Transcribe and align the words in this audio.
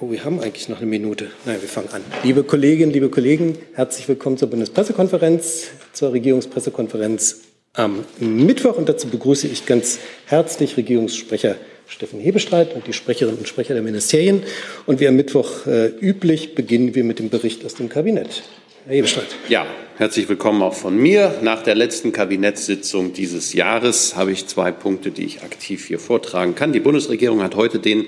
Oh, 0.00 0.12
wir 0.12 0.24
haben 0.24 0.38
eigentlich 0.38 0.68
noch 0.68 0.76
eine 0.76 0.86
Minute. 0.86 1.26
Nein, 1.44 1.60
wir 1.60 1.68
fangen 1.68 1.88
an. 1.88 2.02
Liebe 2.22 2.44
Kolleginnen, 2.44 2.92
liebe 2.92 3.08
Kollegen, 3.08 3.58
herzlich 3.74 4.06
willkommen 4.06 4.38
zur 4.38 4.48
Bundespressekonferenz, 4.48 5.70
zur 5.92 6.12
Regierungspressekonferenz 6.12 7.40
am 7.72 8.04
Mittwoch. 8.20 8.76
Und 8.76 8.88
dazu 8.88 9.08
begrüße 9.08 9.48
ich 9.48 9.66
ganz 9.66 9.98
herzlich 10.26 10.76
Regierungssprecher 10.76 11.56
Steffen 11.88 12.20
Hebestreit 12.20 12.76
und 12.76 12.86
die 12.86 12.92
Sprecherinnen 12.92 13.38
und 13.38 13.48
Sprecher 13.48 13.74
der 13.74 13.82
Ministerien. 13.82 14.44
Und 14.86 15.00
wie 15.00 15.08
am 15.08 15.16
Mittwoch 15.16 15.66
äh, 15.66 15.88
üblich 15.88 16.54
beginnen 16.54 16.94
wir 16.94 17.02
mit 17.02 17.18
dem 17.18 17.28
Bericht 17.28 17.66
aus 17.66 17.74
dem 17.74 17.88
Kabinett. 17.88 18.44
Herr 18.86 18.94
Hebestreit. 18.94 19.26
Ja, 19.48 19.66
herzlich 19.96 20.28
willkommen 20.28 20.62
auch 20.62 20.74
von 20.74 20.96
mir. 20.96 21.40
Nach 21.42 21.64
der 21.64 21.74
letzten 21.74 22.12
Kabinettssitzung 22.12 23.14
dieses 23.14 23.52
Jahres 23.52 24.14
habe 24.14 24.30
ich 24.30 24.46
zwei 24.46 24.70
Punkte, 24.70 25.10
die 25.10 25.24
ich 25.24 25.42
aktiv 25.42 25.88
hier 25.88 25.98
vortragen 25.98 26.54
kann. 26.54 26.72
Die 26.72 26.78
Bundesregierung 26.78 27.42
hat 27.42 27.56
heute 27.56 27.80
den 27.80 28.06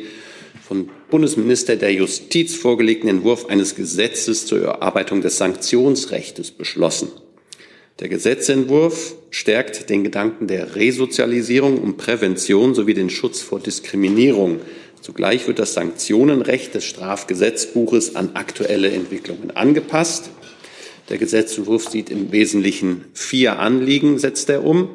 von 0.71 0.89
Bundesminister 1.11 1.75
der 1.75 1.93
Justiz 1.93 2.55
vorgelegten 2.55 3.11
Entwurf 3.11 3.47
eines 3.47 3.75
Gesetzes 3.75 4.47
zur 4.47 4.63
Erarbeitung 4.63 5.21
des 5.21 5.37
Sanktionsrechts 5.37 6.53
beschlossen. 6.53 7.09
Der 7.99 8.09
Gesetzentwurf 8.09 9.17
stärkt 9.31 9.91
den 9.91 10.05
Gedanken 10.05 10.47
der 10.47 10.77
Resozialisierung 10.77 11.79
und 11.79 11.97
Prävention 11.97 12.77
sowie 12.77 12.95
den 12.95 13.11
Schutz 13.11 13.41
vor 13.41 13.59
Diskriminierung. 13.59 14.61
Zugleich 15.01 15.49
wird 15.49 15.59
das 15.59 15.75
Sanktionenrecht 15.75 16.73
des 16.73 16.85
Strafgesetzbuches 16.85 18.15
an 18.15 18.31
aktuelle 18.35 18.93
Entwicklungen 18.93 19.51
angepasst. 19.51 20.31
Der 21.09 21.19
Gesetzentwurf 21.19 21.89
sieht 21.89 22.11
im 22.11 22.31
Wesentlichen 22.31 23.07
vier 23.13 23.59
Anliegen, 23.59 24.21
setzt 24.21 24.49
er 24.49 24.65
um. 24.65 24.91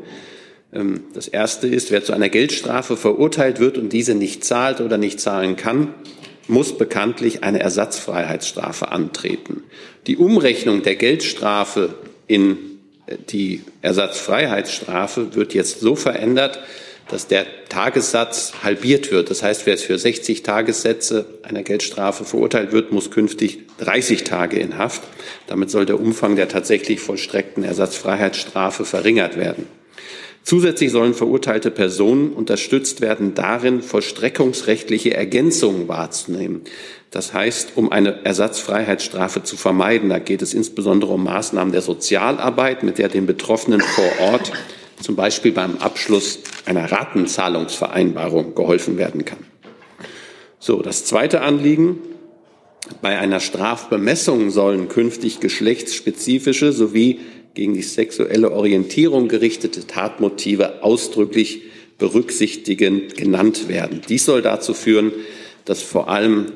Ähm, 0.76 1.06
das 1.14 1.28
erste 1.28 1.68
ist, 1.68 1.92
wer 1.92 2.04
zu 2.04 2.14
einer 2.14 2.30
Geldstrafe 2.30 2.98
verurteilt 2.98 3.60
wird 3.60 3.78
und 3.78 3.94
diese 3.94 4.14
nicht 4.14 4.44
zahlt 4.44 4.82
oder 4.82 4.98
nicht 4.98 5.20
zahlen 5.20 5.56
kann, 5.56 5.94
muss 6.48 6.78
bekanntlich 6.78 7.44
eine 7.44 7.60
Ersatzfreiheitsstrafe 7.60 8.92
antreten. 8.92 9.64
Die 10.06 10.18
Umrechnung 10.18 10.84
der 10.84 10.96
Geldstrafe 10.96 11.96
in 12.28 12.58
äh, 13.08 13.16
die 13.30 13.62
Ersatzfreiheitsstrafe 13.82 15.36
wird 15.36 15.54
jetzt 15.54 15.80
so 15.80 15.96
verändert, 15.96 16.60
dass 17.08 17.28
der 17.28 17.46
Tagessatz 17.70 18.54
halbiert 18.64 19.12
wird. 19.12 19.30
Das 19.30 19.44
heißt, 19.44 19.68
wer 19.68 19.78
für 19.78 19.98
60 19.98 20.42
Tagessätze 20.42 21.26
einer 21.44 21.62
Geldstrafe 21.62 22.26
verurteilt 22.26 22.72
wird, 22.72 22.92
muss 22.92 23.12
künftig 23.12 23.60
30 23.78 24.24
Tage 24.24 24.58
in 24.58 24.80
Haft. 24.80 25.04
Damit 25.46 25.70
soll 25.70 25.86
der 25.86 26.00
Umfang 26.00 26.36
der 26.36 26.48
tatsächlich 26.48 27.00
vollstreckten 27.00 27.64
Ersatzfreiheitsstrafe 27.64 28.86
verringert 28.86 29.38
werden. 29.38 29.68
Zusätzlich 30.46 30.92
sollen 30.92 31.16
verurteilte 31.16 31.72
Personen 31.72 32.32
unterstützt 32.32 33.02
werden, 33.02 33.34
darin 33.34 33.82
vollstreckungsrechtliche 33.82 35.16
Ergänzungen 35.16 35.88
wahrzunehmen. 35.88 36.62
Das 37.10 37.34
heißt, 37.34 37.72
um 37.74 37.92
eine 37.92 38.24
Ersatzfreiheitsstrafe 38.24 39.42
zu 39.42 39.58
vermeiden, 39.58 40.10
da 40.10 40.20
geht 40.20 40.44
es 40.44 40.54
insbesondere 40.54 41.14
um 41.14 41.24
Maßnahmen 41.24 41.72
der 41.72 41.82
Sozialarbeit, 41.82 42.84
mit 42.84 43.00
der 43.00 43.10
den 43.10 43.26
Betroffenen 43.26 43.82
vor 43.82 44.12
Ort 44.20 44.52
zum 45.02 45.16
Beispiel 45.16 45.52
beim 45.52 45.80
Abschluss 45.80 46.40
einer 46.66 46.92
Ratenzahlungsvereinbarung 46.92 48.54
geholfen 48.54 49.00
werden 49.00 49.26
kann. 49.26 49.40
So, 50.60 50.84
das 50.84 51.06
zweite 51.06 51.42
Anliegen. 51.42 51.98
Bei 53.02 53.18
einer 53.18 53.40
Strafbemessung 53.40 54.52
sollen 54.52 54.90
künftig 54.90 55.40
geschlechtsspezifische 55.40 56.72
sowie 56.72 57.20
gegen 57.56 57.74
die 57.74 57.82
sexuelle 57.82 58.52
Orientierung 58.52 59.28
gerichtete 59.28 59.88
Tatmotive 59.88 60.84
ausdrücklich 60.84 61.64
berücksichtigend 61.98 63.16
genannt 63.18 63.70
werden. 63.70 64.02
Dies 64.08 64.26
soll 64.26 64.42
dazu 64.42 64.74
führen, 64.74 65.12
dass 65.64 65.82
vor 65.82 66.10
allem 66.10 66.52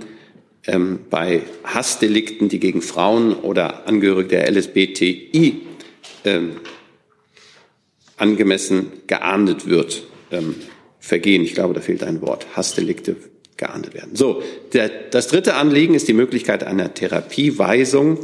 ähm, 0.68 1.00
bei 1.10 1.42
Hassdelikten, 1.64 2.50
die 2.50 2.60
gegen 2.60 2.82
Frauen 2.82 3.34
oder 3.34 3.88
Angehörige 3.88 4.30
der 4.30 4.52
LSBTI 4.52 5.62
ähm, 6.26 6.58
angemessen 8.18 8.92
geahndet 9.08 9.68
wird, 9.68 10.04
ähm, 10.32 10.56
Vergehen, 11.00 11.44
ich 11.44 11.54
glaube, 11.54 11.74
da 11.74 11.80
fehlt 11.82 12.04
ein 12.04 12.22
Wort, 12.22 12.46
Hassdelikte 12.56 13.16
geahndet 13.56 13.94
werden. 13.94 14.16
So, 14.16 14.44
der, 14.74 14.90
das 14.90 15.30
dritte 15.30 15.56
Anliegen 15.56 15.96
ist 15.96 16.08
die 16.08 16.14
Möglichkeit 16.14 16.64
einer 16.64 16.94
Therapieweisung 16.94 18.20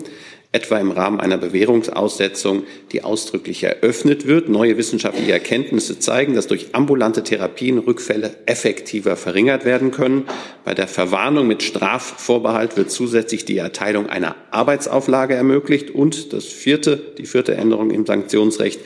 etwa 0.56 0.80
im 0.80 0.92
Rahmen 0.92 1.20
einer 1.20 1.38
Bewährungsaussetzung, 1.38 2.64
die 2.94 3.04
ausdrücklich 3.04 3.62
eröffnet 3.64 4.26
wird. 4.26 4.48
Neue 4.48 4.78
wissenschaftliche 4.78 5.34
Erkenntnisse 5.34 6.00
zeigen, 6.00 6.34
dass 6.34 6.48
durch 6.48 6.68
ambulante 6.72 7.24
Therapien 7.24 7.78
Rückfälle 7.78 8.38
effektiver 8.46 9.18
verringert 9.18 9.66
werden 9.66 9.92
können. 9.92 10.24
Bei 10.64 10.74
der 10.74 10.88
Verwarnung 10.88 11.46
mit 11.46 11.62
Strafvorbehalt 11.62 12.78
wird 12.78 12.90
zusätzlich 12.90 13.44
die 13.44 13.58
Erteilung 13.58 14.08
einer 14.08 14.38
Arbeitsauflage 14.52 15.36
ermöglicht. 15.36 15.92
Und 15.92 16.32
das 16.32 16.46
vierte, 16.46 17.02
die 17.18 17.26
vierte 17.26 17.54
Änderung 17.56 17.92
im 17.92 18.06
Sanktionsrecht, 18.06 18.80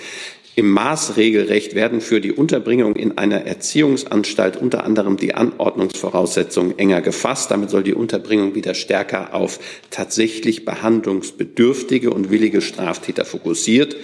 im 0.59 0.71
Maßregelrecht 0.71 1.73
werden 1.73 2.01
für 2.01 2.19
die 2.19 2.33
Unterbringung 2.33 2.97
in 2.97 3.17
einer 3.17 3.45
Erziehungsanstalt 3.45 4.57
unter 4.57 4.83
anderem 4.83 5.15
die 5.15 5.33
Anordnungsvoraussetzungen 5.33 6.77
enger 6.77 6.99
gefasst. 6.99 7.49
Damit 7.49 7.69
soll 7.69 7.81
die 7.81 7.93
Unterbringung 7.93 8.55
wieder 8.55 8.73
stärker 8.73 9.33
auf 9.33 9.59
tatsächlich 9.89 10.65
behandlungsbedürftige 10.65 12.09
und 12.09 12.29
willige 12.29 12.59
Straftäter 12.59 13.23
fokussiert 13.23 13.95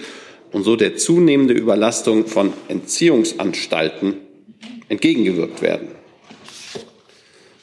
und 0.50 0.62
so 0.62 0.76
der 0.76 0.96
zunehmende 0.96 1.52
Überlastung 1.52 2.24
von 2.24 2.54
Entziehungsanstalten 2.68 4.14
entgegengewirkt 4.88 5.60
werden. 5.60 5.88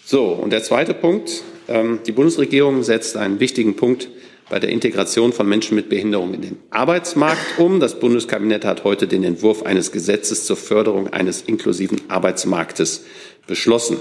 So, 0.06 0.26
und 0.26 0.54
der 0.54 0.62
zweite 0.62 0.94
Punkt. 0.94 1.42
Ähm, 1.68 2.02
die 2.06 2.12
Bundesregierung 2.12 2.84
setzt 2.84 3.18
einen 3.18 3.40
wichtigen 3.40 3.76
Punkt 3.76 4.10
bei 4.54 4.60
der 4.60 4.70
Integration 4.70 5.34
von 5.34 5.50
Menschen 5.50 5.74
mit 5.74 5.90
Behinderung 5.90 6.36
in 6.36 6.42
den 6.44 6.58
Arbeitsmarkt 6.70 7.58
um. 7.58 7.80
Das 7.80 8.00
Bundeskabinett 8.00 8.66
hat 8.66 8.84
heute 8.84 9.08
den 9.08 9.24
Entwurf 9.24 9.64
eines 9.64 9.92
Gesetzes 9.92 10.46
zur 10.46 10.58
Förderung 10.58 11.08
eines 11.08 11.42
inklusiven 11.42 12.02
Arbeitsmarktes 12.08 13.04
beschlossen. 13.48 13.98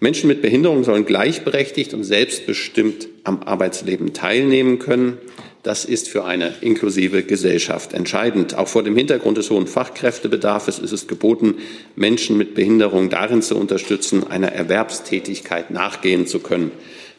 Menschen 0.00 0.28
mit 0.28 0.40
Behinderung 0.40 0.82
sollen 0.82 1.04
gleichberechtigt 1.04 1.92
und 1.92 2.04
selbstbestimmt 2.04 3.08
am 3.24 3.42
Arbeitsleben 3.42 4.14
teilnehmen 4.14 4.78
können. 4.78 5.18
Das 5.62 5.84
ist 5.84 6.08
für 6.08 6.24
eine 6.24 6.54
inklusive 6.62 7.22
Gesellschaft 7.22 7.92
entscheidend. 7.92 8.56
Auch 8.56 8.68
vor 8.68 8.82
dem 8.82 8.96
Hintergrund 8.96 9.36
des 9.36 9.50
hohen 9.50 9.66
Fachkräftebedarfs 9.66 10.78
ist 10.78 10.92
es 10.92 11.06
geboten, 11.06 11.56
Menschen 11.96 12.38
mit 12.38 12.54
Behinderung 12.54 13.10
darin 13.10 13.42
zu 13.42 13.56
unterstützen, 13.56 14.26
einer 14.26 14.52
Erwerbstätigkeit 14.52 15.70
nachgehen 15.70 16.26
zu 16.26 16.38
können. 16.38 16.70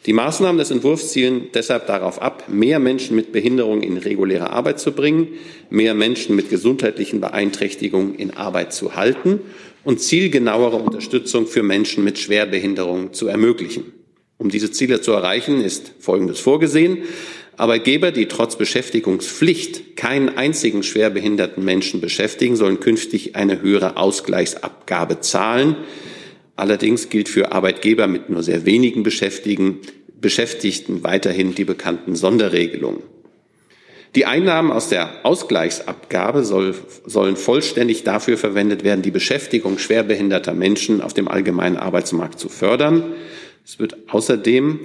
Die 0.06 0.12
Maßnahmen 0.12 0.58
des 0.58 0.70
Entwurfs 0.70 1.10
zielen 1.10 1.48
deshalb 1.52 1.88
darauf 1.88 2.22
ab, 2.22 2.44
mehr 2.48 2.78
Menschen 2.78 3.16
mit 3.16 3.32
Behinderung 3.32 3.82
in 3.82 3.96
reguläre 3.96 4.50
Arbeit 4.50 4.78
zu 4.78 4.92
bringen, 4.92 5.28
mehr 5.68 5.94
Menschen 5.94 6.36
mit 6.36 6.48
gesundheitlichen 6.48 7.20
Beeinträchtigungen 7.20 8.14
in 8.14 8.30
Arbeit 8.30 8.72
zu 8.72 8.94
halten 8.94 9.40
und 9.82 10.00
zielgenauere 10.00 10.76
Unterstützung 10.76 11.48
für 11.48 11.64
Menschen 11.64 12.04
mit 12.04 12.20
Schwerbehinderung 12.20 13.12
zu 13.14 13.26
ermöglichen. 13.26 13.92
Um 14.38 14.48
diese 14.48 14.70
Ziele 14.70 15.00
zu 15.00 15.10
erreichen, 15.10 15.60
ist 15.60 15.92
Folgendes 15.98 16.38
vorgesehen. 16.38 16.98
Arbeitgeber, 17.56 18.12
die 18.12 18.26
trotz 18.26 18.56
Beschäftigungspflicht 18.56 19.96
keinen 19.96 20.28
einzigen 20.36 20.82
schwerbehinderten 20.82 21.64
Menschen 21.64 22.00
beschäftigen, 22.00 22.54
sollen 22.54 22.78
künftig 22.78 23.34
eine 23.34 23.60
höhere 23.60 23.96
Ausgleichsabgabe 23.96 25.20
zahlen. 25.20 25.76
Allerdings 26.56 27.10
gilt 27.10 27.28
für 27.28 27.52
Arbeitgeber 27.52 28.06
mit 28.06 28.30
nur 28.30 28.42
sehr 28.42 28.64
wenigen 28.64 29.02
Beschäftigten, 29.02 29.80
weiterhin 31.04 31.54
die 31.54 31.64
bekannten 31.64 32.16
Sonderregelungen. 32.16 33.02
Die 34.14 34.24
Einnahmen 34.24 34.72
aus 34.72 34.88
der 34.88 35.26
Ausgleichsabgabe 35.26 36.42
soll, 36.42 36.74
sollen 37.04 37.36
vollständig 37.36 38.02
dafür 38.02 38.38
verwendet 38.38 38.82
werden, 38.82 39.02
die 39.02 39.10
Beschäftigung 39.10 39.76
schwerbehinderter 39.78 40.54
Menschen 40.54 41.02
auf 41.02 41.12
dem 41.12 41.28
allgemeinen 41.28 41.76
Arbeitsmarkt 41.76 42.40
zu 42.40 42.48
fördern. 42.48 43.12
Es 43.62 43.78
wird 43.78 43.98
außerdem 44.08 44.80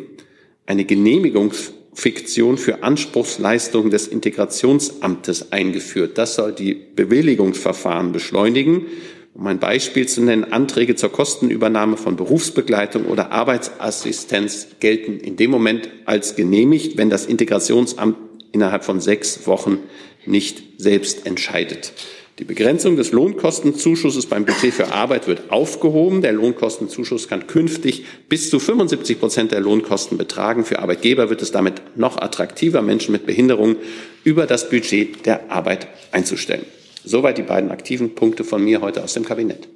eine 0.65 0.83
Genehmigungsfiktion 0.83 2.57
für 2.57 2.83
Anspruchsleistungen 2.83 3.89
des 3.89 4.07
Integrationsamtes 4.07 5.53
eingeführt. 5.53 6.17
Das 6.17 6.35
soll 6.35 6.51
die 6.51 6.73
Bewilligungsverfahren 6.73 8.11
beschleunigen 8.11 8.87
um 9.33 9.47
ein 9.47 9.59
Beispiel 9.59 10.07
zu 10.07 10.21
nennen, 10.21 10.51
Anträge 10.51 10.95
zur 10.95 11.11
Kostenübernahme 11.11 11.97
von 11.97 12.17
Berufsbegleitung 12.17 13.05
oder 13.05 13.31
Arbeitsassistenz 13.31 14.67
gelten 14.79 15.19
in 15.19 15.37
dem 15.37 15.51
Moment 15.51 15.89
als 16.05 16.35
genehmigt, 16.35 16.97
wenn 16.97 17.09
das 17.09 17.25
Integrationsamt 17.25 18.17
innerhalb 18.51 18.83
von 18.83 18.99
sechs 18.99 19.47
Wochen 19.47 19.79
nicht 20.25 20.61
selbst 20.77 21.25
entscheidet. 21.25 21.93
Die 22.39 22.45
Begrenzung 22.45 22.95
des 22.95 23.11
Lohnkostenzuschusses 23.11 24.25
beim 24.25 24.45
Budget 24.45 24.73
für 24.73 24.93
Arbeit 24.93 25.27
wird 25.27 25.51
aufgehoben. 25.51 26.21
Der 26.21 26.31
Lohnkostenzuschuss 26.31 27.27
kann 27.27 27.45
künftig 27.45 28.05
bis 28.29 28.49
zu 28.49 28.59
75 28.59 29.19
Prozent 29.19 29.51
der 29.51 29.59
Lohnkosten 29.59 30.17
betragen. 30.17 30.65
Für 30.65 30.79
Arbeitgeber 30.79 31.29
wird 31.29 31.41
es 31.41 31.51
damit 31.51 31.81
noch 31.95 32.17
attraktiver, 32.17 32.81
Menschen 32.81 33.11
mit 33.11 33.25
Behinderungen 33.25 33.75
über 34.23 34.47
das 34.47 34.69
Budget 34.69 35.25
der 35.25 35.51
Arbeit 35.51 35.87
einzustellen. 36.11 36.65
Soweit 37.03 37.37
die 37.37 37.43
beiden 37.43 37.71
aktiven 37.71 38.15
Punkte 38.15 38.43
von 38.43 38.63
mir 38.63 38.81
heute 38.81 39.03
aus 39.03 39.13
dem 39.13 39.25
Kabinett. 39.25 39.67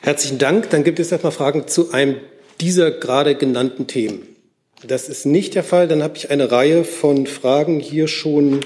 Herzlichen 0.00 0.38
Dank. 0.38 0.70
Dann 0.70 0.84
gibt 0.84 0.98
es 1.00 1.12
erstmal 1.12 1.32
Fragen 1.32 1.66
zu 1.68 1.92
einem 1.92 2.16
dieser 2.60 2.90
gerade 2.90 3.34
genannten 3.34 3.86
Themen? 3.86 4.26
Das 4.86 5.08
ist 5.08 5.26
nicht 5.26 5.54
der 5.54 5.64
Fall. 5.64 5.88
Dann 5.88 6.02
habe 6.02 6.16
ich 6.16 6.30
eine 6.30 6.50
Reihe 6.50 6.84
von 6.84 7.26
Fragen 7.26 7.80
hier 7.80 8.08
schon 8.08 8.60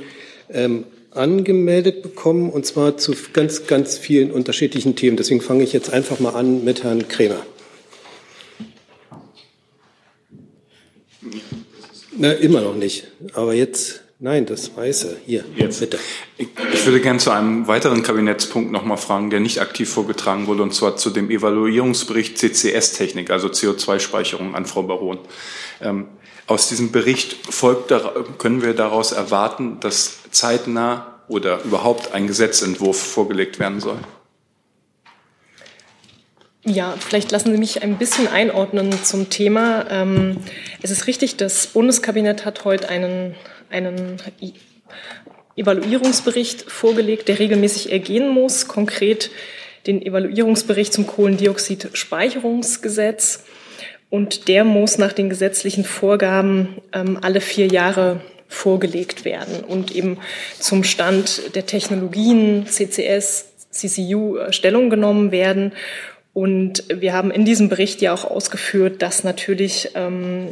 ähm, 0.50 0.84
angemeldet 1.10 2.02
bekommen, 2.02 2.50
und 2.50 2.66
zwar 2.66 2.96
zu 2.96 3.14
ganz, 3.32 3.66
ganz 3.66 3.98
vielen 3.98 4.30
unterschiedlichen 4.30 4.96
Themen. 4.96 5.16
Deswegen 5.16 5.40
fange 5.40 5.64
ich 5.64 5.72
jetzt 5.72 5.92
einfach 5.92 6.20
mal 6.20 6.34
an 6.34 6.64
mit 6.64 6.84
Herrn 6.84 7.08
Krämer. 7.08 7.44
Na, 12.18 12.32
immer 12.32 12.62
noch 12.62 12.76
nicht. 12.76 13.08
Aber 13.34 13.52
jetzt, 13.52 14.02
nein, 14.18 14.46
das 14.46 14.76
Weiße. 14.76 15.18
Hier, 15.26 15.44
jetzt. 15.56 15.80
bitte. 15.80 15.98
Ich, 16.36 16.48
ich 16.72 16.86
würde 16.86 17.00
gerne 17.00 17.18
zu 17.18 17.30
einem 17.30 17.66
weiteren 17.66 18.02
Kabinettspunkt 18.02 18.72
noch 18.72 18.84
mal 18.84 18.96
fragen, 18.96 19.30
der 19.30 19.40
nicht 19.40 19.60
aktiv 19.60 19.88
vorgetragen 19.88 20.46
wurde, 20.46 20.62
und 20.62 20.74
zwar 20.74 20.96
zu 20.96 21.10
dem 21.10 21.30
Evaluierungsbericht 21.30 22.38
CCS-Technik, 22.38 23.30
also 23.30 23.48
CO2-Speicherung 23.48 24.54
an 24.54 24.66
Frau 24.66 24.82
Baron. 24.82 25.18
Ähm, 25.80 26.08
aus 26.46 26.68
diesem 26.68 26.92
Bericht 26.92 27.36
folgt, 27.50 27.92
können 28.38 28.62
wir 28.62 28.74
daraus 28.74 29.12
erwarten, 29.12 29.78
dass 29.80 30.18
zeitnah 30.30 31.16
oder 31.28 31.62
überhaupt 31.64 32.12
ein 32.12 32.26
Gesetzentwurf 32.26 33.00
vorgelegt 33.00 33.58
werden 33.58 33.80
soll? 33.80 33.98
Ja, 36.68 36.94
vielleicht 36.98 37.30
lassen 37.30 37.52
Sie 37.52 37.58
mich 37.58 37.82
ein 37.84 37.96
bisschen 37.96 38.26
einordnen 38.26 38.92
zum 39.04 39.30
Thema. 39.30 39.86
Ähm, 39.88 40.38
es 40.82 40.90
ist 40.90 41.06
richtig, 41.06 41.36
das 41.36 41.68
Bundeskabinett 41.68 42.44
hat 42.44 42.64
heute 42.64 42.88
einen, 42.88 43.36
einen 43.70 44.16
Evaluierungsbericht 45.56 46.70
vorgelegt, 46.70 47.28
der 47.28 47.38
regelmäßig 47.38 47.92
ergehen 47.92 48.28
muss, 48.28 48.68
konkret 48.68 49.30
den 49.86 50.02
Evaluierungsbericht 50.02 50.92
zum 50.92 51.06
Kohlendioxid-Speicherungsgesetz. 51.06 53.44
Und 54.08 54.46
der 54.48 54.64
muss 54.64 54.98
nach 54.98 55.12
den 55.12 55.28
gesetzlichen 55.28 55.84
Vorgaben 55.84 56.80
ähm, 56.92 57.18
alle 57.22 57.40
vier 57.40 57.66
Jahre 57.66 58.20
vorgelegt 58.48 59.24
werden 59.24 59.64
und 59.64 59.94
eben 59.94 60.18
zum 60.60 60.84
Stand 60.84 61.56
der 61.56 61.66
Technologien 61.66 62.66
CCS, 62.66 63.46
CCU 63.70 64.36
äh, 64.36 64.52
Stellung 64.52 64.90
genommen 64.90 65.32
werden. 65.32 65.72
Und 66.36 66.84
wir 66.94 67.14
haben 67.14 67.30
in 67.30 67.46
diesem 67.46 67.70
Bericht 67.70 68.02
ja 68.02 68.12
auch 68.12 68.26
ausgeführt, 68.26 69.00
dass 69.00 69.24
natürlich 69.24 69.92
ähm, 69.94 70.48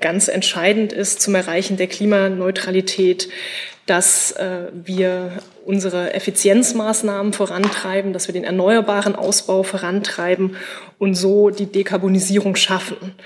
ganz 0.00 0.28
entscheidend 0.28 0.92
ist 0.92 1.20
zum 1.20 1.34
Erreichen 1.34 1.76
der 1.76 1.88
Klimaneutralität, 1.88 3.28
dass 3.84 4.30
äh, 4.30 4.68
wir 4.72 5.32
unsere 5.64 6.14
Effizienzmaßnahmen 6.14 7.32
vorantreiben, 7.32 8.12
dass 8.12 8.28
wir 8.28 8.32
den 8.32 8.44
erneuerbaren 8.44 9.16
Ausbau 9.16 9.64
vorantreiben 9.64 10.54
und 11.00 11.16
so 11.16 11.50
die 11.50 11.66
Dekarbonisierung 11.66 12.54
schaffen. 12.54 13.16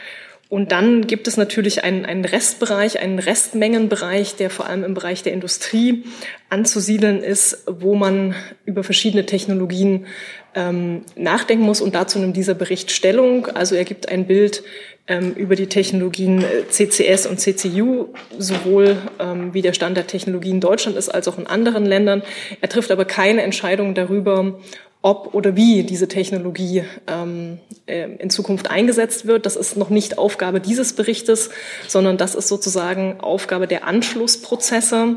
Und 0.49 0.73
dann 0.73 1.06
gibt 1.06 1.29
es 1.29 1.37
natürlich 1.37 1.85
einen, 1.85 2.06
einen 2.06 2.25
Restbereich, 2.25 3.00
einen 3.00 3.19
Restmengenbereich, 3.19 4.37
der 4.37 4.49
vor 4.49 4.67
allem 4.67 4.83
im 4.83 4.95
Bereich 4.95 5.23
der 5.23 5.35
Industrie 5.35 6.05
anzusiedeln 6.49 7.23
ist, 7.23 7.65
wo 7.67 7.95
man 7.95 8.35
über 8.65 8.83
verschiedene 8.83 9.27
Technologien 9.27 10.06
ähm, 10.55 11.03
nachdenken 11.17 11.65
muss. 11.65 11.83
Und 11.83 11.95
dazu 11.95 12.19
nimmt 12.19 12.37
dieser 12.37 12.55
Bericht 12.55 12.91
Stellung. 12.93 13.47
Also 13.49 13.75
er 13.75 13.85
gibt 13.85 14.09
ein 14.09 14.27
Bild 14.27 14.62
ähm, 15.06 15.35
über 15.35 15.55
die 15.55 15.67
Technologien 15.67 16.43
äh, 16.43 16.67
CCS 16.71 17.27
und 17.27 17.39
CCU, 17.41 18.06
sowohl 18.39 18.97
ähm, 19.19 19.53
wie 19.53 19.61
der 19.62 19.75
Stand 19.75 19.99
der 19.99 20.06
Technologie 20.06 20.51
in 20.51 20.61
Deutschland 20.61 20.97
ist, 20.97 21.11
als 21.11 21.29
auch 21.29 21.39
in 21.39 21.47
anderen 21.47 21.85
Ländern. 21.85 22.23
Er 22.62 22.71
trifft 22.71 22.91
aber 22.91 23.05
keine 23.05 23.43
Entscheidung 23.43 23.94
darüber, 23.94 24.59
ob 25.08 25.34
oder 25.34 25.56
wie 25.56 25.84
diese 25.84 26.06
Technologie 26.06 26.84
ähm, 27.06 27.58
äh, 27.87 28.10
in 28.19 28.28
Zukunft 28.28 28.70
eingesetzt 28.70 29.26
wird. 29.26 29.46
Das 29.46 29.56
ist 29.56 29.75
noch 29.75 29.88
nicht 29.88 30.19
Aufgabe 30.19 30.60
dieses 30.60 30.93
Berichtes, 30.93 31.49
sondern 31.87 32.19
das 32.19 32.34
ist 32.34 32.49
sozusagen 32.49 33.19
Aufgabe 33.20 33.66
der 33.66 33.87
Anschlussprozesse. 33.87 35.16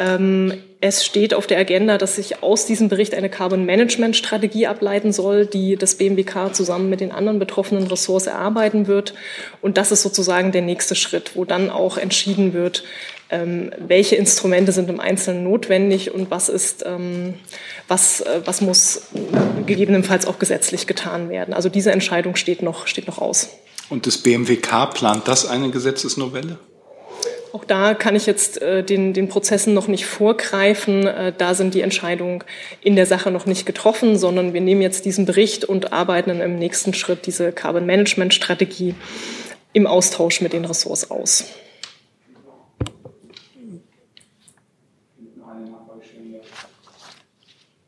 Ähm, 0.00 0.54
es 0.80 1.04
steht 1.04 1.32
auf 1.32 1.46
der 1.46 1.58
Agenda, 1.58 1.96
dass 1.96 2.16
sich 2.16 2.42
aus 2.42 2.66
diesem 2.66 2.88
Bericht 2.88 3.14
eine 3.14 3.30
Carbon 3.30 3.64
Management 3.64 4.16
Strategie 4.16 4.66
ableiten 4.66 5.12
soll, 5.12 5.46
die 5.46 5.76
das 5.76 5.94
BMWK 5.94 6.52
zusammen 6.52 6.90
mit 6.90 7.00
den 7.00 7.12
anderen 7.12 7.38
betroffenen 7.38 7.86
Ressorts 7.86 8.26
erarbeiten 8.26 8.88
wird. 8.88 9.14
Und 9.62 9.76
das 9.76 9.92
ist 9.92 10.02
sozusagen 10.02 10.50
der 10.50 10.62
nächste 10.62 10.96
Schritt, 10.96 11.36
wo 11.36 11.44
dann 11.44 11.70
auch 11.70 11.98
entschieden 11.98 12.52
wird, 12.52 12.82
ähm, 13.30 13.70
welche 13.78 14.16
Instrumente 14.16 14.72
sind 14.72 14.88
im 14.90 15.00
Einzelnen 15.00 15.44
notwendig 15.44 16.12
und 16.12 16.30
was 16.30 16.48
ist, 16.48 16.84
ähm, 16.86 17.34
was, 17.88 18.20
äh, 18.20 18.40
was 18.44 18.60
muss 18.60 19.02
gegebenenfalls 19.66 20.26
auch 20.26 20.38
gesetzlich 20.38 20.86
getan 20.86 21.28
werden. 21.28 21.54
Also 21.54 21.68
diese 21.68 21.92
Entscheidung 21.92 22.36
steht 22.36 22.62
noch, 22.62 22.86
steht 22.86 23.06
noch 23.06 23.18
aus. 23.18 23.50
Und 23.88 24.06
das 24.06 24.18
BMWK 24.18 24.86
plant 24.86 25.28
das 25.28 25.46
eine 25.46 25.70
Gesetzesnovelle? 25.70 26.58
Auch 27.52 27.64
da 27.64 27.94
kann 27.94 28.14
ich 28.14 28.26
jetzt 28.26 28.62
äh, 28.62 28.84
den, 28.84 29.12
den 29.12 29.28
Prozessen 29.28 29.74
noch 29.74 29.88
nicht 29.88 30.06
vorgreifen. 30.06 31.06
Äh, 31.06 31.32
da 31.36 31.54
sind 31.54 31.74
die 31.74 31.80
Entscheidungen 31.80 32.44
in 32.80 32.94
der 32.94 33.06
Sache 33.06 33.30
noch 33.32 33.46
nicht 33.46 33.66
getroffen, 33.66 34.16
sondern 34.16 34.54
wir 34.54 34.60
nehmen 34.60 34.82
jetzt 34.82 35.04
diesen 35.04 35.26
Bericht 35.26 35.64
und 35.64 35.92
arbeiten 35.92 36.40
im 36.40 36.58
nächsten 36.58 36.94
Schritt 36.94 37.26
diese 37.26 37.50
Carbon 37.50 37.86
Management 37.86 38.34
Strategie 38.34 38.94
im 39.72 39.86
Austausch 39.86 40.40
mit 40.40 40.52
den 40.52 40.64
Ressorts 40.64 41.10
aus. 41.10 41.46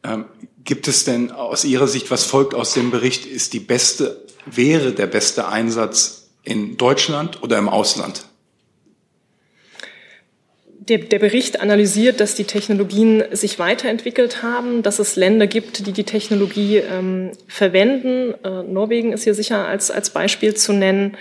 Ähm, 0.05 0.25
gibt 0.65 0.89
es 0.89 1.05
denn 1.05 1.31
aus 1.31 1.65
Ihrer 1.65 1.89
Sicht, 1.89 2.11
was 2.11 2.25
folgt 2.25 2.55
aus 2.55 2.75
dem 2.75 2.91
Bericht, 2.91 3.27
ist 3.27 3.53
die 3.53 3.61
beste, 3.61 4.25
wäre 4.47 4.93
der 4.93 5.07
beste 5.07 5.49
Einsatz 5.49 6.31
in 6.45 6.77
Deutschland 6.77 7.43
oder 7.43 7.59
im 7.59 7.69
Ausland? 7.69 8.27
Der, 10.89 10.99
der, 10.99 11.21
Bericht 11.21 11.61
analysiert, 11.61 12.19
dass 12.19 12.35
die 12.35 12.43
Technologien 12.43 13.23
sich 13.31 13.61
weiterentwickelt 13.61 14.43
haben, 14.43 14.83
dass 14.83 14.99
es 14.99 15.15
Länder 15.15 15.47
gibt, 15.47 15.87
die 15.87 15.93
die 15.93 16.03
Technologie 16.03 16.79
ähm, 16.79 17.31
verwenden. 17.47 18.35
Äh, 18.43 18.65
Norwegen 18.65 19.13
ist 19.13 19.23
hier 19.23 19.35
sicher 19.35 19.69
als, 19.69 19.93
als 19.93 20.11
Beispiel 20.11 20.55
zu 20.55 20.73
nennen. 20.73 21.17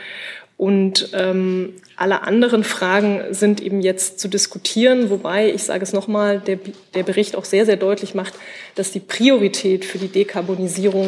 Und 0.62 1.10
ähm, 1.14 1.74
alle 1.96 2.22
anderen 2.22 2.64
Fragen 2.64 3.24
sind 3.32 3.62
eben 3.62 3.82
jetzt 3.82 4.20
zu 4.20 4.28
diskutieren, 4.28 5.10
wobei, 5.10 5.52
ich 5.52 5.64
sage 5.64 5.82
es 5.82 5.92
nochmal, 5.92 6.40
der, 6.40 6.60
der 6.94 7.02
Bericht 7.02 7.36
auch 7.36 7.46
sehr, 7.46 7.66
sehr 7.66 7.78
deutlich 7.78 8.14
macht, 8.14 8.36
dass 8.76 8.92
die 8.92 9.00
Priorität 9.00 9.86
für 9.86 9.98
die 9.98 10.08
Dekarbonisierung 10.08 11.08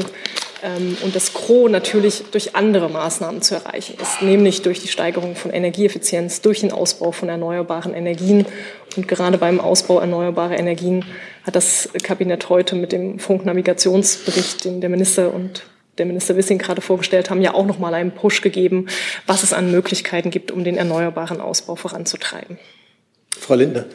ähm, 0.63 0.97
und 1.03 1.15
das 1.15 1.35
Gros 1.35 1.69
natürlich 1.69 2.23
durch 2.31 2.55
andere 2.55 2.89
Maßnahmen 2.89 3.43
zu 3.43 3.53
erreichen 3.53 3.95
ist, 4.01 4.23
nämlich 4.23 4.63
durch 4.63 4.79
die 4.79 4.87
Steigerung 4.87 5.35
von 5.35 5.51
Energieeffizienz, 5.51 6.41
durch 6.41 6.61
den 6.61 6.71
Ausbau 6.71 7.11
von 7.11 7.29
erneuerbaren 7.29 7.93
Energien. 7.93 8.47
Und 8.97 9.07
gerade 9.07 9.37
beim 9.37 9.59
Ausbau 9.59 9.99
erneuerbarer 9.99 10.57
Energien 10.57 11.05
hat 11.43 11.55
das 11.55 11.89
Kabinett 12.01 12.49
heute 12.49 12.73
mit 12.75 12.91
dem 12.91 13.19
Funknavigationsbericht, 13.19 14.65
den 14.65 14.81
der 14.81 14.89
Minister 14.89 15.31
und 15.31 15.61
der 15.97 16.05
Minister 16.05 16.35
Wissing 16.35 16.57
gerade 16.57 16.81
vorgestellt 16.81 17.29
haben, 17.29 17.41
ja 17.41 17.53
auch 17.53 17.65
noch 17.65 17.79
mal 17.79 17.93
einen 17.93 18.11
Push 18.11 18.41
gegeben, 18.41 18.87
was 19.27 19.43
es 19.43 19.53
an 19.53 19.71
Möglichkeiten 19.71 20.31
gibt, 20.31 20.51
um 20.51 20.63
den 20.63 20.77
erneuerbaren 20.77 21.39
Ausbau 21.41 21.75
voranzutreiben. 21.75 22.57
Frau 23.37 23.55
Lindner. 23.55 23.85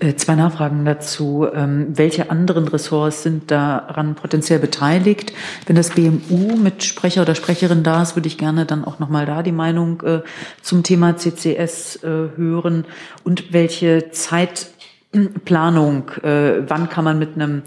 Äh, 0.00 0.14
zwei 0.14 0.34
Nachfragen 0.34 0.84
dazu. 0.86 1.46
Ähm, 1.52 1.88
welche 1.90 2.30
anderen 2.30 2.66
Ressorts 2.68 3.22
sind 3.22 3.50
daran 3.50 4.14
potenziell 4.14 4.58
beteiligt? 4.58 5.34
Wenn 5.66 5.76
das 5.76 5.90
BMU 5.90 6.56
mit 6.56 6.84
Sprecher 6.84 7.22
oder 7.22 7.34
Sprecherin 7.34 7.82
da 7.82 8.02
ist, 8.02 8.16
würde 8.16 8.28
ich 8.28 8.38
gerne 8.38 8.64
dann 8.64 8.84
auch 8.84 8.98
nochmal 8.98 9.26
da 9.26 9.42
die 9.42 9.52
Meinung 9.52 10.02
äh, 10.02 10.20
zum 10.62 10.84
Thema 10.84 11.16
CCS 11.18 11.96
äh, 11.96 12.08
hören. 12.36 12.86
Und 13.24 13.52
welche 13.52 14.10
Zeitplanung, 14.10 16.04
wann 16.22 16.88
kann 16.88 17.04
man 17.04 17.18
mit 17.18 17.34
einem 17.34 17.62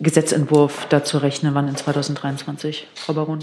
Gesetzentwurf 0.00 0.86
dazu 0.88 1.18
rechnen, 1.18 1.54
wann 1.54 1.68
in 1.68 1.76
2023, 1.76 2.86
Frau 2.94 3.12
Baron? 3.12 3.40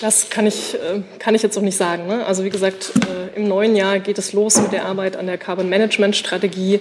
Das 0.00 0.28
kann 0.28 0.46
ich, 0.46 0.74
äh, 0.74 1.02
kann 1.20 1.36
ich 1.36 1.42
jetzt 1.42 1.54
noch 1.54 1.62
nicht 1.62 1.76
sagen. 1.76 2.08
Ne? 2.08 2.26
Also 2.26 2.44
wie 2.44 2.50
gesagt, 2.50 2.92
äh, 2.96 3.36
im 3.36 3.46
neuen 3.46 3.76
Jahr 3.76 4.00
geht 4.00 4.18
es 4.18 4.32
los 4.32 4.60
mit 4.60 4.72
der 4.72 4.86
Arbeit 4.86 5.16
an 5.16 5.26
der 5.26 5.38
Carbon 5.38 5.68
Management 5.68 6.16
Strategie. 6.16 6.80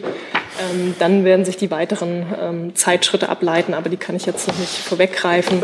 Ähm, 0.60 0.96
dann 0.98 1.24
werden 1.24 1.46
sich 1.46 1.58
die 1.58 1.70
weiteren 1.70 2.26
ähm, 2.42 2.76
Zeitschritte 2.76 3.30
ableiten, 3.30 3.76
aber 3.76 3.90
die 3.90 3.98
kann 3.98 4.16
ich 4.16 4.26
jetzt 4.26 4.48
noch 4.48 4.58
nicht 4.58 4.72
vorweggreifen. 4.72 5.62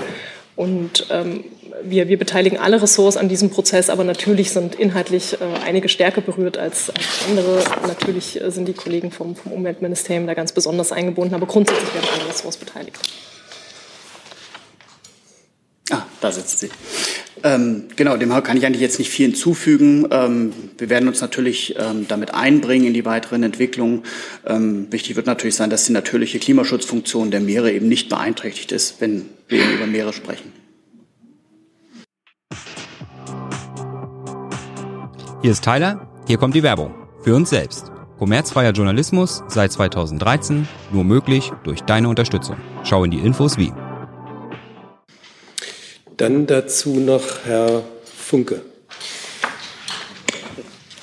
Und 0.56 1.08
ähm, 1.10 1.44
wir, 1.82 2.08
wir 2.08 2.18
beteiligen 2.18 2.58
alle 2.58 2.82
Ressorts 2.82 3.18
an 3.18 3.30
diesem 3.30 3.50
Prozess, 3.50 3.90
aber 3.90 4.04
natürlich 4.04 4.52
sind 4.52 4.76
inhaltlich 4.76 5.34
äh, 5.34 5.38
einige 5.66 5.90
stärker 5.90 6.22
berührt 6.22 6.58
als, 6.58 6.90
als 6.90 7.26
andere. 7.28 7.64
Natürlich 7.88 8.42
äh, 8.42 8.52
sind 8.52 8.68
die 8.68 8.74
Kollegen 8.74 9.12
vom, 9.12 9.36
vom 9.36 9.52
Umweltministerium 9.52 10.28
da 10.28 10.34
ganz 10.34 10.52
besonders 10.52 10.92
eingebunden, 10.92 11.36
aber 11.36 11.48
grundsätzlich 11.48 11.94
werden 11.94 12.08
alle 12.14 12.30
Ressorts 12.30 12.58
beteiligt. 12.58 12.98
Ah, 15.92 16.04
da 16.22 16.32
sitzt 16.32 16.60
sie. 16.60 16.70
Ähm, 17.44 17.86
genau, 17.98 18.16
dem 18.16 18.30
kann 18.44 18.56
ich 18.56 18.66
eigentlich 18.66 18.82
jetzt 18.82 19.00
nicht 19.00 19.10
viel 19.10 19.28
hinzufügen. 19.28 20.08
Ähm, 20.12 20.54
wir 20.78 20.90
werden 20.90 21.10
uns 21.10 21.20
natürlich 21.20 21.76
ähm, 21.78 22.06
damit 22.08 22.34
einbringen 22.34 22.88
in 22.88 22.94
die 22.94 23.04
weiteren 23.04 23.44
Entwicklungen. 23.44 24.04
Ähm, 24.48 24.88
wichtig 24.92 25.18
wird 25.18 25.26
natürlich 25.26 25.56
sein, 25.56 25.70
dass 25.70 25.86
die 25.86 25.92
natürliche 25.92 26.40
Klimaschutzfunktion 26.40 27.32
der 27.32 27.42
Meere 27.42 27.72
eben 27.72 27.90
nicht 27.90 28.08
beeinträchtigt 28.08 28.72
ist, 28.72 29.02
wenn 29.02 29.26
wir 29.50 29.62
über 29.72 29.88
Meere 29.88 30.14
sprechen. 30.14 30.63
Hier 35.44 35.52
ist 35.52 35.62
Tyler, 35.66 36.08
hier 36.26 36.38
kommt 36.38 36.56
die 36.56 36.64
Werbung. 36.64 36.96
Für 37.22 37.36
uns 37.36 37.50
selbst. 37.50 37.92
Kommerzfreier 38.18 38.72
Journalismus 38.72 39.44
seit 39.50 39.74
2013, 39.74 40.70
nur 40.94 41.04
möglich 41.04 41.52
durch 41.66 41.82
deine 41.82 42.08
Unterstützung. 42.08 42.56
Schau 42.86 43.04
in 43.04 43.12
die 43.12 43.18
Infos 43.18 43.58
wie. 43.58 43.74
Dann 46.16 46.48
dazu 46.48 46.92
noch 46.92 47.44
Herr 47.44 47.84
Funke. 48.06 48.62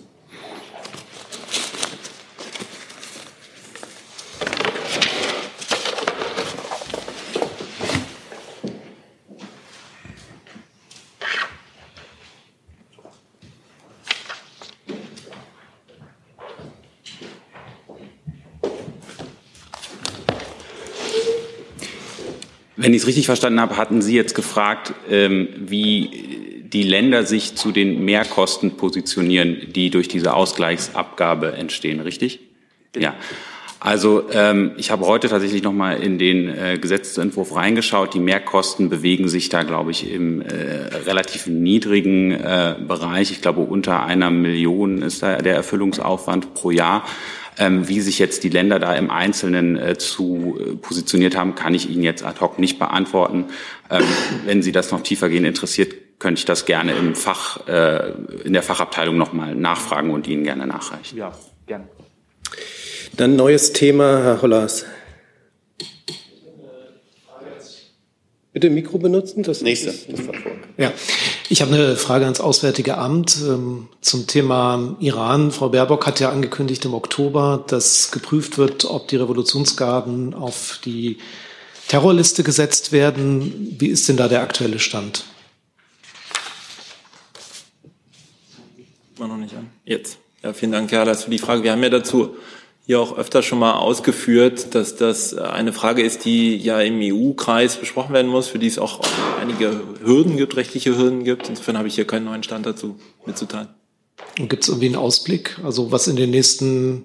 Wenn 22.82 22.94
ich 22.94 23.02
es 23.02 23.08
richtig 23.08 23.26
verstanden 23.26 23.60
habe, 23.60 23.76
hatten 23.76 24.02
Sie 24.02 24.16
jetzt 24.16 24.36
gefragt, 24.36 24.94
ähm, 25.10 25.50
wie 25.58 26.62
die 26.64 26.84
Länder 26.84 27.26
sich 27.26 27.56
zu 27.56 27.74
den 27.74 28.06
Mehrkosten 28.06 28.78
positionieren, 28.78 29.58
die 29.76 29.90
durch 29.90 30.08
diese 30.08 30.34
Ausgleichsabgabe 30.34 31.52
entstehen, 31.52 32.00
richtig? 32.00 32.40
Ja. 32.98 33.16
Also 33.82 34.30
ähm, 34.32 34.72
ich 34.78 34.92
habe 34.92 35.06
heute 35.08 35.28
tatsächlich 35.28 35.62
noch 35.62 35.74
mal 35.74 36.02
in 36.02 36.18
den 36.18 36.48
äh, 36.48 36.78
Gesetzentwurf 36.80 37.54
reingeschaut. 37.54 38.14
Die 38.14 38.20
Mehrkosten 38.20 38.90
bewegen 38.90 39.28
sich 39.28 39.50
da, 39.50 39.64
glaube 39.64 39.92
ich, 39.92 40.10
im 40.10 40.42
äh, 40.42 40.46
relativ 41.06 41.48
niedrigen 41.48 42.32
äh, 42.32 42.76
Bereich. 42.88 43.32
Ich 43.32 43.42
glaube, 43.42 43.60
unter 43.62 44.06
einer 44.06 44.32
Million 44.32 45.02
ist 45.02 45.22
da 45.22 45.38
der 45.38 45.56
Erfüllungsaufwand 45.56 46.54
pro 46.54 46.72
Jahr. 46.72 47.06
Ähm, 47.58 47.88
wie 47.88 48.02
sich 48.02 48.20
jetzt 48.20 48.44
die 48.44 48.50
Länder 48.50 48.80
da 48.80 48.94
im 48.96 49.10
Einzelnen 49.10 49.78
äh, 49.78 49.98
zu 49.98 50.58
äh, 50.60 50.76
positioniert 50.76 51.36
haben, 51.36 51.56
kann 51.56 51.74
ich 51.74 51.90
Ihnen 51.90 52.04
jetzt 52.04 52.24
ad 52.24 52.40
hoc 52.40 52.60
nicht 52.60 52.80
beantworten. 52.80 53.46
Ähm, 53.90 54.04
wenn 54.46 54.62
Sie 54.62 54.72
das 54.72 54.92
noch 54.92 55.02
tiefergehend 55.02 55.48
interessiert, 55.48 55.94
könnte 56.20 56.40
ich 56.40 56.46
das 56.46 56.66
gerne 56.66 56.94
im 56.94 57.16
Fach, 57.16 57.68
äh, 57.68 58.12
in 58.44 58.54
der 58.54 58.64
Fachabteilung 58.64 59.18
nochmal 59.18 59.56
nachfragen 59.56 60.12
und 60.12 60.28
Ihnen 60.28 60.44
gerne 60.44 60.68
nachreichen. 60.68 61.18
Ja, 61.18 61.34
gerne. 61.66 61.86
Dann 63.14 63.36
neues 63.36 63.74
Thema, 63.74 64.22
Herr 64.24 64.42
Hollers. 64.42 64.86
Bitte 68.52 68.72
Mikro 68.72 68.98
benutzen. 68.98 69.44
Das 69.44 69.62
nächste. 69.62 69.88
Das 69.88 70.22
ja, 70.78 70.92
ich 71.50 71.62
habe 71.62 71.74
eine 71.74 71.96
Frage 71.96 72.26
ans 72.26 72.40
Auswärtige 72.40 72.98
Amt 72.98 73.38
ähm, 73.48 73.90
zum 74.02 74.26
Thema 74.26 74.98
Iran. 75.00 75.52
Frau 75.52 75.70
Baerbock 75.70 76.08
hat 76.08 76.20
ja 76.20 76.32
angekündigt 76.32 76.84
im 76.86 76.96
Oktober, 76.96 77.64
dass 77.68 78.10
geprüft 78.12 78.58
wird, 78.58 78.86
ob 78.86 79.08
die 79.08 79.18
Revolutionsgarden 79.18 80.34
auf 80.34 80.80
die 80.84 81.20
Terrorliste 81.90 82.44
gesetzt 82.44 82.92
werden. 82.92 83.76
Wie 83.80 83.88
ist 83.88 84.10
denn 84.10 84.18
da 84.18 84.28
der 84.28 84.42
aktuelle 84.42 84.80
Stand? 84.80 85.26
War 89.18 89.28
noch 89.28 89.38
nicht 89.38 89.54
an. 89.54 89.70
Jetzt. 89.86 90.18
Ja, 90.42 90.54
vielen 90.54 90.72
Dank, 90.72 90.92
Herr 90.92 91.02
Hallas, 91.02 91.26
für 91.26 91.30
die 91.32 91.38
Frage. 91.38 91.64
Wir 91.64 91.72
haben 91.72 91.84
ja 91.84 91.90
dazu 91.90 92.36
hier 92.90 93.00
auch 93.00 93.16
öfter 93.16 93.44
schon 93.44 93.60
mal 93.60 93.74
ausgeführt, 93.74 94.74
dass 94.74 94.96
das 94.96 95.36
eine 95.36 95.74
Frage 95.74 96.02
ist, 96.02 96.26
die 96.26 96.58
ja 96.58 96.82
im 96.82 97.00
EU-Kreis 97.00 97.76
besprochen 97.76 98.16
werden 98.16 98.32
muss, 98.32 98.48
für 98.48 98.58
die 98.58 98.66
es 98.66 98.80
auch 98.80 99.02
einige 99.40 99.80
Hürden 100.04 100.38
gibt, 100.38 100.58
rechtliche 100.58 100.98
Hürden 100.98 101.24
gibt. 101.24 101.50
Insofern 101.50 101.78
habe 101.78 101.88
ich 101.88 101.94
hier 101.94 102.08
keinen 102.08 102.26
neuen 102.26 102.42
Stand 102.42 102.66
dazu 102.66 103.00
mitzuteilen. 103.28 103.68
Und 104.40 104.50
gibt 104.50 104.64
es 104.64 104.70
irgendwie 104.70 104.88
einen 104.88 104.96
Ausblick, 104.96 105.60
also 105.64 105.92
was 105.92 106.08
in 106.08 106.16
den 106.16 106.32
nächsten 106.32 107.04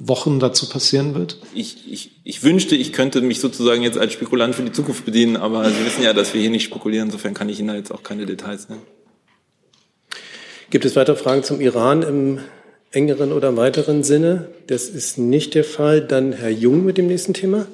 Wochen 0.00 0.40
dazu 0.40 0.68
passieren 0.68 1.14
wird? 1.14 1.38
Ich, 1.54 1.88
ich, 1.88 2.10
ich 2.24 2.42
wünschte, 2.42 2.74
ich 2.74 2.92
könnte 2.92 3.20
mich 3.20 3.38
sozusagen 3.38 3.84
jetzt 3.84 3.98
als 3.98 4.12
Spekulant 4.12 4.56
für 4.56 4.64
die 4.64 4.72
Zukunft 4.72 5.04
bedienen, 5.04 5.36
aber 5.36 5.64
Sie 5.70 5.86
wissen 5.86 6.02
ja, 6.02 6.12
dass 6.12 6.34
wir 6.34 6.40
hier 6.40 6.50
nicht 6.50 6.64
spekulieren. 6.64 7.06
Insofern 7.06 7.34
kann 7.34 7.48
ich 7.48 7.60
Ihnen 7.60 7.68
da 7.68 7.76
jetzt 7.76 7.92
auch 7.92 8.02
keine 8.02 8.26
Details 8.26 8.68
nennen. 8.68 8.82
Gibt 10.70 10.84
es 10.84 10.96
weitere 10.96 11.14
Fragen 11.14 11.44
zum 11.44 11.60
Iran 11.60 12.02
im 12.02 12.40
engeren 12.92 13.32
oder 13.32 13.56
weiteren 13.56 14.02
Sinne? 14.02 14.48
Das 14.66 14.88
ist 14.88 15.18
nicht 15.18 15.54
der 15.54 15.64
Fall. 15.64 16.00
Dann 16.00 16.32
Herr 16.32 16.50
Jung 16.50 16.84
mit 16.84 16.98
dem 16.98 17.06
nächsten 17.06 17.34
Thema. 17.34 17.66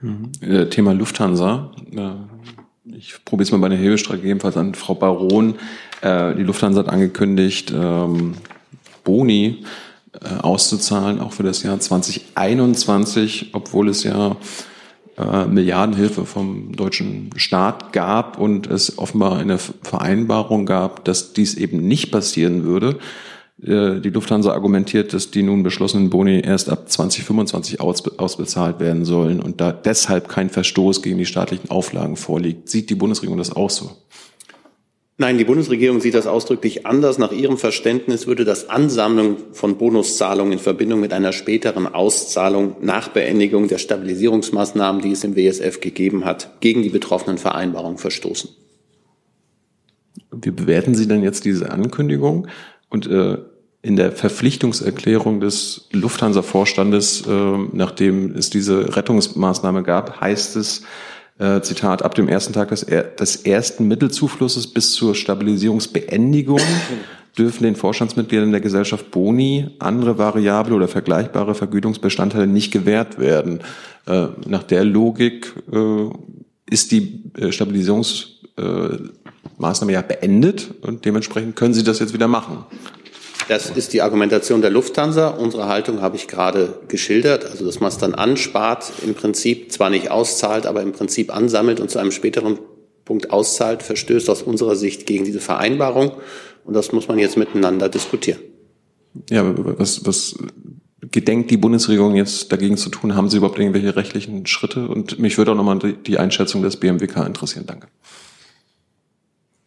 Mhm. 0.00 0.32
Äh, 0.40 0.66
Thema 0.66 0.92
Lufthansa. 0.92 1.72
Äh, 1.94 2.96
ich 2.96 3.24
probiere 3.24 3.44
es 3.44 3.52
mal 3.52 3.58
bei 3.58 3.68
der 3.68 3.78
Hebelstrecke, 3.78 4.26
jedenfalls 4.26 4.56
an 4.56 4.74
Frau 4.74 4.94
Baron. 4.94 5.56
Äh, 6.00 6.34
die 6.34 6.42
Lufthansa 6.42 6.80
hat 6.80 6.88
angekündigt, 6.88 7.72
ähm, 7.74 8.34
Boni 9.04 9.64
auszuzahlen, 10.42 11.20
auch 11.20 11.32
für 11.32 11.44
das 11.44 11.62
Jahr 11.62 11.78
2021, 11.78 13.50
obwohl 13.52 13.88
es 13.88 14.02
ja 14.02 14.36
Milliardenhilfe 15.48 16.26
vom 16.26 16.74
deutschen 16.74 17.30
Staat 17.36 17.92
gab 17.92 18.36
und 18.36 18.66
es 18.66 18.98
offenbar 18.98 19.38
eine 19.38 19.58
Vereinbarung 19.58 20.66
gab, 20.66 21.04
dass 21.04 21.32
dies 21.32 21.54
eben 21.54 21.86
nicht 21.86 22.10
passieren 22.10 22.64
würde. 22.64 22.98
Äh, 23.62 24.00
die 24.00 24.10
Lufthansa 24.10 24.52
argumentiert, 24.52 25.12
dass 25.12 25.30
die 25.30 25.42
nun 25.42 25.62
beschlossenen 25.62 26.10
Boni 26.10 26.40
erst 26.40 26.70
ab 26.70 26.90
2025 26.90 27.80
ausbezahlt 27.80 28.80
werden 28.80 29.04
sollen 29.04 29.40
und 29.40 29.60
da 29.60 29.72
deshalb 29.72 30.28
kein 30.28 30.48
Verstoß 30.48 31.02
gegen 31.02 31.18
die 31.18 31.26
staatlichen 31.26 31.70
Auflagen 31.70 32.16
vorliegt. 32.16 32.68
Sieht 32.68 32.90
die 32.90 32.94
Bundesregierung 32.94 33.38
das 33.38 33.54
auch 33.54 33.70
so? 33.70 33.90
Nein, 35.18 35.36
die 35.36 35.44
Bundesregierung 35.44 36.00
sieht 36.00 36.14
das 36.14 36.26
ausdrücklich 36.26 36.86
anders. 36.86 37.18
Nach 37.18 37.30
ihrem 37.30 37.58
Verständnis 37.58 38.26
würde 38.26 38.46
das 38.46 38.70
Ansammeln 38.70 39.36
von 39.52 39.76
Bonuszahlungen 39.76 40.54
in 40.54 40.58
Verbindung 40.58 40.98
mit 41.00 41.12
einer 41.12 41.32
späteren 41.32 41.86
Auszahlung 41.86 42.76
nach 42.80 43.08
Beendigung 43.08 43.68
der 43.68 43.76
Stabilisierungsmaßnahmen, 43.76 45.02
die 45.02 45.12
es 45.12 45.22
im 45.22 45.36
WSF 45.36 45.80
gegeben 45.82 46.24
hat, 46.24 46.60
gegen 46.60 46.82
die 46.82 46.88
betroffenen 46.88 47.36
Vereinbarungen 47.36 47.98
verstoßen. 47.98 48.48
Wie 50.32 50.50
bewerten 50.50 50.94
Sie 50.94 51.06
denn 51.06 51.22
jetzt 51.22 51.44
diese 51.44 51.70
Ankündigung? 51.70 52.48
Und 52.88 53.06
äh, 53.06 53.36
in 53.82 53.96
der 53.96 54.12
Verpflichtungserklärung 54.12 55.40
des 55.40 55.88
Lufthansa-Vorstandes, 55.92 57.26
äh, 57.26 57.58
nachdem 57.72 58.36
es 58.36 58.50
diese 58.50 58.94
Rettungsmaßnahme 58.96 59.82
gab, 59.82 60.20
heißt 60.20 60.56
es, 60.56 60.82
äh, 61.38 61.62
Zitat, 61.62 62.02
ab 62.02 62.14
dem 62.14 62.28
ersten 62.28 62.52
Tag 62.52 62.68
des, 62.68 62.84
des 62.84 63.36
ersten 63.36 63.88
Mittelzuflusses 63.88 64.66
bis 64.66 64.92
zur 64.92 65.14
Stabilisierungsbeendigung 65.14 66.60
dürfen 67.38 67.62
den 67.62 67.76
Vorstandsmitgliedern 67.76 68.50
der 68.50 68.60
Gesellschaft 68.60 69.10
Boni 69.10 69.70
andere 69.78 70.18
variable 70.18 70.74
oder 70.74 70.88
vergleichbare 70.88 71.54
Vergütungsbestandteile 71.54 72.46
nicht 72.46 72.70
gewährt 72.72 73.18
werden. 73.18 73.60
Äh, 74.06 74.26
nach 74.46 74.64
der 74.64 74.84
Logik 74.84 75.54
äh, 75.72 76.10
ist 76.68 76.92
die 76.92 77.22
äh, 77.38 77.52
Stabilisierungsmaßnahme 77.52 79.92
ja 79.92 80.02
beendet 80.02 80.74
und 80.82 81.06
dementsprechend 81.06 81.56
können 81.56 81.72
Sie 81.72 81.84
das 81.84 82.00
jetzt 82.00 82.12
wieder 82.12 82.28
machen. 82.28 82.66
Das 83.50 83.68
ist 83.68 83.92
die 83.92 84.00
Argumentation 84.00 84.60
der 84.60 84.70
Lufthansa. 84.70 85.26
Unsere 85.26 85.66
Haltung 85.66 86.02
habe 86.02 86.14
ich 86.14 86.28
gerade 86.28 86.78
geschildert, 86.86 87.44
also 87.44 87.66
dass 87.66 87.80
man 87.80 87.88
es 87.88 87.98
dann 87.98 88.14
anspart, 88.14 88.92
im 89.04 89.14
Prinzip 89.14 89.72
zwar 89.72 89.90
nicht 89.90 90.08
auszahlt, 90.08 90.66
aber 90.66 90.82
im 90.82 90.92
Prinzip 90.92 91.34
ansammelt 91.34 91.80
und 91.80 91.90
zu 91.90 91.98
einem 91.98 92.12
späteren 92.12 92.60
Punkt 93.04 93.32
auszahlt, 93.32 93.82
verstößt 93.82 94.30
aus 94.30 94.42
unserer 94.42 94.76
Sicht 94.76 95.04
gegen 95.04 95.24
diese 95.24 95.40
Vereinbarung. 95.40 96.12
Und 96.64 96.74
das 96.74 96.92
muss 96.92 97.08
man 97.08 97.18
jetzt 97.18 97.36
miteinander 97.36 97.88
diskutieren. 97.88 98.38
Ja, 99.28 99.42
was, 99.80 100.06
was 100.06 100.36
gedenkt 101.10 101.50
die 101.50 101.56
Bundesregierung 101.56 102.14
jetzt 102.14 102.52
dagegen 102.52 102.76
zu 102.76 102.88
tun? 102.88 103.16
Haben 103.16 103.30
Sie 103.30 103.38
überhaupt 103.38 103.58
irgendwelche 103.58 103.96
rechtlichen 103.96 104.46
Schritte? 104.46 104.86
Und 104.86 105.18
mich 105.18 105.38
würde 105.38 105.50
auch 105.50 105.56
nochmal 105.56 105.80
die 106.06 106.18
Einschätzung 106.18 106.62
des 106.62 106.76
BMWK 106.76 107.26
interessieren. 107.26 107.66
Danke. 107.66 107.88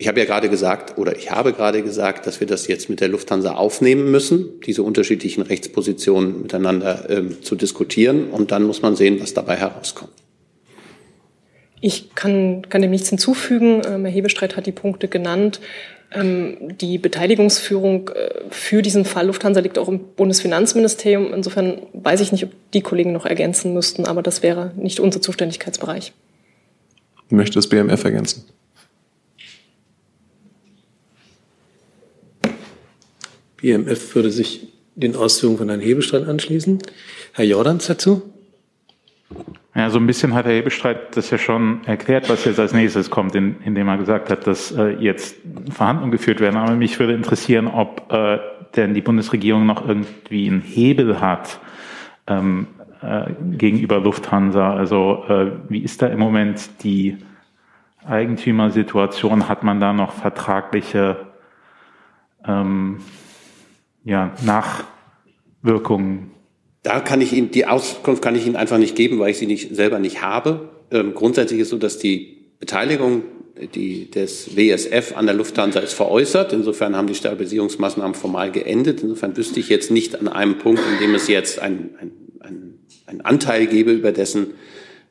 Ich 0.03 0.10
habe 0.10 0.19
ja 0.19 0.25
gerade 0.25 0.50
gesagt, 0.50 0.98
oder 0.98 1.15
ich 1.15 1.31
habe 1.31 1.53
gerade 1.53 1.81
gesagt, 1.81 2.27
dass 2.27 2.41
wir 2.41 2.45
das 2.45 2.67
jetzt 2.67 2.89
mit 2.89 3.00
der 3.00 3.07
Lufthansa 3.07 3.53
aufnehmen 3.53 4.12
müssen, 4.12 4.60
diese 4.65 4.83
unterschiedlichen 4.83 5.41
Rechtspositionen 5.41 6.41
miteinander 6.41 7.10
ähm, 7.10 7.41
zu 7.41 7.55
diskutieren. 7.55 8.29
Und 8.29 8.51
dann 8.51 8.63
muss 8.63 8.81
man 8.81 8.98
sehen, 8.98 9.22
was 9.22 9.33
dabei 9.33 9.55
herauskommt. 9.55 10.12
Ich 11.79 12.13
kann, 12.15 12.63
kann 12.67 12.81
dem 12.81 12.91
nichts 12.91 13.07
hinzufügen. 13.07 13.81
Ähm, 13.88 14.03
Herr 14.03 14.13
Hebestreit 14.13 14.57
hat 14.57 14.65
die 14.65 14.74
Punkte 14.74 15.07
genannt. 15.07 15.62
Ähm, 16.12 16.57
die 16.81 16.98
Beteiligungsführung 16.98 18.10
äh, 18.10 18.29
für 18.50 18.81
diesen 18.81 19.05
Fall 19.05 19.27
Lufthansa 19.27 19.62
liegt 19.62 19.79
auch 19.79 19.88
im 19.88 20.00
Bundesfinanzministerium. 20.17 21.33
Insofern 21.33 21.77
weiß 21.93 22.19
ich 22.19 22.33
nicht, 22.33 22.43
ob 22.43 22.51
die 22.74 22.81
Kollegen 22.81 23.13
noch 23.13 23.25
ergänzen 23.25 23.74
müssten, 23.74 24.05
aber 24.05 24.22
das 24.22 24.43
wäre 24.43 24.74
nicht 24.75 25.00
unser 25.00 25.22
Zuständigkeitsbereich. 25.22 26.12
Möchte 27.29 27.55
das 27.55 27.67
BMF 27.67 28.03
ergänzen? 28.03 28.43
BMF 33.63 34.13
würde 34.13 34.29
sich 34.29 34.67
den 34.96 35.15
Ausführungen 35.15 35.58
von 35.58 35.70
Herrn 35.70 35.79
Hebestreit 35.79 36.27
anschließen. 36.27 36.79
Herr 37.32 37.46
Jordans 37.46 37.88
dazu? 37.88 38.22
Ja, 39.74 39.89
so 39.89 39.98
ein 39.98 40.05
bisschen 40.05 40.34
hat 40.34 40.46
Herr 40.46 40.51
Hebestreit 40.51 41.15
das 41.15 41.32
ja 41.32 41.38
schon 41.38 41.79
erklärt, 41.86 42.29
was 42.29 42.43
jetzt 42.43 42.60
als 42.60 42.74
nächstes 42.74 43.10
kommt, 43.10 43.34
in, 43.36 43.55
indem 43.63 43.88
er 43.88 43.98
gesagt 43.98 44.29
hat, 44.29 44.46
dass 44.46 44.72
äh, 44.74 44.89
jetzt 45.00 45.38
Verhandlungen 45.72 46.12
geführt 46.12 46.41
werden. 46.41 46.58
Aber 46.58 46.75
mich 46.75 47.00
würde 47.00 47.13
interessieren, 47.13 47.67
ob 47.67 48.12
äh, 48.12 48.38
denn 48.75 48.93
die 48.93 49.01
Bundesregierung 49.01 49.65
noch 49.65 49.88
irgendwie 49.88 50.48
einen 50.48 50.62
Hebel 50.62 51.22
hat 51.22 51.60
ähm, 52.27 52.67
äh, 53.01 53.32
gegenüber 53.58 54.00
Lufthansa. 54.00 54.75
Also 54.75 55.24
äh, 55.29 55.51
wie 55.70 55.79
ist 55.79 56.01
da 56.01 56.08
im 56.08 56.20
Moment 56.20 56.84
die 56.84 57.17
Eigentümersituation? 58.05 59.48
Hat 59.48 59.63
man 59.63 59.79
da 59.79 59.93
noch 59.93 60.12
vertragliche 60.12 61.15
ähm, 62.46 63.00
ja, 64.03 64.33
Nachwirkungen. 64.43 66.31
Da 66.81 67.00
kann 67.00 67.22
ich 67.22 67.33
Ihnen, 67.33 67.51
die 67.51 67.65
Auskunft 67.65 68.22
kann 68.22 68.36
ich 68.36 68.45
Ihnen 68.45 68.55
einfach 68.55 68.77
nicht 68.77 68.95
geben, 68.95 69.19
weil 69.19 69.31
ich 69.31 69.38
sie 69.38 69.48
nicht, 69.48 69.74
selber 69.75 70.00
nicht 70.00 70.22
habe. 70.22 70.69
Ähm, 70.91 71.13
grundsätzlich 71.13 71.62
ist 71.62 71.69
so, 71.69 71.77
dass 71.77 71.98
die 71.98 72.51
Beteiligung 72.60 73.24
die, 73.75 74.10
des 74.12 74.57
WSF 74.57 75.15
an 75.15 75.25
der 75.25 75.36
Lufthansa 75.36 75.79
ist 75.79 75.93
veräußert. 75.93 76.53
Insofern 76.53 76.95
haben 76.95 77.07
die 77.07 77.15
Stabilisierungsmaßnahmen 77.15 78.15
formal 78.15 78.51
geendet. 78.51 79.01
Insofern 79.01 79.38
wüsste 79.38 79.60
ich 79.60 79.69
jetzt 79.69 79.91
nicht 79.91 80.19
an 80.19 80.27
einem 80.27 80.57
Punkt, 80.57 80.81
in 80.91 81.00
dem 81.00 81.15
es 81.15 81.27
jetzt 81.27 81.60
einen 81.60 81.95
ein, 82.43 82.80
ein 83.06 83.21
Anteil 83.21 83.67
gäbe, 83.67 83.91
über 83.91 84.12
dessen 84.12 84.54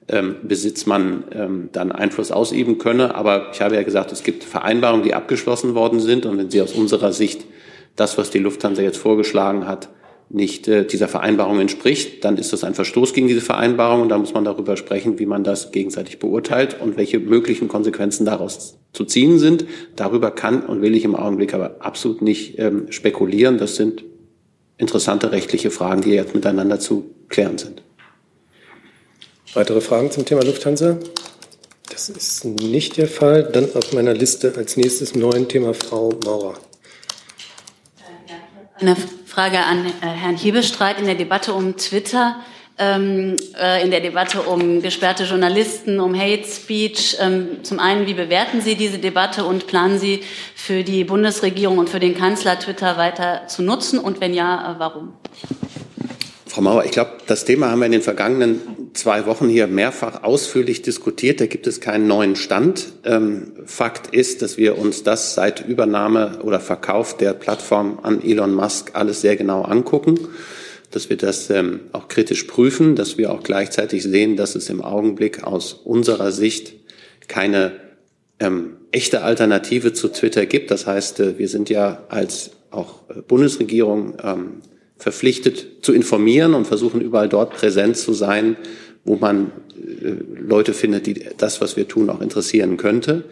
ähm, 0.08 0.36
Besitz 0.42 0.86
man 0.86 1.24
ähm, 1.32 1.68
dann 1.72 1.92
Einfluss 1.92 2.32
ausüben 2.32 2.78
könne. 2.78 3.14
Aber 3.14 3.50
ich 3.52 3.60
habe 3.60 3.76
ja 3.76 3.82
gesagt, 3.82 4.12
es 4.12 4.22
gibt 4.22 4.44
Vereinbarungen, 4.44 5.04
die 5.04 5.14
abgeschlossen 5.14 5.74
worden 5.74 6.00
sind. 6.00 6.26
Und 6.26 6.38
wenn 6.38 6.50
sie 6.50 6.60
aus 6.60 6.72
unserer 6.72 7.12
Sicht 7.12 7.44
das, 7.96 8.18
was 8.18 8.30
die 8.30 8.38
Lufthansa 8.38 8.82
jetzt 8.82 8.98
vorgeschlagen 8.98 9.66
hat, 9.66 9.88
nicht 10.32 10.66
äh, 10.66 10.86
dieser 10.86 11.08
Vereinbarung 11.08 11.60
entspricht, 11.60 12.24
dann 12.24 12.38
ist 12.38 12.52
das 12.52 12.64
ein 12.64 12.74
Verstoß 12.74 13.12
gegen 13.12 13.28
diese 13.28 13.42
Vereinbarung 13.42 14.02
und 14.02 14.08
da 14.08 14.16
muss 14.16 14.32
man 14.32 14.44
darüber 14.44 14.76
sprechen, 14.76 15.18
wie 15.18 15.26
man 15.26 15.44
das 15.44 15.72
gegenseitig 15.72 16.18
beurteilt 16.18 16.80
und 16.80 16.96
welche 16.96 17.18
möglichen 17.18 17.68
Konsequenzen 17.68 18.24
daraus 18.24 18.78
zu 18.94 19.04
ziehen 19.04 19.38
sind. 19.38 19.66
Darüber 19.94 20.30
kann 20.30 20.64
und 20.64 20.80
will 20.80 20.94
ich 20.94 21.04
im 21.04 21.14
Augenblick 21.14 21.52
aber 21.52 21.76
absolut 21.80 22.22
nicht 22.22 22.58
ähm, 22.58 22.90
spekulieren. 22.90 23.58
Das 23.58 23.76
sind 23.76 24.04
interessante 24.78 25.32
rechtliche 25.32 25.70
Fragen, 25.70 26.00
die 26.00 26.10
jetzt 26.10 26.34
miteinander 26.34 26.80
zu 26.80 27.10
klären 27.28 27.58
sind. 27.58 27.82
Weitere 29.52 29.82
Fragen 29.82 30.10
zum 30.10 30.24
Thema 30.24 30.42
Lufthansa? 30.42 30.98
Das 31.90 32.08
ist 32.08 32.46
nicht 32.46 32.96
der 32.96 33.06
Fall. 33.06 33.50
Dann 33.52 33.68
auf 33.74 33.92
meiner 33.92 34.14
Liste 34.14 34.54
als 34.56 34.78
nächstes 34.78 35.14
neuen 35.14 35.46
Thema 35.46 35.74
Frau 35.74 36.18
Maurer. 36.24 36.54
Eine 38.82 38.96
Frage 39.26 39.60
an 39.60 39.86
äh, 39.86 40.06
Herrn 40.06 40.36
Hebestreit 40.36 40.98
in 40.98 41.06
der 41.06 41.14
Debatte 41.14 41.54
um 41.54 41.76
Twitter, 41.76 42.34
ähm, 42.78 43.36
äh, 43.56 43.80
in 43.80 43.92
der 43.92 44.00
Debatte 44.00 44.42
um 44.42 44.82
gesperrte 44.82 45.22
Journalisten, 45.22 46.00
um 46.00 46.18
Hate 46.18 46.42
Speech. 46.44 47.16
Ähm, 47.20 47.62
zum 47.62 47.78
einen, 47.78 48.08
wie 48.08 48.14
bewerten 48.14 48.60
Sie 48.60 48.74
diese 48.74 48.98
Debatte 48.98 49.44
und 49.44 49.68
planen 49.68 50.00
Sie 50.00 50.24
für 50.56 50.82
die 50.82 51.04
Bundesregierung 51.04 51.78
und 51.78 51.90
für 51.90 52.00
den 52.00 52.18
Kanzler 52.18 52.58
Twitter 52.58 52.96
weiter 52.96 53.42
zu 53.46 53.62
nutzen? 53.62 54.00
Und 54.00 54.20
wenn 54.20 54.34
ja, 54.34 54.72
äh, 54.72 54.78
warum? 54.80 55.12
Frau 56.46 56.60
Mauer, 56.60 56.84
ich 56.84 56.90
glaube, 56.90 57.18
das 57.28 57.44
Thema 57.44 57.70
haben 57.70 57.78
wir 57.78 57.86
in 57.86 57.92
den 57.92 58.02
vergangenen 58.02 58.81
zwei 58.94 59.26
Wochen 59.26 59.48
hier 59.48 59.66
mehrfach 59.66 60.22
ausführlich 60.22 60.82
diskutiert. 60.82 61.40
Da 61.40 61.46
gibt 61.46 61.66
es 61.66 61.80
keinen 61.80 62.06
neuen 62.06 62.36
Stand. 62.36 62.92
Ähm, 63.04 63.52
Fakt 63.64 64.14
ist, 64.14 64.42
dass 64.42 64.56
wir 64.56 64.78
uns 64.78 65.02
das 65.02 65.34
seit 65.34 65.66
Übernahme 65.66 66.40
oder 66.42 66.60
Verkauf 66.60 67.16
der 67.16 67.32
Plattform 67.32 67.98
an 68.02 68.22
Elon 68.22 68.54
Musk 68.54 68.90
alles 68.94 69.20
sehr 69.20 69.36
genau 69.36 69.62
angucken, 69.62 70.18
dass 70.90 71.10
wir 71.10 71.16
das 71.16 71.50
ähm, 71.50 71.80
auch 71.92 72.08
kritisch 72.08 72.44
prüfen, 72.44 72.96
dass 72.96 73.18
wir 73.18 73.32
auch 73.32 73.42
gleichzeitig 73.42 74.02
sehen, 74.02 74.36
dass 74.36 74.54
es 74.54 74.68
im 74.68 74.82
Augenblick 74.82 75.44
aus 75.44 75.72
unserer 75.72 76.32
Sicht 76.32 76.74
keine 77.28 77.72
ähm, 78.40 78.76
echte 78.90 79.22
Alternative 79.22 79.92
zu 79.92 80.08
Twitter 80.08 80.46
gibt. 80.46 80.70
Das 80.70 80.86
heißt, 80.86 81.20
äh, 81.20 81.38
wir 81.38 81.48
sind 81.48 81.70
ja 81.70 82.04
als 82.08 82.50
auch 82.70 83.08
äh, 83.08 83.22
Bundesregierung 83.22 84.14
ähm, 84.22 84.62
verpflichtet 85.02 85.84
zu 85.84 85.92
informieren 85.92 86.54
und 86.54 86.64
versuchen 86.64 87.00
überall 87.00 87.28
dort 87.28 87.54
präsent 87.54 87.96
zu 87.96 88.12
sein, 88.12 88.56
wo 89.04 89.16
man 89.16 89.50
äh, 89.76 90.12
Leute 90.40 90.74
findet, 90.74 91.08
die 91.08 91.24
das, 91.36 91.60
was 91.60 91.76
wir 91.76 91.88
tun, 91.88 92.08
auch 92.08 92.20
interessieren 92.20 92.76
könnte. 92.76 93.24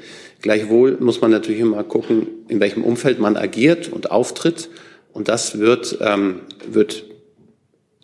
Gleichwohl 0.43 0.97
muss 0.99 1.21
man 1.21 1.31
natürlich 1.31 1.61
immer 1.61 1.85
gucken, 1.85 2.27
in 2.49 2.59
welchem 2.59 2.83
Umfeld 2.83 3.21
man 3.21 3.37
agiert 3.37 3.93
und 3.93 4.11
auftritt. 4.11 4.69
Und 5.13 5.29
das 5.29 5.61
wird, 5.61 5.99
ähm, 6.01 6.41
wird 6.69 7.05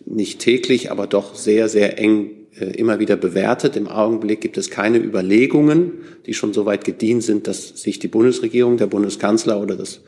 nicht 0.05 0.39
täglich, 0.39 0.89
aber 0.89 1.05
doch 1.05 1.35
sehr, 1.35 1.67
sehr 1.67 1.99
eng 1.99 2.29
äh, 2.57 2.67
immer 2.67 2.99
wieder 2.99 3.17
bewertet. 3.17 3.75
Im 3.75 3.89
Augenblick 3.89 4.39
gibt 4.39 4.57
es 4.57 4.69
keine 4.69 4.97
Überlegungen, 4.97 5.91
die 6.25 6.33
schon 6.33 6.53
so 6.53 6.65
weit 6.65 6.85
gedient 6.85 7.23
sind, 7.23 7.47
dass 7.47 7.67
sich 7.81 7.99
die 7.99 8.07
Bundesregierung, 8.07 8.77
der 8.77 8.87
Bundeskanzler 8.87 9.59
oder 9.59 9.75
das 9.75 9.99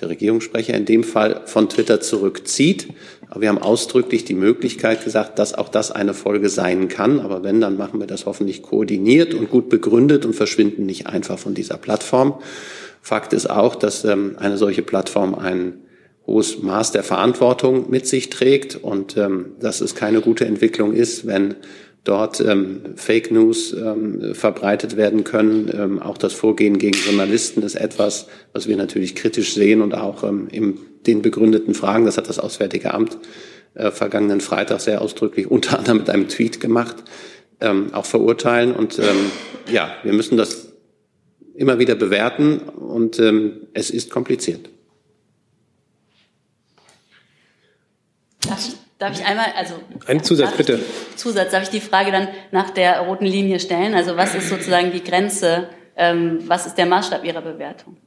der 0.00 0.08
Regierungssprecher 0.08 0.74
in 0.74 0.84
dem 0.84 1.04
Fall 1.04 1.42
von 1.46 1.68
Twitter 1.68 2.00
zurückzieht. 2.00 2.88
Aber 3.28 3.40
wir 3.42 3.48
haben 3.48 3.58
ausdrücklich 3.58 4.24
die 4.24 4.34
Möglichkeit 4.34 5.04
gesagt, 5.04 5.38
dass 5.38 5.54
auch 5.54 5.68
das 5.68 5.90
eine 5.90 6.14
Folge 6.14 6.48
sein 6.48 6.88
kann. 6.88 7.20
Aber 7.20 7.42
wenn, 7.42 7.60
dann 7.60 7.76
machen 7.76 8.00
wir 8.00 8.06
das 8.06 8.26
hoffentlich 8.26 8.62
koordiniert 8.62 9.34
und 9.34 9.50
gut 9.50 9.68
begründet 9.68 10.24
und 10.24 10.34
verschwinden 10.34 10.86
nicht 10.86 11.06
einfach 11.06 11.38
von 11.38 11.54
dieser 11.54 11.76
Plattform. 11.76 12.34
Fakt 13.00 13.32
ist 13.32 13.50
auch, 13.50 13.74
dass 13.74 14.04
ähm, 14.04 14.36
eine 14.38 14.56
solche 14.56 14.82
Plattform 14.82 15.34
ein 15.34 15.80
hohes 16.26 16.62
Maß 16.62 16.92
der 16.92 17.02
Verantwortung 17.02 17.90
mit 17.90 18.06
sich 18.06 18.30
trägt 18.30 18.76
und 18.76 19.16
ähm, 19.16 19.52
dass 19.60 19.80
es 19.80 19.94
keine 19.94 20.20
gute 20.20 20.46
Entwicklung 20.46 20.94
ist, 20.94 21.26
wenn 21.26 21.56
dort 22.04 22.40
ähm, 22.40 22.82
Fake 22.96 23.30
News 23.30 23.72
ähm, 23.72 24.34
verbreitet 24.34 24.96
werden 24.96 25.24
können. 25.24 25.70
Ähm, 25.74 26.02
auch 26.02 26.18
das 26.18 26.34
Vorgehen 26.34 26.78
gegen 26.78 26.98
Journalisten 26.98 27.62
ist 27.62 27.74
etwas, 27.74 28.26
was 28.52 28.68
wir 28.68 28.76
natürlich 28.76 29.14
kritisch 29.14 29.54
sehen 29.54 29.80
und 29.80 29.94
auch 29.94 30.22
ähm, 30.22 30.48
in 30.50 30.78
den 31.06 31.22
begründeten 31.22 31.74
Fragen, 31.74 32.04
das 32.04 32.16
hat 32.18 32.28
das 32.28 32.38
Auswärtige 32.38 32.92
Amt 32.92 33.18
äh, 33.74 33.90
vergangenen 33.90 34.40
Freitag 34.40 34.80
sehr 34.80 35.00
ausdrücklich 35.00 35.50
unter 35.50 35.78
anderem 35.78 35.98
mit 35.98 36.10
einem 36.10 36.28
Tweet 36.28 36.60
gemacht, 36.60 36.96
ähm, 37.60 37.92
auch 37.92 38.06
verurteilen. 38.06 38.74
Und 38.74 38.98
ähm, 38.98 39.30
ja, 39.72 39.94
wir 40.02 40.12
müssen 40.12 40.36
das 40.36 40.72
immer 41.54 41.78
wieder 41.78 41.94
bewerten 41.94 42.58
und 42.58 43.18
ähm, 43.18 43.68
es 43.72 43.90
ist 43.90 44.10
kompliziert. 44.10 44.68
Das 48.40 48.76
Darf 49.04 49.20
ich 49.20 49.26
einmal, 49.26 49.48
also. 49.54 49.74
Ein 50.06 50.24
Zusatz, 50.24 50.56
bitte. 50.56 50.80
Zusatz, 51.14 51.50
darf 51.50 51.64
ich 51.64 51.68
die 51.68 51.80
Frage 51.80 52.10
dann 52.10 52.28
nach 52.52 52.70
der 52.70 53.00
roten 53.00 53.26
Linie 53.26 53.60
stellen? 53.60 53.92
Also, 53.92 54.16
was 54.16 54.34
ist 54.34 54.48
sozusagen 54.48 54.92
die 54.92 55.04
Grenze, 55.04 55.68
ähm, 55.94 56.38
was 56.46 56.64
ist 56.64 56.76
der 56.76 56.86
Maßstab 56.86 57.22
Ihrer 57.22 57.42
Bewertung? 57.42 57.98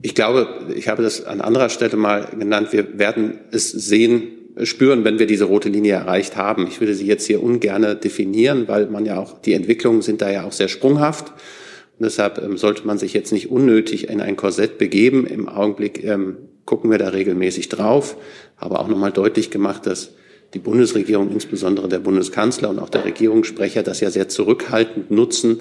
Ich 0.00 0.16
glaube, 0.16 0.72
ich 0.74 0.88
habe 0.88 1.04
das 1.04 1.24
an 1.24 1.40
anderer 1.40 1.68
Stelle 1.68 1.96
mal 1.96 2.24
genannt, 2.36 2.72
wir 2.72 2.98
werden 2.98 3.38
es 3.52 3.70
sehen, 3.70 4.32
spüren, 4.64 5.04
wenn 5.04 5.20
wir 5.20 5.28
diese 5.28 5.44
rote 5.44 5.68
Linie 5.68 5.92
erreicht 5.92 6.36
haben. 6.36 6.66
Ich 6.66 6.80
würde 6.80 6.94
sie 6.94 7.06
jetzt 7.06 7.24
hier 7.24 7.40
ungern 7.40 8.00
definieren, 8.00 8.66
weil 8.66 8.86
man 8.86 9.06
ja 9.06 9.20
auch, 9.20 9.40
die 9.40 9.52
Entwicklungen 9.52 10.02
sind 10.02 10.22
da 10.22 10.28
ja 10.28 10.42
auch 10.42 10.50
sehr 10.50 10.66
sprunghaft. 10.66 11.28
Und 11.28 12.04
deshalb 12.04 12.42
ähm, 12.42 12.56
sollte 12.56 12.84
man 12.84 12.98
sich 12.98 13.12
jetzt 13.12 13.30
nicht 13.30 13.48
unnötig 13.48 14.08
in 14.08 14.20
ein 14.20 14.34
Korsett 14.34 14.76
begeben. 14.78 15.24
Im 15.24 15.48
Augenblick 15.48 16.02
ähm, 16.02 16.36
gucken 16.64 16.90
wir 16.90 16.98
da 16.98 17.10
regelmäßig 17.10 17.68
drauf, 17.68 18.16
aber 18.56 18.80
auch 18.80 18.88
nochmal 18.88 19.12
deutlich 19.12 19.52
gemacht, 19.52 19.86
dass 19.86 20.14
die 20.54 20.58
Bundesregierung, 20.58 21.30
insbesondere 21.30 21.88
der 21.88 22.00
Bundeskanzler 22.00 22.70
und 22.70 22.78
auch 22.78 22.90
der 22.90 23.04
Regierungssprecher, 23.04 23.82
das 23.82 24.00
ja 24.00 24.10
sehr 24.10 24.28
zurückhaltend 24.28 25.10
nutzen. 25.10 25.60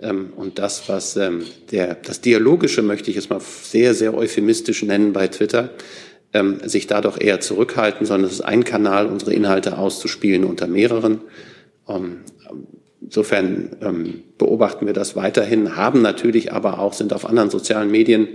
Ähm, 0.00 0.32
und 0.36 0.58
das, 0.58 0.88
was 0.88 1.16
ähm, 1.16 1.42
der, 1.70 1.94
das 1.94 2.20
Dialogische 2.20 2.82
möchte 2.82 3.10
ich 3.10 3.16
es 3.16 3.28
mal 3.28 3.40
sehr, 3.40 3.94
sehr 3.94 4.14
euphemistisch 4.14 4.82
nennen 4.82 5.12
bei 5.12 5.26
Twitter, 5.28 5.70
ähm, 6.32 6.60
sich 6.64 6.86
da 6.86 7.00
doch 7.00 7.20
eher 7.20 7.40
zurückhalten, 7.40 8.06
sondern 8.06 8.26
es 8.26 8.34
ist 8.34 8.42
ein 8.42 8.64
Kanal, 8.64 9.06
unsere 9.06 9.32
Inhalte 9.34 9.78
auszuspielen 9.78 10.44
unter 10.44 10.66
mehreren. 10.66 11.22
Insofern 13.00 14.22
beobachten 14.36 14.84
wir 14.84 14.92
das 14.92 15.16
weiterhin, 15.16 15.74
haben 15.74 16.02
natürlich 16.02 16.52
aber 16.52 16.80
auch, 16.80 16.92
sind 16.92 17.14
auf 17.14 17.24
anderen 17.24 17.48
sozialen 17.48 17.90
Medien 17.90 18.28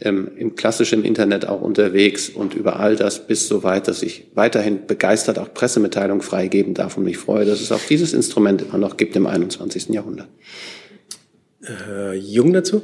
ähm, 0.00 0.30
im 0.36 0.56
klassischen 0.56 1.04
Internet 1.04 1.46
auch 1.46 1.60
unterwegs 1.60 2.28
und 2.28 2.54
über 2.54 2.80
all 2.80 2.96
das 2.96 3.26
bis 3.26 3.48
so 3.48 3.62
weit, 3.62 3.88
dass 3.88 4.02
ich 4.02 4.26
weiterhin 4.34 4.86
begeistert 4.86 5.38
auch 5.38 5.52
Pressemitteilungen 5.52 6.22
freigeben 6.22 6.74
darf 6.74 6.96
und 6.96 7.04
mich 7.04 7.18
freue, 7.18 7.44
dass 7.44 7.60
es 7.60 7.72
auch 7.72 7.80
dieses 7.88 8.12
Instrument 8.12 8.62
immer 8.62 8.78
noch 8.78 8.96
gibt 8.96 9.16
im 9.16 9.26
21. 9.26 9.88
Jahrhundert. 9.90 10.28
Herr 11.62 12.14
Jung 12.14 12.52
dazu? 12.52 12.82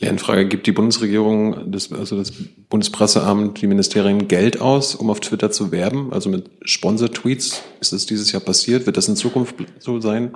Lernfrage, 0.00 0.46
gibt 0.48 0.66
die 0.66 0.72
Bundesregierung, 0.72 1.70
das, 1.70 1.92
also 1.92 2.16
das 2.16 2.32
Bundespresseamt, 2.68 3.60
die 3.62 3.66
Ministerien 3.66 4.26
Geld 4.26 4.60
aus, 4.60 4.94
um 4.94 5.10
auf 5.10 5.20
Twitter 5.20 5.50
zu 5.50 5.70
werben? 5.70 6.12
Also 6.12 6.28
mit 6.28 6.50
Sponsor-Tweets? 6.64 7.62
Ist 7.80 7.92
das 7.92 8.06
dieses 8.06 8.32
Jahr 8.32 8.42
passiert? 8.42 8.86
Wird 8.86 8.96
das 8.96 9.08
in 9.08 9.16
Zukunft 9.16 9.54
so 9.78 10.00
sein? 10.00 10.34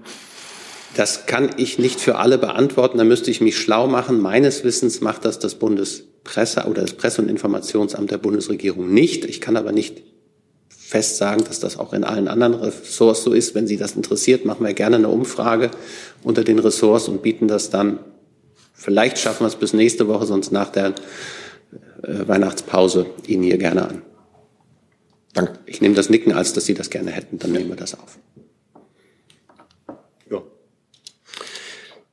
Das 0.96 1.26
kann 1.26 1.50
ich 1.56 1.78
nicht 1.78 2.00
für 2.00 2.16
alle 2.16 2.38
beantworten. 2.38 2.98
Da 2.98 3.04
müsste 3.04 3.30
ich 3.30 3.40
mich 3.40 3.56
schlau 3.58 3.86
machen. 3.86 4.20
Meines 4.20 4.64
Wissens 4.64 5.00
macht 5.00 5.24
das 5.24 5.38
das 5.38 5.54
Bundespresse 5.54 6.64
oder 6.64 6.82
das 6.82 6.94
Presse- 6.94 7.22
und 7.22 7.28
Informationsamt 7.28 8.10
der 8.10 8.18
Bundesregierung 8.18 8.92
nicht. 8.92 9.24
Ich 9.24 9.40
kann 9.40 9.56
aber 9.56 9.72
nicht 9.72 10.02
fest 10.68 11.18
sagen, 11.18 11.44
dass 11.44 11.60
das 11.60 11.78
auch 11.78 11.92
in 11.92 12.04
allen 12.04 12.28
anderen 12.28 12.54
Ressorts 12.54 13.22
so 13.22 13.32
ist. 13.32 13.54
Wenn 13.54 13.66
Sie 13.66 13.76
das 13.76 13.94
interessiert, 13.94 14.44
machen 14.44 14.66
wir 14.66 14.72
gerne 14.72 14.96
eine 14.96 15.08
Umfrage 15.08 15.70
unter 16.22 16.44
den 16.44 16.58
Ressorts 16.58 17.08
und 17.08 17.22
bieten 17.22 17.46
das 17.46 17.70
dann 17.70 17.98
Vielleicht 18.80 19.18
schaffen 19.18 19.40
wir 19.42 19.48
es 19.48 19.56
bis 19.56 19.72
nächste 19.72 20.06
Woche, 20.06 20.24
sonst 20.24 20.52
nach 20.52 20.70
der 20.70 20.94
äh, 22.02 22.28
Weihnachtspause 22.28 23.06
Ihnen 23.26 23.42
hier 23.42 23.58
gerne 23.58 23.88
an. 23.88 24.02
Danke. 25.34 25.58
Ich 25.66 25.80
nehme 25.80 25.96
das 25.96 26.10
Nicken, 26.10 26.32
als 26.32 26.52
dass 26.52 26.64
Sie 26.64 26.74
das 26.74 26.88
gerne 26.88 27.10
hätten. 27.10 27.40
Dann 27.40 27.50
nehmen 27.50 27.68
wir 27.68 27.76
das 27.76 27.94
auf. 27.94 28.18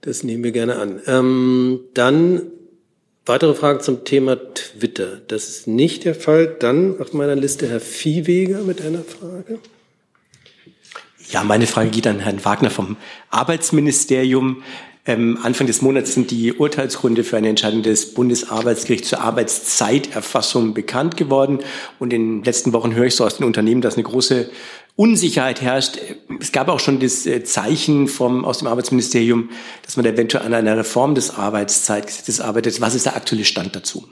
Das 0.05 0.23
nehmen 0.23 0.43
wir 0.43 0.51
gerne 0.51 0.75
an. 0.77 1.01
Ähm, 1.07 1.79
dann 1.95 2.43
weitere 3.25 3.55
Fragen 3.55 3.79
zum 3.79 4.05
Thema 4.05 4.37
Twitter. 4.53 5.19
Das 5.27 5.49
ist 5.49 5.67
nicht 5.67 6.05
der 6.05 6.13
Fall. 6.13 6.45
Dann 6.59 7.01
auf 7.01 7.13
meiner 7.13 7.35
Liste 7.35 7.67
Herr 7.67 7.79
Viehweger 7.79 8.61
mit 8.61 8.81
einer 8.81 9.01
Frage. 9.01 9.57
Ja, 11.31 11.43
meine 11.43 11.65
Frage 11.65 11.89
geht 11.89 12.05
an 12.05 12.19
Herrn 12.19 12.45
Wagner 12.45 12.69
vom 12.69 12.97
Arbeitsministerium. 13.31 14.61
Ähm, 15.07 15.39
Anfang 15.41 15.65
des 15.65 15.81
Monats 15.81 16.13
sind 16.13 16.29
die 16.29 16.53
Urteilsgründe 16.53 17.23
für 17.23 17.37
eine 17.37 17.49
Entscheidung 17.49 17.81
des 17.81 18.13
Bundesarbeitsgerichts 18.13 19.09
zur 19.09 19.21
Arbeitszeiterfassung 19.21 20.75
bekannt 20.75 21.17
geworden. 21.17 21.59
Und 21.97 22.13
in 22.13 22.37
den 22.37 22.43
letzten 22.43 22.73
Wochen 22.73 22.93
höre 22.93 23.05
ich 23.05 23.15
so 23.15 23.25
aus 23.25 23.37
den 23.37 23.45
Unternehmen, 23.45 23.81
dass 23.81 23.95
eine 23.95 24.03
große 24.03 24.51
Unsicherheit 24.95 25.61
herrscht. 25.61 25.97
Es 26.39 26.51
gab 26.51 26.69
auch 26.69 26.79
schon 26.79 26.99
das 26.99 27.25
äh, 27.25 27.43
Zeichen 27.43 28.07
vom, 28.07 28.45
aus 28.45 28.59
dem 28.59 28.67
Arbeitsministerium, 28.67 29.49
dass 29.83 29.97
man 29.97 30.05
eventuell 30.05 30.45
an 30.45 30.53
einer 30.53 30.77
Reform 30.77 31.15
des 31.15 31.31
Arbeitszeitgesetzes 31.31 32.39
arbeitet. 32.39 32.79
Was 32.79 32.95
ist 32.95 33.05
der 33.05 33.15
aktuelle 33.15 33.43
Stand 33.43 33.75
dazu? 33.75 34.07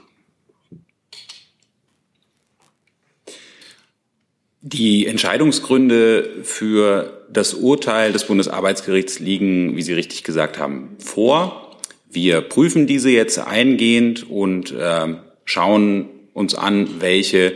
Die 4.60 5.06
Entscheidungsgründe 5.06 6.42
für 6.42 7.26
das 7.30 7.54
Urteil 7.54 8.12
des 8.12 8.24
Bundesarbeitsgerichts 8.26 9.20
liegen, 9.20 9.76
wie 9.76 9.82
Sie 9.82 9.92
richtig 9.92 10.22
gesagt 10.22 10.58
haben, 10.58 10.96
vor. 10.98 11.78
Wir 12.10 12.40
prüfen 12.40 12.86
diese 12.86 13.10
jetzt 13.10 13.38
eingehend 13.38 14.30
und 14.30 14.70
äh, 14.72 15.16
schauen 15.44 16.08
uns 16.32 16.54
an, 16.54 17.00
welche 17.00 17.54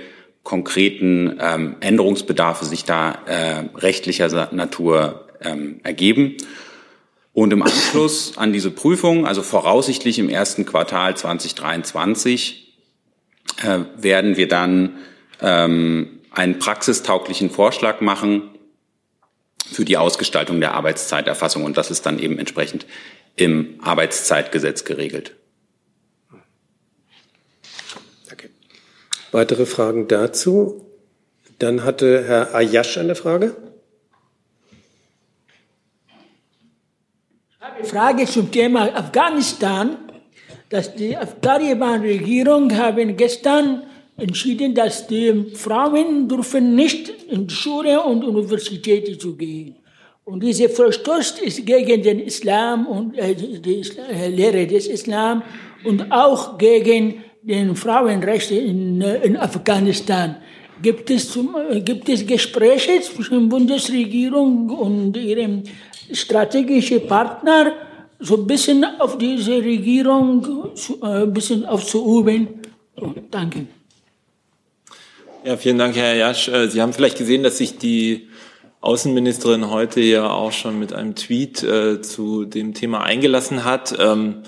konkreten 0.48 1.36
ähm, 1.42 1.76
Änderungsbedarfe 1.80 2.64
sich 2.64 2.84
da 2.84 3.18
äh, 3.26 3.64
rechtlicher 3.76 4.48
Natur 4.50 5.28
ähm, 5.42 5.80
ergeben. 5.82 6.38
Und 7.34 7.52
im 7.52 7.62
Anschluss 7.62 8.38
an 8.38 8.54
diese 8.54 8.70
Prüfung, 8.70 9.26
also 9.26 9.42
voraussichtlich 9.42 10.18
im 10.18 10.30
ersten 10.30 10.64
Quartal 10.64 11.14
2023, 11.14 12.74
äh, 13.62 13.80
werden 13.98 14.38
wir 14.38 14.48
dann 14.48 14.96
ähm, 15.42 16.20
einen 16.30 16.58
praxistauglichen 16.58 17.50
Vorschlag 17.50 18.00
machen 18.00 18.48
für 19.70 19.84
die 19.84 19.98
Ausgestaltung 19.98 20.60
der 20.60 20.72
Arbeitszeiterfassung. 20.72 21.62
Und 21.62 21.76
das 21.76 21.90
ist 21.90 22.06
dann 22.06 22.18
eben 22.18 22.38
entsprechend 22.38 22.86
im 23.36 23.74
Arbeitszeitgesetz 23.82 24.86
geregelt. 24.86 25.37
Weitere 29.32 29.66
Fragen 29.66 30.08
dazu? 30.08 30.86
Dann 31.58 31.84
hatte 31.84 32.24
Herr 32.24 32.54
Ayash 32.54 32.96
eine 32.98 33.14
Frage. 33.14 33.56
Ich 37.50 37.60
habe 37.60 37.76
eine 37.76 37.84
Frage 37.84 38.24
zum 38.26 38.50
Thema 38.50 38.94
Afghanistan. 38.94 39.96
Dass 40.70 40.94
die 40.94 41.16
Taliban-Regierung 41.40 42.76
haben 42.76 43.16
gestern 43.16 43.84
entschieden, 44.18 44.74
dass 44.74 45.06
die 45.06 45.52
Frauen 45.54 46.28
dürfen 46.28 46.74
nicht 46.74 47.08
in 47.08 47.48
Schule 47.48 48.02
und 48.02 48.22
Universitäten 48.22 49.18
zu 49.18 49.34
gehen. 49.36 49.76
Und 50.24 50.42
diese 50.42 50.68
Verstoß 50.68 51.38
ist 51.38 51.64
gegen 51.64 52.02
den 52.02 52.20
Islam 52.20 52.86
und 52.86 53.16
äh, 53.16 53.34
die 53.34 53.80
äh, 53.80 54.28
Lehre 54.28 54.66
des 54.66 54.86
Islam 54.86 55.42
und 55.84 56.12
auch 56.12 56.58
gegen 56.58 57.24
den 57.48 57.74
Frauenrechte 57.74 58.54
in, 58.54 59.00
äh, 59.00 59.24
in 59.24 59.36
Afghanistan. 59.36 60.36
Gibt 60.82 61.10
es, 61.10 61.32
zum, 61.32 61.56
äh, 61.70 61.80
gibt 61.80 62.08
es 62.08 62.26
Gespräche 62.26 63.00
zwischen 63.00 63.48
Bundesregierung 63.48 64.70
und 64.70 65.16
ihrem 65.16 65.62
strategischen 66.12 67.06
Partner, 67.06 67.72
so 68.20 68.36
ein 68.36 68.46
bisschen 68.46 68.84
auf 68.84 69.16
diese 69.18 69.56
Regierung 69.56 70.46
äh, 71.02 71.06
ein 71.06 71.32
bisschen 71.32 71.64
aufzuüben? 71.64 72.48
Danke. 73.30 73.66
Ja, 75.44 75.56
vielen 75.56 75.78
Dank, 75.78 75.96
Herr 75.96 76.14
Jasch. 76.14 76.48
Äh, 76.48 76.68
Sie 76.68 76.82
haben 76.82 76.92
vielleicht 76.92 77.16
gesehen, 77.16 77.42
dass 77.42 77.58
sich 77.58 77.78
die 77.78 78.28
Außenministerin 78.80 79.70
heute 79.70 80.00
ja 80.00 80.28
auch 80.28 80.52
schon 80.52 80.78
mit 80.78 80.92
einem 80.92 81.14
Tweet 81.14 81.62
äh, 81.62 82.02
zu 82.02 82.44
dem 82.44 82.74
Thema 82.74 83.02
eingelassen 83.02 83.64
hat. 83.64 83.96
Ähm, 83.98 84.42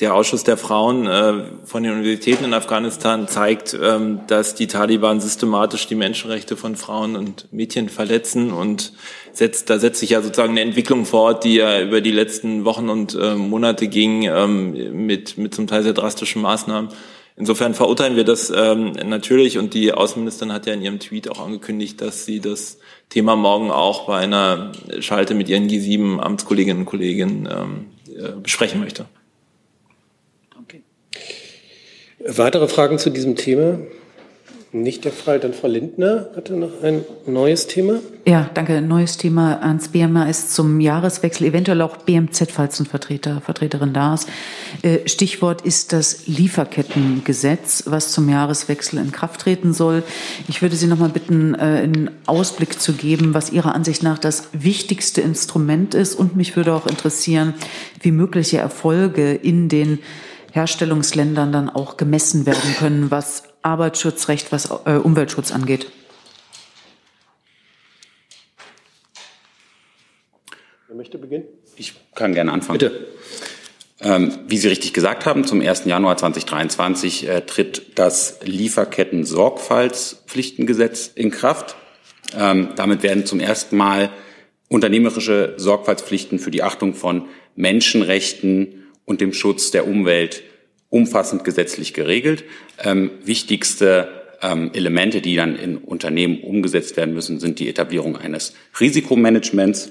der 0.00 0.14
Ausschuss 0.14 0.44
der 0.44 0.56
Frauen 0.56 1.06
äh, 1.06 1.44
von 1.64 1.82
den 1.82 1.92
Universitäten 1.92 2.44
in 2.44 2.54
Afghanistan 2.54 3.28
zeigt, 3.28 3.76
ähm, 3.80 4.20
dass 4.26 4.54
die 4.54 4.66
Taliban 4.66 5.20
systematisch 5.20 5.86
die 5.86 5.94
Menschenrechte 5.94 6.56
von 6.56 6.76
Frauen 6.76 7.16
und 7.16 7.52
Mädchen 7.52 7.88
verletzen 7.88 8.52
und 8.52 8.92
setzt, 9.32 9.70
da 9.70 9.78
setzt 9.78 10.00
sich 10.00 10.10
ja 10.10 10.22
sozusagen 10.22 10.52
eine 10.52 10.62
Entwicklung 10.62 11.04
fort, 11.04 11.44
die 11.44 11.56
ja 11.56 11.80
über 11.80 12.00
die 12.00 12.12
letzten 12.12 12.64
Wochen 12.64 12.88
und 12.88 13.14
äh, 13.14 13.34
Monate 13.34 13.88
ging, 13.88 14.22
ähm, 14.22 15.06
mit, 15.06 15.38
mit 15.38 15.54
zum 15.54 15.66
Teil 15.66 15.82
sehr 15.82 15.92
drastischen 15.92 16.42
Maßnahmen. 16.42 16.90
Insofern 17.36 17.74
verurteilen 17.74 18.16
wir 18.16 18.24
das 18.24 18.52
ähm, 18.54 18.92
natürlich 19.04 19.56
und 19.56 19.72
die 19.72 19.92
Außenministerin 19.92 20.52
hat 20.52 20.66
ja 20.66 20.74
in 20.74 20.82
ihrem 20.82 20.98
Tweet 20.98 21.30
auch 21.30 21.40
angekündigt, 21.40 22.00
dass 22.00 22.26
sie 22.26 22.40
das 22.40 22.78
Thema 23.08 23.34
morgen 23.34 23.70
auch 23.70 24.06
bei 24.06 24.18
einer 24.18 24.72
Schalte 25.00 25.34
mit 25.34 25.48
ihren 25.48 25.68
G7 25.68 26.18
Amtskolleginnen 26.18 26.80
und 26.80 26.86
Kollegen 26.86 27.46
äh, 27.46 28.32
besprechen 28.42 28.80
möchte. 28.80 29.06
Okay. 30.62 30.82
Weitere 32.26 32.68
Fragen 32.68 32.98
zu 32.98 33.10
diesem 33.10 33.36
Thema? 33.36 33.78
Nicht 34.72 35.04
der 35.04 35.10
Fall. 35.10 35.40
Dann 35.40 35.52
Frau 35.52 35.66
Lindner 35.66 36.28
hatte 36.36 36.52
noch 36.52 36.82
ein 36.82 37.04
neues 37.26 37.66
Thema. 37.66 37.98
Ja, 38.24 38.48
danke. 38.54 38.82
Neues 38.82 39.16
Thema 39.16 39.60
ans 39.62 39.88
BMAS 39.88 40.50
zum 40.50 40.78
Jahreswechsel, 40.80 41.46
eventuell 41.48 41.80
auch 41.80 41.96
BMZ, 41.96 42.52
falls 42.52 42.78
ein 42.78 42.86
Vertreter, 42.86 43.40
Vertreterin 43.40 43.92
da 43.94 44.14
ist. 44.14 44.28
Äh, 44.82 45.08
Stichwort 45.08 45.62
ist 45.62 45.92
das 45.92 46.28
Lieferkettengesetz, 46.28 47.84
was 47.86 48.12
zum 48.12 48.28
Jahreswechsel 48.28 49.00
in 49.00 49.10
Kraft 49.10 49.40
treten 49.40 49.72
soll. 49.72 50.04
Ich 50.46 50.62
würde 50.62 50.76
Sie 50.76 50.86
noch 50.86 50.98
mal 50.98 51.08
bitten, 51.08 51.54
äh, 51.54 51.58
einen 51.58 52.10
Ausblick 52.26 52.78
zu 52.80 52.92
geben, 52.92 53.34
was 53.34 53.50
Ihrer 53.50 53.74
Ansicht 53.74 54.02
nach 54.04 54.18
das 54.18 54.50
wichtigste 54.52 55.20
Instrument 55.22 55.94
ist. 55.94 56.14
Und 56.14 56.36
mich 56.36 56.54
würde 56.54 56.74
auch 56.74 56.86
interessieren, 56.86 57.54
wie 58.02 58.12
mögliche 58.12 58.58
Erfolge 58.58 59.32
in 59.32 59.68
den 59.68 59.98
Herstellungsländern 60.52 61.52
dann 61.52 61.68
auch 61.68 61.96
gemessen 61.96 62.46
werden 62.46 62.74
können, 62.78 63.10
was 63.10 63.42
Arbeitsschutzrecht, 63.62 64.52
was 64.52 64.70
äh, 64.84 64.96
Umweltschutz 64.96 65.52
angeht? 65.52 65.90
Wer 70.88 70.96
möchte 70.96 71.18
beginnen? 71.18 71.44
Ich 71.76 71.94
kann 72.14 72.34
gerne 72.34 72.52
anfangen. 72.52 72.78
Bitte. 72.78 73.06
Ähm, 74.02 74.38
wie 74.48 74.56
Sie 74.56 74.68
richtig 74.68 74.94
gesagt 74.94 75.26
haben, 75.26 75.44
zum 75.44 75.60
1. 75.60 75.84
Januar 75.84 76.16
2023 76.16 77.28
äh, 77.28 77.42
tritt 77.42 77.98
das 77.98 78.38
Lieferketten-Sorgfaltspflichtengesetz 78.42 81.10
in 81.14 81.30
Kraft. 81.30 81.76
Ähm, 82.36 82.70
damit 82.76 83.02
werden 83.02 83.26
zum 83.26 83.40
ersten 83.40 83.76
Mal 83.76 84.08
unternehmerische 84.68 85.52
Sorgfaltspflichten 85.58 86.38
für 86.38 86.50
die 86.50 86.62
Achtung 86.62 86.94
von 86.94 87.26
Menschenrechten 87.56 88.79
und 89.10 89.20
dem 89.20 89.32
Schutz 89.32 89.72
der 89.72 89.88
Umwelt 89.88 90.44
umfassend 90.88 91.42
gesetzlich 91.42 91.94
geregelt. 91.94 92.44
Ähm, 92.78 93.10
wichtigste 93.24 94.06
ähm, 94.40 94.70
Elemente, 94.72 95.20
die 95.20 95.34
dann 95.34 95.56
in 95.56 95.78
Unternehmen 95.78 96.40
umgesetzt 96.44 96.96
werden 96.96 97.12
müssen, 97.12 97.40
sind 97.40 97.58
die 97.58 97.68
Etablierung 97.68 98.16
eines 98.16 98.54
Risikomanagements, 98.78 99.90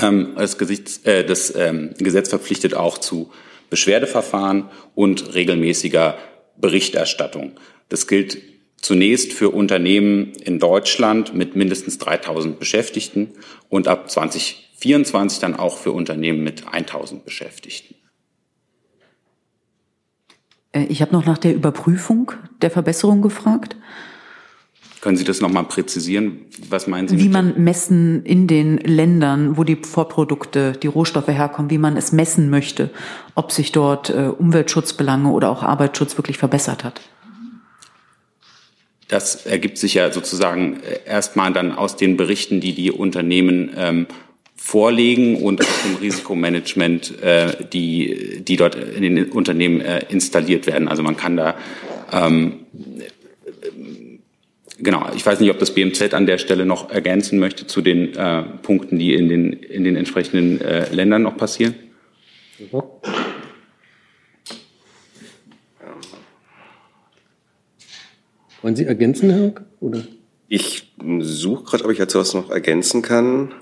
ähm, 0.00 0.34
das, 0.36 0.58
Gesichts, 0.58 0.98
äh, 0.98 1.24
das 1.24 1.52
ähm, 1.56 1.90
Gesetz 1.98 2.28
verpflichtet 2.28 2.74
auch 2.74 2.98
zu 2.98 3.32
Beschwerdeverfahren 3.68 4.66
und 4.94 5.34
regelmäßiger 5.34 6.16
Berichterstattung. 6.56 7.58
Das 7.88 8.06
gilt 8.06 8.38
zunächst 8.80 9.32
für 9.32 9.50
Unternehmen 9.50 10.34
in 10.34 10.60
Deutschland 10.60 11.34
mit 11.34 11.56
mindestens 11.56 11.98
3000 11.98 12.60
Beschäftigten 12.60 13.32
und 13.68 13.88
ab 13.88 14.08
2024 14.08 15.40
dann 15.40 15.56
auch 15.56 15.78
für 15.78 15.90
Unternehmen 15.90 16.44
mit 16.44 16.68
1000 16.72 17.24
Beschäftigten. 17.24 17.96
Äh, 20.74 20.84
ich 20.84 21.00
habe 21.00 21.12
noch 21.12 21.24
nach 21.24 21.38
der 21.38 21.54
Überprüfung 21.54 22.32
der 22.60 22.70
Verbesserung 22.70 23.22
gefragt. 23.22 23.76
Können 25.00 25.16
Sie 25.18 25.24
das 25.24 25.42
nochmal 25.42 25.64
präzisieren? 25.64 26.46
Was 26.70 26.86
meinen 26.86 27.08
Sie? 27.08 27.18
Wie 27.18 27.28
man 27.28 27.62
messen 27.62 28.24
in 28.24 28.46
den 28.46 28.78
Ländern, 28.78 29.58
wo 29.58 29.64
die 29.64 29.76
Vorprodukte, 29.76 30.72
die 30.72 30.86
Rohstoffe 30.86 31.28
herkommen, 31.28 31.70
wie 31.70 31.76
man 31.76 31.98
es 31.98 32.12
messen 32.12 32.48
möchte, 32.48 32.90
ob 33.34 33.52
sich 33.52 33.70
dort 33.70 34.08
äh, 34.08 34.30
Umweltschutzbelange 34.38 35.30
oder 35.30 35.50
auch 35.50 35.62
Arbeitsschutz 35.62 36.16
wirklich 36.16 36.38
verbessert 36.38 36.84
hat? 36.84 37.02
Das 39.08 39.44
ergibt 39.44 39.76
sich 39.76 39.92
ja 39.92 40.10
sozusagen 40.10 40.80
äh, 40.80 41.00
erstmal 41.06 41.52
dann 41.52 41.72
aus 41.72 41.96
den 41.96 42.16
Berichten, 42.16 42.60
die 42.60 42.74
die 42.74 42.90
Unternehmen 42.90 43.72
ähm, 43.76 44.06
vorlegen 44.56 45.42
und 45.42 45.60
aus 45.60 45.82
dem 45.84 45.96
Risikomanagement, 45.96 47.22
äh, 47.22 47.66
die, 47.72 48.42
die 48.42 48.56
dort 48.56 48.74
in 48.74 49.02
den 49.02 49.30
Unternehmen 49.30 49.80
äh, 49.80 50.04
installiert 50.08 50.66
werden. 50.66 50.88
Also 50.88 51.02
man 51.02 51.16
kann 51.16 51.36
da 51.36 51.56
ähm, 52.12 52.60
Genau, 54.78 55.06
ich 55.14 55.24
weiß 55.24 55.38
nicht, 55.40 55.50
ob 55.50 55.58
das 55.58 55.72
BMZ 55.72 56.14
an 56.14 56.26
der 56.26 56.38
Stelle 56.38 56.66
noch 56.66 56.90
ergänzen 56.90 57.38
möchte 57.38 57.66
zu 57.66 57.80
den 57.80 58.14
äh, 58.16 58.42
Punkten, 58.42 58.98
die 58.98 59.14
in 59.14 59.28
den, 59.28 59.52
in 59.52 59.84
den 59.84 59.94
entsprechenden 59.94 60.60
äh, 60.60 60.92
Ländern 60.92 61.22
noch 61.22 61.36
passieren. 61.36 61.74
Mhm. 62.58 62.82
Wollen 68.62 68.76
Sie 68.76 68.84
ergänzen, 68.84 69.30
Herr 69.30 69.52
Oder? 69.80 70.04
Ich 70.48 70.92
suche 71.20 71.64
gerade, 71.64 71.84
ob 71.84 71.90
ich 71.90 71.98
dazu 71.98 72.18
was 72.18 72.34
noch 72.34 72.50
ergänzen 72.50 73.02
kann. 73.02 73.52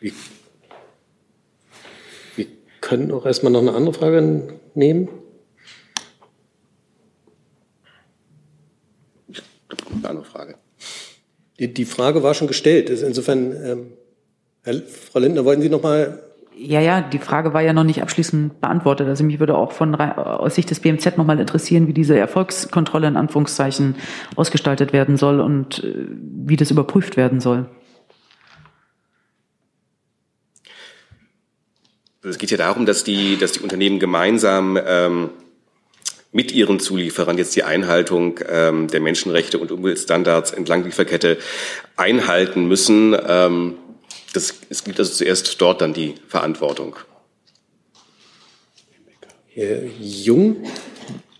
Wie 0.00 0.12
können 2.86 3.10
auch 3.10 3.26
erstmal 3.26 3.50
noch 3.50 3.62
eine 3.62 3.72
andere 3.74 3.92
Frage 3.92 4.60
nehmen. 4.74 5.08
Eine 9.92 10.08
andere 10.08 10.24
Frage. 10.24 10.54
Die, 11.58 11.74
die 11.74 11.84
Frage 11.84 12.22
war 12.22 12.34
schon 12.34 12.46
gestellt. 12.46 12.90
Insofern, 12.90 13.52
ähm, 13.64 13.92
Herr, 14.62 14.82
Frau 14.82 15.18
Lindner, 15.18 15.44
wollten 15.44 15.62
Sie 15.62 15.68
noch 15.68 15.82
mal 15.82 16.22
ja, 16.58 16.80
ja, 16.80 17.02
die 17.02 17.18
Frage 17.18 17.52
war 17.52 17.60
ja 17.60 17.74
noch 17.74 17.84
nicht 17.84 18.00
abschließend 18.00 18.62
beantwortet. 18.62 19.08
Also 19.08 19.24
mich 19.24 19.40
würde 19.40 19.58
auch 19.58 19.72
von 19.72 19.94
aus 19.94 20.54
Sicht 20.54 20.70
des 20.70 20.80
BMZ 20.80 21.18
nochmal 21.18 21.38
interessieren, 21.38 21.86
wie 21.86 21.92
diese 21.92 22.18
Erfolgskontrolle 22.18 23.08
in 23.08 23.16
Anführungszeichen 23.18 23.96
ausgestaltet 24.36 24.94
werden 24.94 25.18
soll 25.18 25.40
und 25.40 25.84
äh, 25.84 26.06
wie 26.08 26.56
das 26.56 26.70
überprüft 26.70 27.18
werden 27.18 27.40
soll. 27.40 27.66
Es 32.28 32.38
geht 32.38 32.50
ja 32.50 32.56
darum, 32.56 32.86
dass 32.86 33.04
die, 33.04 33.36
dass 33.36 33.52
die 33.52 33.60
Unternehmen 33.60 34.00
gemeinsam 34.00 34.78
ähm, 34.84 35.30
mit 36.32 36.52
ihren 36.52 36.80
Zulieferern 36.80 37.38
jetzt 37.38 37.54
die 37.54 37.62
Einhaltung 37.62 38.40
ähm, 38.48 38.88
der 38.88 39.00
Menschenrechte 39.00 39.58
und 39.58 39.70
Umweltstandards 39.70 40.50
entlang 40.50 40.80
der 40.80 40.88
Lieferkette 40.88 41.38
einhalten 41.96 42.66
müssen. 42.66 43.16
Ähm, 43.26 43.74
das, 44.32 44.54
es 44.68 44.84
gibt 44.84 44.98
also 44.98 45.12
zuerst 45.12 45.60
dort 45.60 45.80
dann 45.80 45.94
die 45.94 46.14
Verantwortung. 46.26 46.96
Herr 49.54 49.84
Jung? 50.00 50.56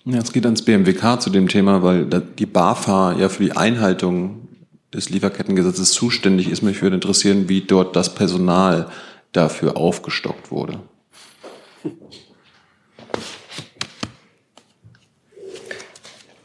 Ja, 0.04 0.18
es 0.18 0.32
geht 0.32 0.44
ans 0.44 0.62
BMWK 0.62 1.20
zu 1.20 1.30
dem 1.30 1.48
Thema, 1.48 1.82
weil 1.82 2.06
die 2.38 2.46
BAFA 2.46 3.16
ja 3.18 3.28
für 3.28 3.42
die 3.42 3.52
Einhaltung 3.52 4.48
des 4.94 5.10
Lieferkettengesetzes 5.10 5.90
zuständig 5.90 6.48
ist. 6.48 6.62
Mich 6.62 6.80
würde 6.80 6.94
interessieren, 6.94 7.48
wie 7.48 7.62
dort 7.62 7.96
das 7.96 8.14
Personal 8.14 8.88
dafür 9.32 9.76
aufgestockt 9.76 10.50
wurde. 10.50 10.80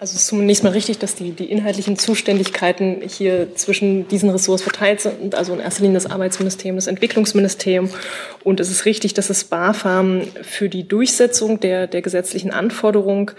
Also 0.02 0.16
es 0.16 0.24
ist 0.24 0.28
zunächst 0.30 0.64
mal 0.64 0.72
richtig, 0.72 0.98
dass 0.98 1.14
die, 1.14 1.30
die 1.30 1.52
inhaltlichen 1.52 1.96
Zuständigkeiten 1.96 3.04
hier 3.08 3.56
zwischen 3.56 4.08
diesen 4.08 4.32
Ressorts 4.32 4.64
verteilt 4.64 5.00
sind, 5.00 5.36
also 5.36 5.54
in 5.54 5.60
erster 5.60 5.84
Linie 5.84 5.94
das 5.94 6.08
Arbeitsministerium, 6.10 6.76
das 6.76 6.88
Entwicklungsministerium. 6.88 7.88
Und 8.44 8.60
es 8.60 8.72
ist 8.72 8.86
richtig, 8.86 9.14
dass 9.14 9.28
das 9.28 9.44
BAFAM 9.44 10.24
für 10.42 10.70
die 10.70 10.88
Durchsetzung 10.88 11.60
der, 11.60 11.86
der 11.86 12.02
gesetzlichen 12.02 12.50
Anforderung 12.50 13.30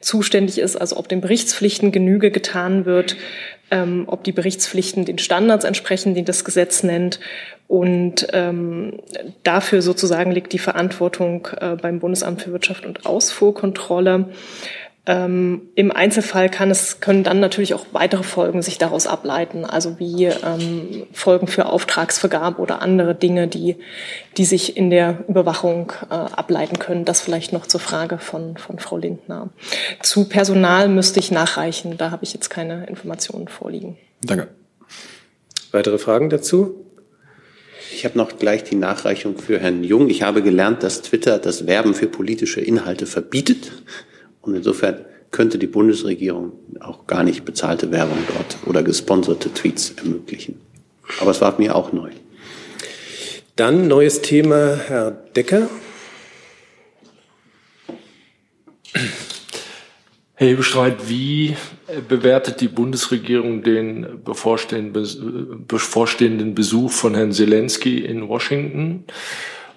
zuständig 0.00 0.58
ist, 0.58 0.74
also 0.74 0.96
ob 0.96 1.08
den 1.08 1.20
Berichtspflichten 1.20 1.92
Genüge 1.92 2.32
getan 2.32 2.84
wird, 2.84 3.14
ähm, 3.70 4.02
ob 4.08 4.24
die 4.24 4.32
Berichtspflichten 4.32 5.04
den 5.04 5.18
Standards 5.18 5.64
entsprechen, 5.64 6.16
die 6.16 6.24
das 6.24 6.44
Gesetz 6.44 6.82
nennt. 6.82 7.20
Und 7.68 8.26
ähm, 8.32 8.98
dafür 9.44 9.82
sozusagen 9.82 10.32
liegt 10.32 10.52
die 10.52 10.58
Verantwortung 10.58 11.46
äh, 11.60 11.76
beim 11.76 12.00
Bundesamt 12.00 12.42
für 12.42 12.50
Wirtschaft 12.50 12.86
und 12.86 13.06
Ausfuhrkontrolle. 13.06 14.30
Ähm, 15.08 15.70
Im 15.74 15.90
Einzelfall 15.90 16.50
kann 16.50 16.70
es, 16.70 17.00
können 17.00 17.24
dann 17.24 17.40
natürlich 17.40 17.72
auch 17.72 17.86
weitere 17.92 18.22
Folgen 18.22 18.60
sich 18.60 18.76
daraus 18.76 19.06
ableiten, 19.06 19.64
also 19.64 19.98
wie 19.98 20.26
ähm, 20.26 21.06
Folgen 21.12 21.46
für 21.46 21.64
Auftragsvergabe 21.64 22.60
oder 22.60 22.82
andere 22.82 23.14
Dinge, 23.14 23.48
die, 23.48 23.76
die 24.36 24.44
sich 24.44 24.76
in 24.76 24.90
der 24.90 25.24
Überwachung 25.26 25.94
äh, 26.10 26.12
ableiten 26.12 26.78
können. 26.78 27.06
Das 27.06 27.22
vielleicht 27.22 27.54
noch 27.54 27.66
zur 27.66 27.80
Frage 27.80 28.18
von, 28.18 28.58
von 28.58 28.78
Frau 28.78 28.98
Lindner. 28.98 29.48
Zu 30.02 30.28
Personal 30.28 30.90
müsste 30.90 31.20
ich 31.20 31.30
nachreichen, 31.30 31.96
da 31.96 32.10
habe 32.10 32.24
ich 32.24 32.34
jetzt 32.34 32.50
keine 32.50 32.84
Informationen 32.84 33.48
vorliegen. 33.48 33.96
Danke. 34.20 34.48
Weitere 35.72 35.96
Fragen 35.96 36.28
dazu? 36.28 36.84
Ich 37.94 38.04
habe 38.04 38.18
noch 38.18 38.38
gleich 38.38 38.62
die 38.62 38.76
Nachreichung 38.76 39.38
für 39.38 39.58
Herrn 39.58 39.84
Jung. 39.84 40.10
Ich 40.10 40.22
habe 40.22 40.42
gelernt, 40.42 40.82
dass 40.82 41.00
Twitter 41.00 41.38
das 41.38 41.66
Werben 41.66 41.94
für 41.94 42.08
politische 42.08 42.60
Inhalte 42.60 43.06
verbietet. 43.06 43.72
Und 44.48 44.56
insofern 44.56 45.04
könnte 45.30 45.58
die 45.58 45.66
Bundesregierung 45.66 46.52
auch 46.80 47.06
gar 47.06 47.22
nicht 47.22 47.44
bezahlte 47.44 47.90
Werbung 47.90 48.16
dort 48.34 48.56
oder 48.64 48.82
gesponserte 48.82 49.52
Tweets 49.52 49.92
ermöglichen. 49.98 50.58
Aber 51.20 51.32
es 51.32 51.42
war 51.42 51.58
mir 51.58 51.76
auch 51.76 51.92
neu. 51.92 52.10
Dann 53.56 53.88
neues 53.88 54.22
Thema, 54.22 54.80
Herr 54.88 55.10
Decker. 55.10 55.68
Herr 60.34 60.48
Hebestreit, 60.48 61.10
wie 61.10 61.54
bewertet 62.08 62.62
die 62.62 62.68
Bundesregierung 62.68 63.62
den 63.62 64.22
bevorstehenden 64.24 64.94
Besuch 66.54 66.90
von 66.90 67.14
Herrn 67.14 67.32
Zelensky 67.32 67.98
in 67.98 68.26
Washington? 68.28 69.04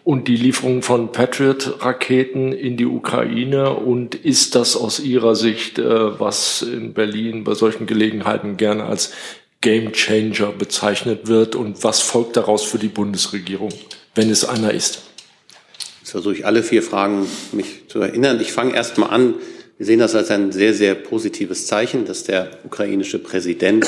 Und 0.03 0.27
die 0.27 0.35
Lieferung 0.35 0.81
von 0.81 1.11
Patriot-Raketen 1.11 2.53
in 2.53 2.77
die 2.77 2.85
Ukraine? 2.85 3.73
Und 3.73 4.15
ist 4.15 4.55
das 4.55 4.75
aus 4.75 4.99
Ihrer 4.99 5.35
Sicht, 5.35 5.79
äh, 5.79 6.19
was 6.19 6.61
in 6.61 6.93
Berlin 6.93 7.43
bei 7.43 7.53
solchen 7.53 7.85
Gelegenheiten 7.85 8.57
gerne 8.57 8.85
als 8.85 9.11
Game 9.61 9.91
Changer 9.93 10.51
bezeichnet 10.51 11.27
wird? 11.27 11.55
Und 11.55 11.83
was 11.83 12.01
folgt 12.01 12.37
daraus 12.37 12.63
für 12.63 12.79
die 12.79 12.87
Bundesregierung, 12.87 13.69
wenn 14.15 14.29
es 14.29 14.43
einer 14.43 14.73
ist? 14.73 15.03
Jetzt 15.99 16.11
versuche 16.11 16.33
ich 16.33 16.45
alle 16.45 16.63
vier 16.63 16.81
Fragen 16.81 17.27
mich 17.51 17.87
zu 17.87 17.99
erinnern. 17.99 18.39
Ich 18.41 18.53
fange 18.53 18.73
erst 18.73 18.97
mal 18.97 19.07
an. 19.07 19.35
Wir 19.77 19.85
sehen 19.85 19.99
das 19.99 20.15
als 20.15 20.29
ein 20.31 20.51
sehr, 20.51 20.73
sehr 20.73 20.95
positives 20.95 21.67
Zeichen, 21.67 22.05
dass 22.05 22.23
der 22.23 22.49
ukrainische 22.63 23.19
Präsident 23.19 23.87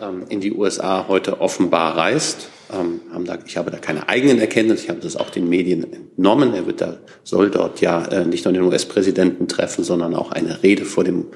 ähm, 0.00 0.24
in 0.28 0.40
die 0.40 0.52
USA 0.52 1.06
heute 1.08 1.40
offenbar 1.40 1.96
reist. 1.96 2.48
Ähm, 2.72 3.00
haben 3.12 3.24
da, 3.24 3.38
ich 3.46 3.56
habe 3.56 3.70
da 3.70 3.78
keine 3.78 4.08
eigenen 4.08 4.38
Erkenntnisse, 4.38 4.84
ich 4.84 4.90
habe 4.90 5.00
das 5.00 5.16
auch 5.16 5.30
den 5.30 5.48
Medien 5.48 5.90
entnommen. 5.92 6.54
Er 6.54 6.66
wird 6.66 6.80
da, 6.80 6.98
soll 7.24 7.50
dort 7.50 7.80
ja 7.80 8.04
äh, 8.06 8.24
nicht 8.24 8.44
nur 8.44 8.52
den 8.52 8.62
US-Präsidenten 8.62 9.48
treffen, 9.48 9.84
sondern 9.84 10.14
auch 10.14 10.32
eine 10.32 10.62
Rede 10.62 10.84
vor 10.84 11.04
dem 11.04 11.26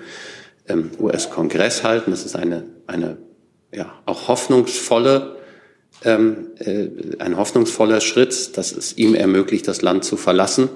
ähm, 0.69 0.91
US-Kongress 0.99 1.85
halten. 1.85 2.11
Das 2.11 2.25
ist 2.25 2.37
eine, 2.37 2.65
eine 2.87 3.17
ja, 3.73 3.93
auch 4.05 4.29
hoffnungsvolle, 4.29 5.37
ähm, 6.05 6.49
äh, 6.59 6.89
ein 7.19 7.37
hoffnungsvoller 7.37 8.01
Schritt, 8.01 8.57
dass 8.57 8.73
es 8.73 8.97
ihm 8.99 9.15
ermöglicht, 9.15 9.67
das 9.69 9.83
Land 9.83 10.05
zu 10.05 10.17
verlassen, 10.17 10.69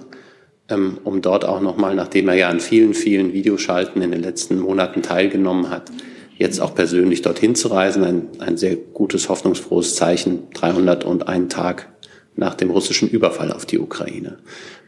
ähm, 0.69 0.99
um 1.05 1.21
dort 1.21 1.45
auch 1.45 1.61
nochmal, 1.61 1.95
nachdem 1.95 2.29
er 2.29 2.35
ja 2.35 2.49
an 2.49 2.61
vielen, 2.61 2.95
vielen 2.95 3.33
Videoschalten 3.33 4.01
in 4.01 4.11
den 4.11 4.23
letzten 4.23 4.59
Monaten 4.59 5.03
teilgenommen 5.03 5.71
hat, 5.71 5.91
jetzt 6.39 6.61
auch 6.61 6.75
persönlich 6.75 7.23
dorthin 7.23 7.55
zu 7.55 7.69
reisen. 7.69 8.05
Ein, 8.05 8.29
ein 8.39 8.57
sehr 8.57 8.77
gutes, 8.77 9.29
hoffnungsfrohes 9.29 9.97
Zeichen, 9.97 10.51
301 10.55 11.53
Tag 11.53 11.89
nach 12.37 12.55
dem 12.55 12.71
russischen 12.71 13.09
Überfall 13.09 13.51
auf 13.51 13.65
die 13.65 13.79
Ukraine. 13.79 14.39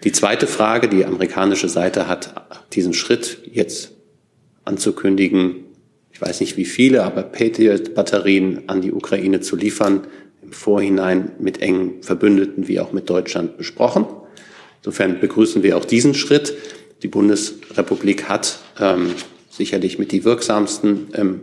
Die 0.05 0.13
zweite 0.13 0.47
Frage, 0.47 0.89
die 0.89 1.05
amerikanische 1.05 1.69
Seite 1.69 2.07
hat, 2.07 2.35
diesen 2.75 2.93
Schritt 2.93 3.39
jetzt 3.51 3.93
anzukündigen, 4.65 5.65
ich 6.13 6.21
weiß 6.21 6.41
nicht 6.41 6.57
wie 6.57 6.65
viele, 6.65 7.05
aber 7.05 7.23
Patriot-Batterien 7.23 8.65
an 8.67 8.81
die 8.81 8.93
Ukraine 8.93 9.41
zu 9.41 9.57
liefern, 9.57 10.07
im 10.43 10.53
Vorhinein 10.53 11.33
mit 11.39 11.63
engen 11.63 12.03
Verbündeten 12.03 12.69
wie 12.69 12.81
auch 12.81 12.93
mit 12.93 13.09
Deutschland 13.09 13.57
besprochen. 13.57 14.07
Insofern 14.79 15.21
begrüßen 15.21 15.63
wir 15.63 15.77
auch 15.77 15.85
diesen 15.85 16.15
Schritt. 16.15 16.55
Die 17.03 17.09
Bundesrepublik 17.09 18.29
hat 18.29 18.59
ähm, 18.81 19.15
sicherlich 19.59 19.99
mit 19.99 20.13
die 20.13 20.25
wirksamsten 20.25 21.09
ähm, 21.15 21.41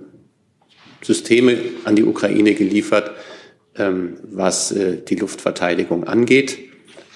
Systeme 1.04 1.58
an 1.84 1.96
die 1.96 2.04
Ukraine 2.04 2.56
geliefert, 2.56 3.12
ähm, 3.78 4.18
was 4.24 4.72
äh, 4.72 4.98
die 5.08 5.16
Luftverteidigung 5.16 6.06
angeht. 6.06 6.58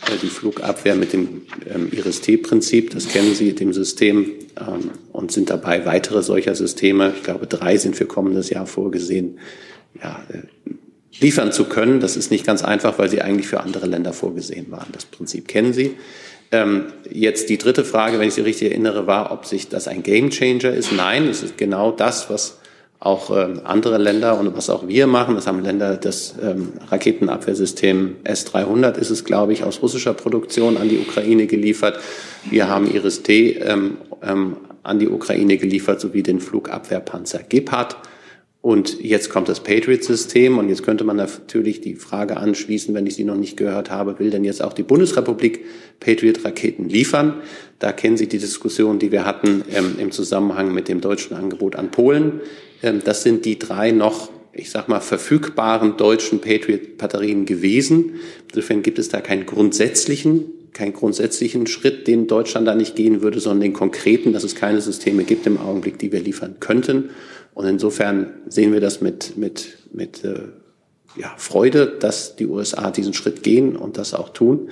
Äh, 0.06 0.18
die 0.22 0.28
Flugabwehr 0.28 0.96
mit 0.96 1.14
dem 1.14 1.42
ähm, 1.74 1.90
IRIS-T-Prinzip, 1.92 2.92
das 2.92 3.08
kennen 3.08 3.34
Sie, 3.34 3.54
dem 3.54 3.74
System, 3.74 4.32
ähm, 4.60 4.92
und 5.12 5.32
sind 5.32 5.50
dabei 5.50 5.86
weitere 5.86 6.22
solcher 6.22 6.54
Systeme, 6.54 7.14
ich 7.16 7.24
glaube 7.24 7.48
drei 7.48 7.78
sind 7.78 7.96
für 7.96 8.06
kommendes 8.06 8.50
Jahr 8.50 8.68
vorgesehen, 8.68 9.40
ja, 10.02 10.24
äh, 10.30 10.72
liefern 11.20 11.52
zu 11.52 11.66
können. 11.66 12.00
Das 12.00 12.16
ist 12.16 12.32
nicht 12.32 12.46
ganz 12.46 12.64
einfach, 12.64 13.00
weil 13.00 13.10
sie 13.10 13.22
eigentlich 13.22 13.48
für 13.48 13.62
andere 13.62 13.88
Länder 13.88 14.14
vorgesehen 14.14 14.72
waren. 14.72 14.88
Das 14.92 15.06
Prinzip 15.06 15.48
kennen 15.48 15.74
Sie. 15.74 15.96
Ähm, 16.52 16.86
jetzt 17.10 17.50
die 17.50 17.58
dritte 17.58 17.86
Frage, 17.86 18.20
wenn 18.20 18.28
ich 18.28 18.34
sie 18.34 18.42
richtig 18.42 18.72
erinnere, 18.72 19.06
war, 19.06 19.32
ob 19.32 19.46
sich 19.46 19.70
das 19.70 19.88
ein 19.88 20.02
Gamechanger 20.02 20.72
ist. 20.72 20.92
Nein, 20.92 21.28
es 21.28 21.44
ist 21.44 21.58
genau 21.58 21.92
das, 21.92 22.30
was 22.30 22.60
auch 23.00 23.30
ähm, 23.36 23.62
andere 23.64 23.98
Länder 23.98 24.38
und 24.38 24.56
was 24.58 24.70
auch 24.70 24.88
wir 24.88 25.08
machen. 25.08 25.36
Das 25.36 25.48
haben 25.48 25.64
Länder, 25.64 25.96
das 25.96 26.36
ähm, 26.42 26.74
Raketenabwehrsystem 26.90 28.18
S-300 28.24 28.98
ist 28.98 29.10
es, 29.10 29.24
glaube 29.24 29.54
ich, 29.54 29.64
aus 29.64 29.82
russischer 29.82 30.14
Produktion 30.14 30.76
an 30.78 30.90
die 30.90 30.98
Ukraine 30.98 31.48
geliefert. 31.48 32.00
Wir 32.50 32.68
haben 32.68 32.94
Iris-T 32.94 33.52
ähm, 33.52 33.98
ähm, 34.22 34.58
an 34.84 35.00
die 35.00 35.08
Ukraine 35.08 35.58
geliefert, 35.58 36.02
sowie 36.02 36.24
den 36.24 36.42
Flugabwehrpanzer 36.42 37.40
Gepard. 37.48 37.96
Und 38.62 39.02
jetzt 39.02 39.30
kommt 39.30 39.48
das 39.48 39.62
Patriot-System 39.62 40.58
und 40.58 40.68
jetzt 40.68 40.84
könnte 40.84 41.06
man 41.06 41.16
natürlich 41.16 41.80
die 41.80 41.96
Frage 41.96 42.36
anschließen, 42.36 42.94
wenn 42.94 43.08
ich 43.08 43.16
sie 43.16 43.24
noch 43.24 43.38
nicht 43.38 43.56
gehört 43.56 43.90
habe, 43.90 44.20
will 44.20 44.32
denn 44.32 44.44
jetzt 44.44 44.62
auch 44.62 44.74
die 44.74 44.84
Bundesrepublik 44.84 45.62
Patriot-Raketen 46.02 46.90
liefern? 46.90 47.36
Da 47.80 47.94
kennen 47.94 48.18
Sie 48.18 48.28
die 48.28 48.38
Diskussion, 48.38 49.00
die 49.00 49.14
wir 49.14 49.24
hatten 49.24 49.64
ähm, 49.74 49.96
im 49.98 50.12
Zusammenhang 50.12 50.74
mit 50.74 50.90
dem 50.90 51.00
deutschen 51.00 51.38
Angebot 51.38 51.78
an 51.78 51.90
Polen. 51.92 52.42
Ähm, 52.84 53.02
das 53.02 53.24
sind 53.24 53.46
die 53.46 53.58
drei 53.58 53.92
noch, 53.92 54.30
ich 54.52 54.70
sag 54.72 54.90
mal, 54.90 55.00
verfügbaren 55.00 55.96
deutschen 55.96 56.42
Patriot-Batterien 56.42 57.46
gewesen. 57.46 58.16
Insofern 58.50 58.84
gibt 58.84 59.00
es 59.00 59.08
da 59.08 59.22
keinen 59.22 59.46
grundsätzlichen 59.46 60.54
keinen 60.72 60.94
grundsätzlichen 60.94 61.68
Schritt, 61.68 62.08
den 62.08 62.28
Deutschland 62.28 62.68
da 62.68 62.76
nicht 62.76 62.96
gehen 62.96 63.22
würde, 63.22 63.40
sondern 63.40 63.62
den 63.62 63.74
konkreten, 63.74 64.32
dass 64.34 64.44
es 64.44 64.56
keine 64.56 64.80
Systeme 64.80 65.24
gibt 65.24 65.46
im 65.48 65.58
Augenblick, 65.58 65.98
die 65.98 66.12
wir 66.12 66.22
liefern 66.22 66.58
könnten. 66.60 67.10
Und 67.60 67.66
insofern 67.66 68.36
sehen 68.48 68.72
wir 68.72 68.80
das 68.80 69.02
mit, 69.02 69.36
mit, 69.36 69.80
mit 69.92 70.24
äh, 70.24 70.44
ja, 71.18 71.34
Freude, 71.36 71.88
dass 71.88 72.38
die 72.38 72.46
USA 72.46 72.90
diesen 72.90 73.14
Schritt 73.14 73.44
gehen 73.44 73.76
und 73.76 73.98
das 73.98 74.14
auch 74.14 74.30
tun. 74.30 74.70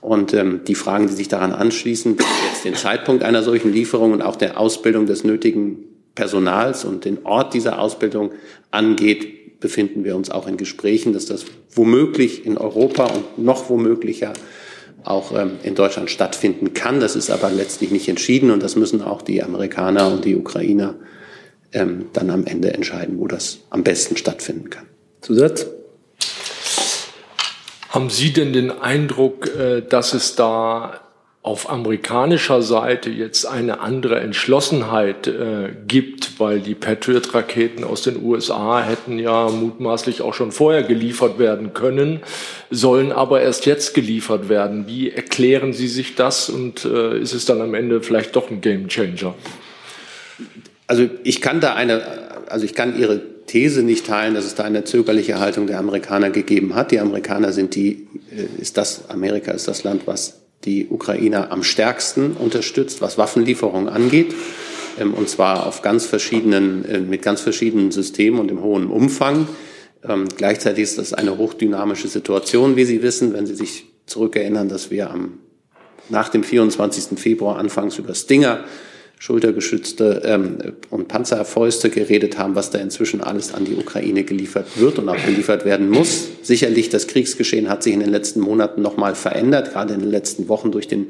Und 0.00 0.34
ähm, 0.34 0.62
die 0.66 0.74
Fragen, 0.74 1.06
die 1.06 1.12
sich 1.12 1.28
daran 1.28 1.52
anschließen, 1.52 2.16
jetzt 2.50 2.64
den 2.64 2.74
Zeitpunkt 2.74 3.22
einer 3.22 3.44
solchen 3.44 3.72
Lieferung 3.72 4.10
und 4.10 4.22
auch 4.22 4.34
der 4.34 4.58
Ausbildung 4.58 5.06
des 5.06 5.22
nötigen 5.22 5.84
Personals 6.16 6.84
und 6.84 7.04
den 7.04 7.24
Ort 7.24 7.54
dieser 7.54 7.78
Ausbildung 7.78 8.32
angeht, 8.72 9.60
befinden 9.60 10.02
wir 10.02 10.16
uns 10.16 10.28
auch 10.28 10.48
in 10.48 10.56
Gesprächen, 10.56 11.12
dass 11.12 11.26
das 11.26 11.44
womöglich 11.70 12.44
in 12.44 12.58
Europa 12.58 13.04
und 13.04 13.38
noch 13.38 13.70
womöglicher 13.70 14.32
auch 15.04 15.30
ähm, 15.30 15.58
in 15.62 15.76
Deutschland 15.76 16.10
stattfinden 16.10 16.74
kann. 16.74 16.98
Das 16.98 17.14
ist 17.14 17.30
aber 17.30 17.52
letztlich 17.52 17.92
nicht 17.92 18.08
entschieden 18.08 18.50
und 18.50 18.64
das 18.64 18.74
müssen 18.74 19.00
auch 19.00 19.22
die 19.22 19.44
Amerikaner 19.44 20.10
und 20.12 20.24
die 20.24 20.34
Ukrainer 20.34 20.96
ähm, 21.76 22.06
dann 22.12 22.30
am 22.30 22.46
Ende 22.46 22.72
entscheiden, 22.72 23.18
wo 23.18 23.28
das 23.28 23.58
am 23.70 23.84
besten 23.84 24.16
stattfinden 24.16 24.70
kann. 24.70 24.86
Zusatz? 25.20 25.66
Haben 27.90 28.10
Sie 28.10 28.32
denn 28.32 28.52
den 28.52 28.70
Eindruck, 28.70 29.54
äh, 29.54 29.82
dass 29.82 30.14
es 30.14 30.34
da 30.34 31.00
auf 31.42 31.70
amerikanischer 31.70 32.60
Seite 32.60 33.08
jetzt 33.08 33.44
eine 33.44 33.78
andere 33.78 34.18
Entschlossenheit 34.18 35.28
äh, 35.28 35.68
gibt, 35.86 36.40
weil 36.40 36.58
die 36.58 36.74
Patriot-Raketen 36.74 37.84
aus 37.84 38.02
den 38.02 38.20
USA 38.20 38.82
hätten 38.82 39.20
ja 39.20 39.48
mutmaßlich 39.48 40.22
auch 40.22 40.34
schon 40.34 40.50
vorher 40.50 40.82
geliefert 40.82 41.38
werden 41.38 41.72
können, 41.72 42.20
sollen 42.70 43.12
aber 43.12 43.42
erst 43.42 43.64
jetzt 43.64 43.94
geliefert 43.94 44.48
werden. 44.48 44.88
Wie 44.88 45.12
erklären 45.12 45.72
Sie 45.72 45.86
sich 45.86 46.16
das 46.16 46.48
und 46.48 46.84
äh, 46.84 47.20
ist 47.20 47.32
es 47.32 47.44
dann 47.44 47.60
am 47.60 47.74
Ende 47.74 48.02
vielleicht 48.02 48.34
doch 48.34 48.50
ein 48.50 48.60
Gamechanger? 48.60 49.34
Also 50.86 51.08
ich 51.24 51.40
kann 51.40 51.60
da 51.60 51.74
eine, 51.74 52.02
also 52.48 52.64
ich 52.64 52.74
kann 52.74 52.98
Ihre 52.98 53.20
These 53.46 53.82
nicht 53.82 54.06
teilen, 54.06 54.34
dass 54.34 54.44
es 54.44 54.54
da 54.54 54.64
eine 54.64 54.84
zögerliche 54.84 55.38
Haltung 55.38 55.66
der 55.66 55.78
Amerikaner 55.78 56.30
gegeben 56.30 56.74
hat. 56.74 56.90
Die 56.90 57.00
Amerikaner 57.00 57.52
sind 57.52 57.74
die, 57.74 58.08
äh, 58.30 58.60
ist 58.60 58.76
das, 58.76 59.08
Amerika 59.08 59.52
ist 59.52 59.68
das 59.68 59.84
Land, 59.84 60.02
was 60.06 60.42
die 60.64 60.88
Ukrainer 60.88 61.52
am 61.52 61.62
stärksten 61.62 62.32
unterstützt, 62.32 63.00
was 63.00 63.18
Waffenlieferungen 63.18 63.88
angeht. 63.88 64.34
Ähm, 64.98 65.14
und 65.14 65.28
zwar 65.28 65.66
auf 65.66 65.82
ganz 65.82 66.06
verschiedenen, 66.06 66.84
äh, 66.84 67.00
mit 67.00 67.22
ganz 67.22 67.40
verschiedenen 67.40 67.90
Systemen 67.90 68.40
und 68.40 68.50
im 68.50 68.62
hohen 68.62 68.88
Umfang. 68.88 69.48
Ähm, 70.04 70.26
gleichzeitig 70.36 70.84
ist 70.84 70.98
das 70.98 71.12
eine 71.12 71.38
hochdynamische 71.38 72.08
Situation, 72.08 72.76
wie 72.76 72.84
Sie 72.84 73.02
wissen, 73.02 73.32
wenn 73.32 73.46
Sie 73.46 73.54
sich 73.54 73.86
zurückerinnern, 74.06 74.68
dass 74.68 74.90
wir 74.90 75.10
am, 75.10 75.38
nach 76.08 76.28
dem 76.28 76.44
24. 76.44 77.18
Februar 77.18 77.58
anfangs 77.58 77.98
über 77.98 78.14
Stinger 78.14 78.64
schultergeschützte 79.18 80.22
ähm, 80.24 80.58
und 80.90 81.08
Panzerfäuste 81.08 81.90
geredet 81.90 82.38
haben, 82.38 82.54
was 82.54 82.70
da 82.70 82.78
inzwischen 82.78 83.22
alles 83.22 83.54
an 83.54 83.64
die 83.64 83.74
Ukraine 83.74 84.24
geliefert 84.24 84.66
wird 84.76 84.98
und 84.98 85.08
auch 85.08 85.24
geliefert 85.24 85.64
werden 85.64 85.88
muss. 85.88 86.28
Sicherlich, 86.42 86.90
das 86.90 87.06
Kriegsgeschehen 87.06 87.68
hat 87.68 87.82
sich 87.82 87.94
in 87.94 88.00
den 88.00 88.10
letzten 88.10 88.40
Monaten 88.40 88.82
nochmal 88.82 89.14
verändert, 89.14 89.72
gerade 89.72 89.94
in 89.94 90.00
den 90.00 90.10
letzten 90.10 90.48
Wochen 90.48 90.70
durch 90.70 90.86
den 90.86 91.08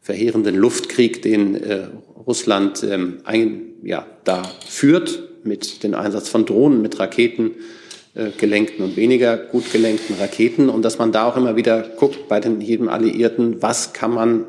verheerenden 0.00 0.54
Luftkrieg, 0.54 1.22
den 1.22 1.56
äh, 1.56 1.88
Russland 2.26 2.84
ähm, 2.84 3.18
ein, 3.24 3.62
ja, 3.82 4.06
da 4.24 4.42
führt, 4.68 5.22
mit 5.42 5.82
dem 5.82 5.94
Einsatz 5.94 6.28
von 6.28 6.46
Drohnen, 6.46 6.82
mit 6.82 6.98
Raketen, 6.98 7.52
äh, 8.14 8.30
gelenkten 8.38 8.84
und 8.84 8.96
weniger 8.96 9.36
gut 9.36 9.72
gelenkten 9.72 10.16
Raketen 10.16 10.68
und 10.68 10.84
dass 10.84 10.98
man 10.98 11.10
da 11.10 11.26
auch 11.26 11.36
immer 11.36 11.56
wieder 11.56 11.82
guckt 11.82 12.28
bei 12.28 12.38
den 12.38 12.60
jedem 12.60 12.88
Alliierten, 12.88 13.60
was 13.60 13.92
kann 13.92 14.14
man 14.14 14.44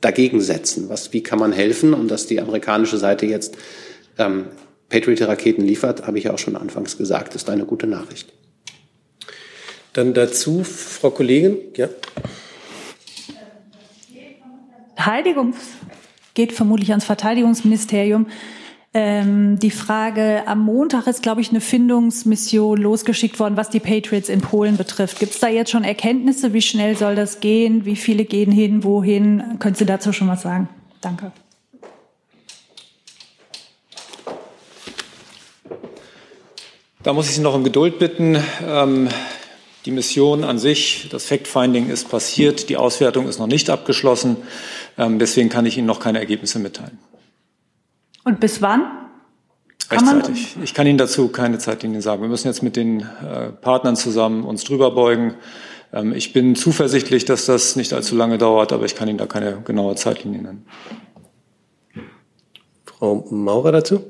dagegen 0.00 0.40
setzen? 0.40 0.88
Was, 0.88 1.12
wie 1.12 1.22
kann 1.22 1.38
man 1.38 1.52
helfen? 1.52 1.94
Und 1.94 2.08
dass 2.08 2.26
die 2.26 2.40
amerikanische 2.40 2.98
Seite 2.98 3.26
jetzt 3.26 3.56
ähm, 4.18 4.46
Patriot-Raketen 4.88 5.62
liefert, 5.64 6.06
habe 6.06 6.18
ich 6.18 6.24
ja 6.24 6.32
auch 6.32 6.38
schon 6.38 6.56
anfangs 6.56 6.96
gesagt, 6.96 7.34
ist 7.34 7.50
eine 7.50 7.64
gute 7.64 7.86
Nachricht. 7.86 8.32
Dann 9.92 10.14
dazu, 10.14 10.64
Frau 10.64 11.10
Kollegin, 11.10 11.56
ja. 11.76 11.88
Verteidigungs 14.94 15.56
geht 16.34 16.52
vermutlich 16.52 16.90
ans 16.90 17.04
Verteidigungsministerium. 17.04 18.26
Ähm, 18.94 19.58
die 19.58 19.70
Frage, 19.70 20.44
am 20.46 20.60
Montag 20.60 21.06
ist, 21.06 21.22
glaube 21.22 21.42
ich, 21.42 21.50
eine 21.50 21.60
Findungsmission 21.60 22.78
losgeschickt 22.78 23.38
worden, 23.38 23.56
was 23.56 23.68
die 23.68 23.80
Patriots 23.80 24.30
in 24.30 24.40
Polen 24.40 24.78
betrifft. 24.78 25.18
Gibt 25.18 25.34
es 25.34 25.40
da 25.40 25.48
jetzt 25.48 25.70
schon 25.70 25.84
Erkenntnisse? 25.84 26.54
Wie 26.54 26.62
schnell 26.62 26.96
soll 26.96 27.14
das 27.14 27.40
gehen? 27.40 27.84
Wie 27.84 27.96
viele 27.96 28.24
gehen 28.24 28.50
hin? 28.50 28.84
Wohin? 28.84 29.58
Können 29.58 29.74
Sie 29.74 29.84
dazu 29.84 30.12
schon 30.12 30.28
was 30.28 30.42
sagen? 30.42 30.68
Danke. 31.02 31.32
Da 37.02 37.12
muss 37.12 37.28
ich 37.28 37.36
Sie 37.36 37.42
noch 37.42 37.54
um 37.54 37.64
Geduld 37.64 37.98
bitten. 37.98 38.42
Ähm, 38.66 39.08
die 39.84 39.90
Mission 39.90 40.44
an 40.44 40.58
sich, 40.58 41.08
das 41.10 41.26
Fact-Finding 41.26 41.90
ist 41.90 42.10
passiert, 42.10 42.68
die 42.68 42.76
Auswertung 42.76 43.28
ist 43.28 43.38
noch 43.38 43.46
nicht 43.46 43.70
abgeschlossen. 43.70 44.36
Ähm, 44.96 45.18
deswegen 45.18 45.50
kann 45.50 45.66
ich 45.66 45.78
Ihnen 45.78 45.86
noch 45.86 46.00
keine 46.00 46.18
Ergebnisse 46.18 46.58
mitteilen. 46.58 46.98
Und 48.28 48.40
bis 48.40 48.60
wann? 48.60 48.82
Rechtzeitig. 49.90 50.58
Ich 50.62 50.74
kann 50.74 50.86
Ihnen 50.86 50.98
dazu 50.98 51.28
keine 51.28 51.56
Zeitlinie 51.56 52.02
sagen. 52.02 52.20
Wir 52.20 52.28
müssen 52.28 52.46
jetzt 52.46 52.62
mit 52.62 52.76
den 52.76 53.00
äh, 53.00 53.52
Partnern 53.52 53.96
zusammen 53.96 54.44
uns 54.44 54.64
drüber 54.64 54.90
beugen. 54.90 55.36
Ähm, 55.94 56.12
ich 56.12 56.34
bin 56.34 56.54
zuversichtlich, 56.54 57.24
dass 57.24 57.46
das 57.46 57.74
nicht 57.74 57.94
allzu 57.94 58.14
lange 58.16 58.36
dauert, 58.36 58.74
aber 58.74 58.84
ich 58.84 58.94
kann 58.94 59.08
Ihnen 59.08 59.16
da 59.16 59.24
keine 59.24 59.62
genaue 59.62 59.94
Zeitlinie 59.94 60.42
nennen. 60.42 60.66
Frau 62.84 63.26
Maurer 63.30 63.72
dazu? 63.72 64.04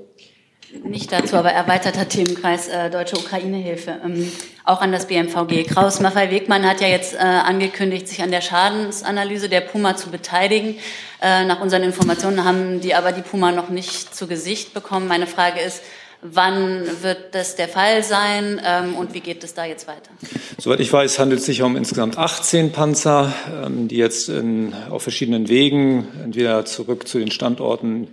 Nicht 0.85 1.13
dazu, 1.13 1.37
aber 1.37 1.51
erweiterter 1.51 2.09
Themenkreis 2.09 2.69
äh, 2.69 2.91
Deutsche 2.91 3.17
Ukraine-Hilfe. 3.17 4.01
Ähm, 4.05 4.33
auch 4.65 4.81
an 4.81 4.93
das 4.93 5.07
BMVG. 5.07 5.65
Kraus 5.65 6.01
Maffei 6.01 6.31
Wegmann 6.31 6.67
hat 6.69 6.81
ja 6.81 6.89
jetzt 6.89 7.15
äh, 7.15 7.19
angekündigt, 7.19 8.07
sich 8.07 8.23
an 8.23 8.31
der 8.31 8.41
Schadensanalyse 8.41 9.49
der 9.49 9.63
Puma 9.63 9.97
zu 9.97 10.11
beteiligen. 10.11 10.77
Äh, 11.23 11.45
nach 11.45 11.61
unseren 11.61 11.83
Informationen 11.83 12.45
haben 12.45 12.81
die 12.81 12.95
aber 12.95 13.13
die 13.13 13.23
Puma 13.23 13.51
noch 13.51 13.71
nicht 13.71 14.15
zu 14.15 14.27
Gesicht 14.27 14.75
bekommen. 14.75 15.09
Meine 15.09 15.27
Frage 15.27 15.61
ist, 15.61 15.83
Wann 16.21 16.83
wird 17.03 17.33
das 17.33 17.55
der 17.55 17.69
Fall 17.69 18.03
sein 18.03 18.61
ähm, 18.67 18.97
und 18.97 19.15
wie 19.15 19.21
geht 19.21 19.45
es 19.45 19.55
da 19.55 19.65
jetzt 19.65 19.87
weiter? 19.87 20.11
Soweit 20.59 20.81
ich 20.81 20.93
weiß, 20.93 21.21
handelt 21.21 21.39
es 21.39 21.47
sich 21.47 21.63
um 21.63 21.77
insgesamt 21.77 22.19
18 22.19 22.73
Panzer, 22.73 23.33
ähm, 23.65 23.87
die 23.87 23.99
jetzt 23.99 24.29
in, 24.29 24.75
auf 24.91 25.03
verschiedenen 25.03 25.49
Wegen 25.49 26.09
entweder 26.25 26.65
zurück 26.65 27.07
zu 27.07 27.21
den 27.21 27.31
Standorten 27.31 28.09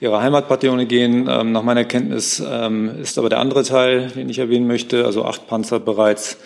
ihrer 0.00 0.22
Heimatbataillone 0.22 0.86
gehen. 0.86 1.28
Ähm, 1.28 1.52
nach 1.52 1.62
meiner 1.62 1.84
Kenntnis 1.84 2.42
ähm, 2.44 2.98
ist 3.02 3.18
aber 3.18 3.28
der 3.28 3.40
andere 3.40 3.62
Teil, 3.62 4.08
den 4.08 4.30
ich 4.30 4.38
erwähnen 4.38 4.66
möchte, 4.66 5.04
also 5.04 5.26
acht 5.26 5.46
Panzer 5.46 5.80
bereits 5.80 6.38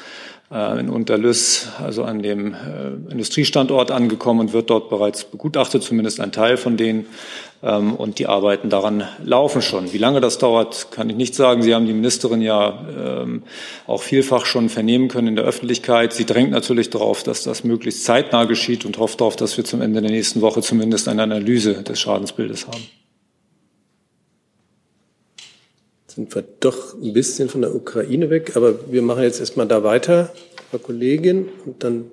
äh, 0.50 0.78
in 0.78 0.90
Unterlüss, 0.90 1.68
also 1.82 2.04
an 2.04 2.22
dem 2.22 2.54
äh, 2.54 3.10
Industriestandort 3.10 3.90
angekommen 3.90 4.40
und 4.40 4.52
wird 4.52 4.70
dort 4.70 4.90
bereits 4.90 5.24
begutachtet, 5.24 5.82
zumindest 5.82 6.20
ein 6.20 6.32
Teil 6.32 6.56
von 6.56 6.76
denen. 6.76 7.06
Ähm, 7.64 7.94
und 7.94 8.18
die 8.18 8.26
Arbeiten 8.26 8.68
daran 8.68 9.04
laufen 9.24 9.62
schon. 9.62 9.92
Wie 9.94 9.98
lange 9.98 10.20
das 10.20 10.36
dauert, 10.36 10.90
kann 10.90 11.08
ich 11.08 11.16
nicht 11.16 11.34
sagen. 11.34 11.62
Sie 11.62 11.74
haben 11.74 11.86
die 11.86 11.94
Ministerin 11.94 12.42
ja 12.42 12.86
ähm, 13.22 13.42
auch 13.86 14.02
vielfach 14.02 14.44
schon 14.44 14.68
vernehmen 14.68 15.08
können 15.08 15.28
in 15.28 15.36
der 15.36 15.46
Öffentlichkeit. 15.46 16.12
Sie 16.12 16.26
drängt 16.26 16.50
natürlich 16.50 16.90
darauf, 16.90 17.22
dass 17.22 17.42
das 17.42 17.64
möglichst 17.64 18.04
zeitnah 18.04 18.44
geschieht 18.44 18.84
und 18.84 18.98
hofft 18.98 19.22
darauf, 19.22 19.36
dass 19.36 19.56
wir 19.56 19.64
zum 19.64 19.80
Ende 19.80 20.02
der 20.02 20.10
nächsten 20.10 20.42
Woche 20.42 20.60
zumindest 20.60 21.08
eine 21.08 21.22
Analyse 21.22 21.82
des 21.82 21.98
Schadensbildes 21.98 22.66
haben. 22.66 22.86
Sind 26.08 26.34
wir 26.34 26.44
doch 26.60 26.94
ein 27.02 27.14
bisschen 27.14 27.48
von 27.48 27.62
der 27.62 27.74
Ukraine 27.74 28.28
weg, 28.28 28.56
aber 28.56 28.92
wir 28.92 29.00
machen 29.00 29.22
jetzt 29.22 29.40
erstmal 29.40 29.66
da 29.66 29.82
weiter, 29.82 30.32
Frau 30.70 30.78
Kollegin, 30.78 31.48
und 31.64 31.82
dann 31.82 32.04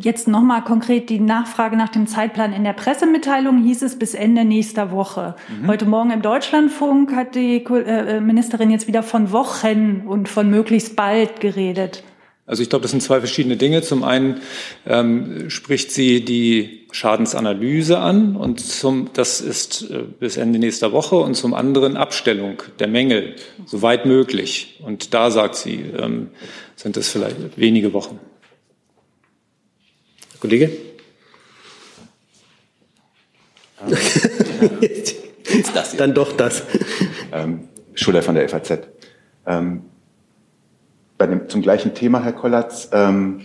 Jetzt 0.00 0.28
nochmal 0.28 0.62
konkret 0.62 1.08
die 1.08 1.18
Nachfrage 1.18 1.76
nach 1.76 1.88
dem 1.88 2.06
Zeitplan. 2.06 2.52
In 2.52 2.64
der 2.64 2.74
Pressemitteilung 2.74 3.62
hieß 3.64 3.82
es 3.82 3.98
bis 3.98 4.14
Ende 4.14 4.44
nächster 4.44 4.90
Woche. 4.90 5.36
Mhm. 5.48 5.66
Heute 5.68 5.86
Morgen 5.86 6.10
im 6.10 6.20
Deutschlandfunk 6.20 7.14
hat 7.14 7.34
die 7.34 7.64
äh, 7.64 8.20
Ministerin 8.20 8.70
jetzt 8.70 8.88
wieder 8.88 9.02
von 9.02 9.32
Wochen 9.32 10.02
und 10.06 10.28
von 10.28 10.50
möglichst 10.50 10.96
bald 10.96 11.40
geredet. 11.40 12.02
Also 12.44 12.62
ich 12.62 12.68
glaube, 12.68 12.82
das 12.82 12.92
sind 12.92 13.02
zwei 13.02 13.18
verschiedene 13.18 13.56
Dinge. 13.56 13.82
Zum 13.82 14.04
einen 14.04 14.40
ähm, 14.86 15.50
spricht 15.50 15.90
sie 15.90 16.24
die 16.24 16.86
Schadensanalyse 16.92 17.98
an 17.98 18.36
und 18.36 18.60
zum, 18.60 19.10
das 19.14 19.40
ist 19.40 19.90
äh, 19.90 20.02
bis 20.20 20.36
Ende 20.36 20.58
nächster 20.58 20.92
Woche 20.92 21.16
und 21.16 21.34
zum 21.34 21.54
anderen 21.54 21.96
Abstellung 21.96 22.62
der 22.78 22.86
Mängel, 22.86 23.34
soweit 23.64 24.06
möglich. 24.06 24.78
Und 24.84 25.14
da 25.14 25.30
sagt 25.30 25.56
sie, 25.56 25.86
ähm, 25.98 26.28
sind 26.76 26.96
es 26.96 27.08
vielleicht 27.08 27.36
wenige 27.56 27.92
Wochen. 27.92 28.20
Kollege? 30.40 30.70
Ist 34.80 35.74
das 35.74 35.90
hier? 35.90 35.98
Dann 35.98 36.14
doch 36.14 36.32
das. 36.32 36.62
Ähm, 37.32 37.68
Schuller 37.94 38.22
von 38.22 38.34
der 38.34 38.48
FAZ. 38.48 38.78
Ähm, 39.46 39.82
dem, 41.26 41.48
zum 41.48 41.62
gleichen 41.62 41.94
Thema, 41.94 42.22
Herr 42.22 42.32
Kollatz, 42.32 42.88
ähm, 42.92 43.42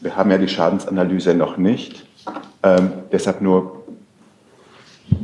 wir 0.00 0.16
haben 0.16 0.30
ja 0.30 0.38
die 0.38 0.48
Schadensanalyse 0.48 1.34
noch 1.34 1.56
nicht. 1.56 2.06
Ähm, 2.62 2.92
deshalb 3.12 3.40
nur 3.40 3.84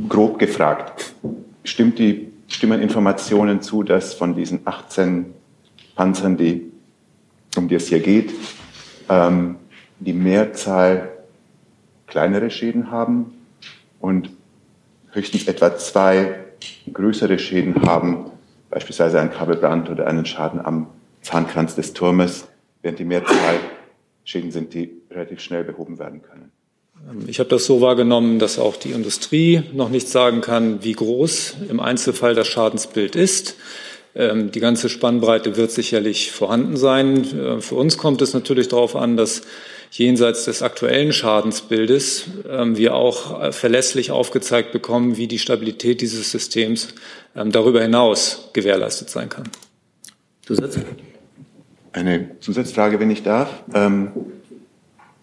grob 0.09 0.39
gefragt. 0.39 1.13
Stimmt 1.63 1.99
die, 1.99 2.31
stimmen 2.47 2.81
Informationen 2.81 3.61
zu, 3.61 3.83
dass 3.83 4.13
von 4.13 4.35
diesen 4.35 4.61
18 4.65 5.33
Panzern, 5.95 6.37
die, 6.37 6.71
um 7.55 7.67
die 7.67 7.75
es 7.75 7.87
hier 7.87 7.99
geht, 7.99 8.33
ähm, 9.09 9.57
die 9.99 10.13
Mehrzahl 10.13 11.09
kleinere 12.07 12.49
Schäden 12.49 12.91
haben 12.91 13.33
und 13.99 14.29
höchstens 15.11 15.47
etwa 15.47 15.77
zwei 15.77 16.35
größere 16.91 17.39
Schäden 17.39 17.81
haben, 17.83 18.31
beispielsweise 18.69 19.19
ein 19.19 19.31
Kabelbrand 19.31 19.89
oder 19.89 20.07
einen 20.07 20.25
Schaden 20.25 20.63
am 20.63 20.87
Zahnkranz 21.21 21.75
des 21.75 21.93
Turmes, 21.93 22.47
während 22.81 22.99
die 22.99 23.05
Mehrzahl 23.05 23.59
Schäden 24.23 24.51
sind, 24.51 24.73
die 24.73 24.91
relativ 25.11 25.39
schnell 25.39 25.63
behoben 25.63 25.99
werden 25.99 26.21
können. 26.21 26.51
Ich 27.27 27.39
habe 27.39 27.49
das 27.49 27.65
so 27.65 27.81
wahrgenommen, 27.81 28.39
dass 28.39 28.57
auch 28.57 28.75
die 28.77 28.91
Industrie 28.91 29.63
noch 29.73 29.89
nicht 29.89 30.07
sagen 30.07 30.41
kann, 30.41 30.83
wie 30.83 30.93
groß 30.93 31.57
im 31.69 31.79
Einzelfall 31.79 32.33
das 32.33 32.47
Schadensbild 32.47 33.15
ist. 33.15 33.55
Ähm, 34.15 34.51
die 34.51 34.61
ganze 34.61 34.87
Spannbreite 34.87 35.57
wird 35.57 35.71
sicherlich 35.71 36.31
vorhanden 36.31 36.77
sein. 36.77 37.23
Äh, 37.37 37.61
für 37.61 37.75
uns 37.75 37.97
kommt 37.97 38.21
es 38.21 38.33
natürlich 38.33 38.69
darauf 38.69 38.95
an, 38.95 39.17
dass 39.17 39.41
jenseits 39.91 40.45
des 40.45 40.61
aktuellen 40.61 41.11
Schadensbildes 41.11 42.25
ähm, 42.49 42.77
wir 42.77 42.95
auch 42.95 43.41
äh, 43.41 43.51
verlässlich 43.51 44.11
aufgezeigt 44.11 44.71
bekommen, 44.71 45.17
wie 45.17 45.27
die 45.27 45.39
Stabilität 45.39 45.99
dieses 46.01 46.31
Systems 46.31 46.95
ähm, 47.35 47.51
darüber 47.51 47.81
hinaus 47.81 48.49
gewährleistet 48.53 49.09
sein 49.09 49.27
kann. 49.27 49.49
Zusatz? 50.45 50.79
Eine 51.91 52.39
Zusatzfrage, 52.39 52.99
wenn 52.99 53.11
ich 53.11 53.23
darf. 53.23 53.63
Ähm, 53.73 54.11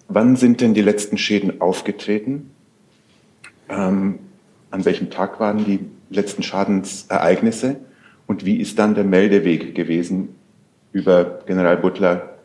wann 0.09 0.37
sind 0.37 0.61
denn 0.61 0.75
die 0.75 0.83
letzten 0.83 1.17
Schäden 1.17 1.61
aufgetreten? 1.61 2.51
Ähm, 3.69 4.19
an 4.71 4.85
welchem 4.85 5.11
Tag 5.11 5.41
waren 5.41 5.65
die 5.65 5.81
letzten 6.11 6.43
Schadensereignisse? 6.43 7.77
Und 8.27 8.45
wie 8.45 8.57
ist 8.57 8.79
dann 8.79 8.95
der 8.95 9.05
Meldeweg 9.05 9.75
gewesen 9.75 10.35
über 10.93 11.41
General 11.47 11.77
Butler 11.77 12.39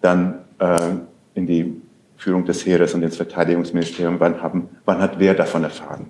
dann 0.00 0.40
äh, 0.58 0.90
in 1.34 1.46
die 1.46 1.72
Führung 2.16 2.44
des 2.44 2.64
Heeres 2.66 2.94
und 2.94 3.02
ins 3.02 3.16
Verteidigungsministerium? 3.16 4.20
Wann, 4.20 4.42
haben, 4.42 4.68
wann 4.84 4.98
hat 4.98 5.18
wer 5.18 5.34
davon 5.34 5.64
erfahren? 5.64 6.06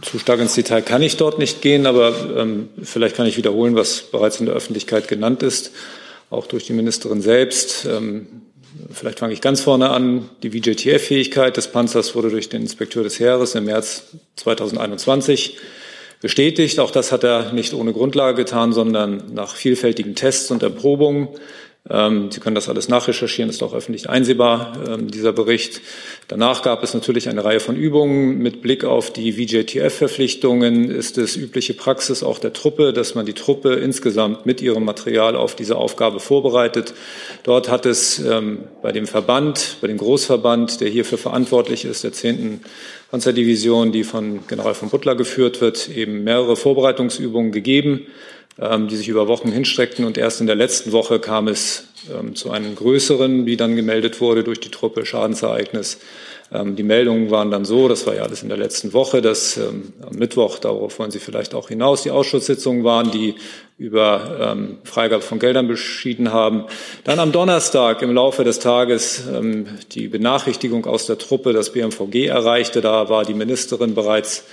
Zu 0.00 0.18
stark 0.18 0.40
ins 0.40 0.54
Detail 0.54 0.80
kann 0.80 1.02
ich 1.02 1.16
dort 1.16 1.38
nicht 1.38 1.60
gehen, 1.60 1.86
aber 1.86 2.14
ähm, 2.36 2.68
vielleicht 2.82 3.16
kann 3.16 3.26
ich 3.26 3.36
wiederholen, 3.36 3.74
was 3.74 4.02
bereits 4.02 4.38
in 4.38 4.46
der 4.46 4.54
Öffentlichkeit 4.54 5.08
genannt 5.08 5.42
ist, 5.42 5.72
auch 6.30 6.46
durch 6.46 6.66
die 6.66 6.72
Ministerin 6.72 7.20
selbst. 7.20 7.84
Ähm, 7.86 8.26
vielleicht 8.92 9.18
fange 9.18 9.32
ich 9.32 9.40
ganz 9.40 9.60
vorne 9.60 9.90
an. 9.90 10.28
Die 10.44 10.50
VJTF-Fähigkeit 10.50 11.56
des 11.56 11.68
Panzers 11.68 12.14
wurde 12.14 12.30
durch 12.30 12.48
den 12.48 12.62
Inspekteur 12.62 13.02
des 13.02 13.18
Heeres 13.18 13.56
im 13.56 13.64
März 13.64 14.04
2021 14.36 15.58
bestätigt. 16.22 16.78
Auch 16.80 16.90
das 16.90 17.12
hat 17.12 17.24
er 17.24 17.52
nicht 17.52 17.74
ohne 17.74 17.92
Grundlage 17.92 18.36
getan, 18.36 18.72
sondern 18.72 19.34
nach 19.34 19.54
vielfältigen 19.54 20.14
Tests 20.14 20.50
und 20.50 20.62
Erprobungen. 20.62 21.28
Ähm, 21.90 22.30
Sie 22.30 22.38
können 22.38 22.54
das 22.54 22.68
alles 22.68 22.88
nachrecherchieren, 22.88 23.50
ist 23.50 23.62
auch 23.62 23.74
öffentlich 23.74 24.08
einsehbar, 24.08 24.72
ähm, 24.88 25.10
dieser 25.10 25.32
Bericht. 25.32 25.80
Danach 26.28 26.62
gab 26.62 26.84
es 26.84 26.94
natürlich 26.94 27.28
eine 27.28 27.44
Reihe 27.44 27.58
von 27.58 27.74
Übungen. 27.74 28.38
Mit 28.38 28.62
Blick 28.62 28.84
auf 28.84 29.12
die 29.12 29.32
VJTF-Verpflichtungen 29.32 30.88
ist 30.90 31.18
es 31.18 31.36
übliche 31.36 31.74
Praxis 31.74 32.22
auch 32.22 32.38
der 32.38 32.52
Truppe, 32.52 32.92
dass 32.92 33.16
man 33.16 33.26
die 33.26 33.32
Truppe 33.32 33.74
insgesamt 33.74 34.46
mit 34.46 34.62
ihrem 34.62 34.84
Material 34.84 35.34
auf 35.34 35.56
diese 35.56 35.76
Aufgabe 35.76 36.20
vorbereitet. 36.20 36.94
Dort 37.42 37.68
hat 37.68 37.84
es 37.84 38.20
ähm, 38.20 38.60
bei 38.80 38.92
dem 38.92 39.08
Verband, 39.08 39.78
bei 39.80 39.88
dem 39.88 39.98
Großverband, 39.98 40.80
der 40.80 40.88
hierfür 40.88 41.18
verantwortlich 41.18 41.84
ist, 41.84 42.04
der 42.04 42.12
10. 42.12 42.60
Panzerdivision, 43.10 43.90
die 43.90 44.04
von 44.04 44.46
General 44.46 44.74
von 44.74 44.88
Butler 44.88 45.16
geführt 45.16 45.60
wird, 45.60 45.88
eben 45.88 46.22
mehrere 46.22 46.54
Vorbereitungsübungen 46.54 47.50
gegeben. 47.50 48.06
Ähm, 48.60 48.86
die 48.86 48.96
sich 48.96 49.08
über 49.08 49.28
Wochen 49.28 49.50
hinstreckten. 49.50 50.04
Und 50.04 50.18
erst 50.18 50.42
in 50.42 50.46
der 50.46 50.56
letzten 50.56 50.92
Woche 50.92 51.18
kam 51.18 51.48
es 51.48 51.84
ähm, 52.12 52.34
zu 52.34 52.50
einem 52.50 52.74
größeren, 52.74 53.46
wie 53.46 53.56
dann 53.56 53.76
gemeldet 53.76 54.20
wurde 54.20 54.44
durch 54.44 54.60
die 54.60 54.68
Truppe, 54.68 55.06
Schadensereignis. 55.06 55.98
Ähm, 56.52 56.76
die 56.76 56.82
Meldungen 56.82 57.30
waren 57.30 57.50
dann 57.50 57.64
so, 57.64 57.88
das 57.88 58.06
war 58.06 58.14
ja 58.14 58.24
alles 58.24 58.42
in 58.42 58.50
der 58.50 58.58
letzten 58.58 58.92
Woche, 58.92 59.22
dass 59.22 59.58
am 59.58 60.14
Mittwoch, 60.14 60.58
darauf 60.58 60.98
wollen 60.98 61.10
Sie 61.10 61.18
vielleicht 61.18 61.54
auch 61.54 61.68
hinaus, 61.68 62.02
die 62.02 62.10
Ausschusssitzungen 62.10 62.84
waren, 62.84 63.10
die 63.10 63.36
über 63.78 64.54
Freigabe 64.84 65.22
von 65.22 65.38
Geldern 65.40 65.66
beschieden 65.66 66.32
haben. 66.32 66.66
Dann 67.02 67.18
am 67.18 67.32
Donnerstag 67.32 68.02
im 68.02 68.14
Laufe 68.14 68.44
des 68.44 68.60
Tages 68.60 69.24
die 69.90 70.06
Benachrichtigung 70.06 70.86
aus 70.86 71.06
der 71.06 71.18
Truppe, 71.18 71.52
das 71.52 71.72
BMVG 71.72 72.26
erreichte. 72.26 72.80
Da 72.80 73.08
war 73.08 73.24
die 73.24 73.34
Ministerin 73.34 73.94
bereits 73.94 74.44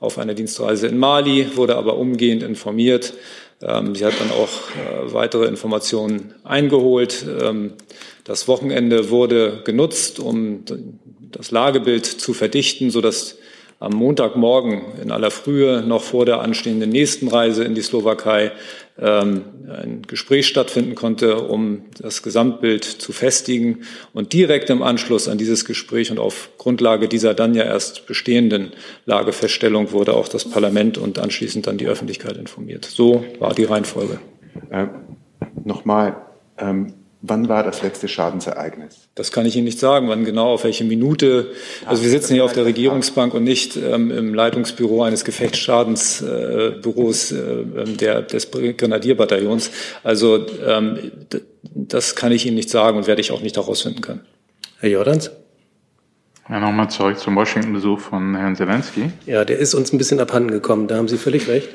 auf 0.00 0.18
einer 0.18 0.34
Dienstreise 0.34 0.86
in 0.88 0.98
Mali, 0.98 1.56
wurde 1.56 1.76
aber 1.76 1.96
umgehend 1.96 2.42
informiert, 2.42 3.14
ähm, 3.62 3.94
sie 3.94 4.04
hat 4.04 4.14
dann 4.20 4.30
auch 4.30 4.48
äh, 4.48 5.12
weitere 5.12 5.46
Informationen 5.46 6.34
eingeholt. 6.44 7.24
Ähm, 7.40 7.72
das 8.24 8.48
Wochenende 8.48 9.10
wurde 9.10 9.62
genutzt, 9.64 10.18
um 10.18 10.64
das 11.30 11.50
Lagebild 11.50 12.04
zu 12.04 12.34
verdichten, 12.34 12.90
sodass 12.90 13.38
am 13.78 13.92
Montagmorgen 13.92 14.82
in 15.02 15.10
aller 15.10 15.30
Frühe, 15.30 15.82
noch 15.86 16.02
vor 16.02 16.24
der 16.24 16.40
anstehenden 16.40 16.90
nächsten 16.90 17.28
Reise 17.28 17.64
in 17.64 17.74
die 17.74 17.82
Slowakei, 17.82 18.52
ähm, 18.98 19.44
ein 19.68 20.02
Gespräch 20.06 20.46
stattfinden 20.46 20.94
konnte, 20.94 21.42
um 21.42 21.82
das 22.00 22.22
Gesamtbild 22.22 22.84
zu 22.84 23.12
festigen. 23.12 23.80
Und 24.14 24.32
direkt 24.32 24.70
im 24.70 24.82
Anschluss 24.82 25.28
an 25.28 25.36
dieses 25.36 25.66
Gespräch 25.66 26.10
und 26.10 26.18
auf 26.18 26.50
Grundlage 26.56 27.06
dieser 27.08 27.34
dann 27.34 27.54
ja 27.54 27.64
erst 27.64 28.06
bestehenden 28.06 28.72
Lagefeststellung 29.04 29.92
wurde 29.92 30.14
auch 30.14 30.28
das 30.28 30.46
Parlament 30.46 30.96
und 30.96 31.18
anschließend 31.18 31.66
dann 31.66 31.76
die 31.76 31.86
Öffentlichkeit 31.86 32.38
informiert. 32.38 32.86
So 32.86 33.24
war 33.38 33.54
die 33.54 33.64
Reihenfolge. 33.64 34.18
Äh, 34.70 34.86
Nochmal, 35.64 36.16
ähm, 36.58 36.94
Wann 37.28 37.48
war 37.48 37.64
das 37.64 37.82
letzte 37.82 38.06
Schadensereignis? 38.06 39.08
Das 39.16 39.32
kann 39.32 39.46
ich 39.46 39.56
Ihnen 39.56 39.64
nicht 39.64 39.80
sagen, 39.80 40.08
wann 40.08 40.24
genau, 40.24 40.52
auf 40.52 40.62
welche 40.62 40.84
Minute. 40.84 41.50
Also 41.84 42.04
wir 42.04 42.10
sitzen 42.10 42.34
hier 42.34 42.44
auf 42.44 42.52
der 42.52 42.64
Regierungsbank 42.64 43.34
und 43.34 43.42
nicht 43.42 43.76
ähm, 43.76 44.12
im 44.12 44.32
Leitungsbüro 44.32 45.02
eines 45.02 45.24
Gefechtsschadensbüros 45.24 47.32
äh, 47.32 47.36
äh, 47.36 47.84
der, 47.96 48.22
des 48.22 48.48
Grenadierbataillons. 48.50 49.72
Also 50.04 50.46
ähm, 50.64 51.10
das 51.74 52.14
kann 52.14 52.30
ich 52.30 52.46
Ihnen 52.46 52.54
nicht 52.54 52.70
sagen 52.70 52.96
und 52.96 53.08
werde 53.08 53.20
ich 53.20 53.32
auch 53.32 53.42
nicht 53.42 53.56
herausfinden 53.56 54.02
können. 54.02 54.20
Herr 54.78 54.90
Jordans? 54.90 55.32
Ja, 56.48 56.60
nochmal 56.60 56.88
zurück 56.90 57.18
zum 57.18 57.34
Washington-Besuch 57.34 57.98
von 57.98 58.36
Herrn 58.36 58.54
Zelensky. 58.54 59.10
Ja, 59.26 59.44
der 59.44 59.58
ist 59.58 59.74
uns 59.74 59.92
ein 59.92 59.98
bisschen 59.98 60.20
abhanden 60.20 60.52
gekommen, 60.52 60.86
da 60.86 60.96
haben 60.96 61.08
Sie 61.08 61.18
völlig 61.18 61.48
recht. 61.48 61.70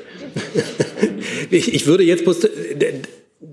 ich, 1.50 1.74
ich 1.74 1.86
würde 1.86 2.04
jetzt 2.04 2.24
bloß, 2.24 2.48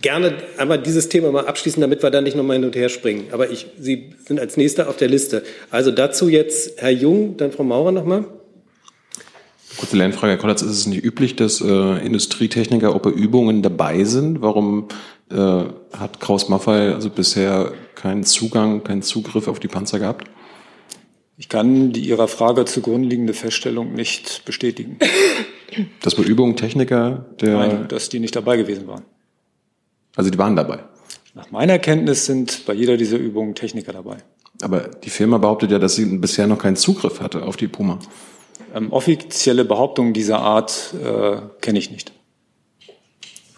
gerne 0.01 0.37
einmal 0.57 0.81
dieses 0.81 1.09
Thema 1.09 1.31
mal 1.31 1.47
abschließen, 1.47 1.81
damit 1.81 2.03
wir 2.03 2.11
da 2.11 2.21
nicht 2.21 2.37
nochmal 2.37 2.57
hin 2.57 2.65
und 2.65 2.75
her 2.75 2.89
springen. 2.89 3.27
Aber 3.31 3.49
ich, 3.49 3.67
Sie 3.79 4.13
sind 4.25 4.39
als 4.39 4.57
Nächster 4.57 4.89
auf 4.89 4.97
der 4.97 5.07
Liste. 5.07 5.43
Also 5.71 5.91
dazu 5.91 6.29
jetzt 6.29 6.81
Herr 6.81 6.91
Jung, 6.91 7.37
dann 7.37 7.51
Frau 7.51 7.63
Maurer 7.63 7.91
nochmal. 7.91 8.25
Kurze 9.77 9.97
Lernfrage, 9.97 10.33
Herr 10.33 10.39
Kollatz, 10.39 10.61
ist 10.61 10.71
es 10.71 10.87
nicht 10.87 11.03
üblich, 11.03 11.35
dass 11.35 11.61
äh, 11.61 12.05
Industrietechniker 12.05 12.93
auch 12.93 12.99
bei 12.99 13.11
Übungen 13.11 13.61
dabei 13.61 14.03
sind? 14.03 14.41
Warum 14.41 14.89
äh, 15.31 15.35
hat 15.35 16.19
Kraus 16.19 16.49
Maffei 16.49 16.93
also 16.93 17.09
bisher 17.09 17.71
keinen 17.95 18.23
Zugang, 18.23 18.83
keinen 18.83 19.01
Zugriff 19.01 19.47
auf 19.47 19.59
die 19.59 19.67
Panzer 19.67 19.99
gehabt? 19.99 20.29
Ich 21.37 21.47
kann 21.47 21.93
die 21.93 22.01
Ihrer 22.01 22.27
Frage 22.27 22.65
zugrunde 22.65 23.07
liegende 23.07 23.33
Feststellung 23.33 23.93
nicht 23.93 24.43
bestätigen. 24.43 24.99
Dass 26.01 26.15
bei 26.15 26.23
Übungen 26.23 26.57
Techniker 26.57 27.27
der. 27.39 27.53
Nein, 27.53 27.87
dass 27.87 28.09
die 28.09 28.19
nicht 28.19 28.35
dabei 28.35 28.57
gewesen 28.57 28.87
waren. 28.87 29.03
Also 30.15 30.29
die 30.29 30.37
waren 30.37 30.55
dabei. 30.55 30.79
Nach 31.33 31.51
meiner 31.51 31.79
Kenntnis 31.79 32.25
sind 32.25 32.65
bei 32.65 32.73
jeder 32.73 32.97
dieser 32.97 33.17
Übungen 33.17 33.55
Techniker 33.55 33.93
dabei. 33.93 34.17
Aber 34.61 34.81
die 34.81 35.09
Firma 35.09 35.37
behauptet 35.37 35.71
ja, 35.71 35.79
dass 35.79 35.95
sie 35.95 36.05
bisher 36.17 36.47
noch 36.47 36.57
keinen 36.57 36.75
Zugriff 36.75 37.21
hatte 37.21 37.43
auf 37.43 37.55
die 37.55 37.67
Puma. 37.67 37.99
Ähm, 38.73 38.91
offizielle 38.91 39.65
Behauptungen 39.65 40.13
dieser 40.13 40.39
Art 40.39 40.93
äh, 41.01 41.37
kenne 41.61 41.79
ich 41.79 41.91
nicht. 41.91 42.11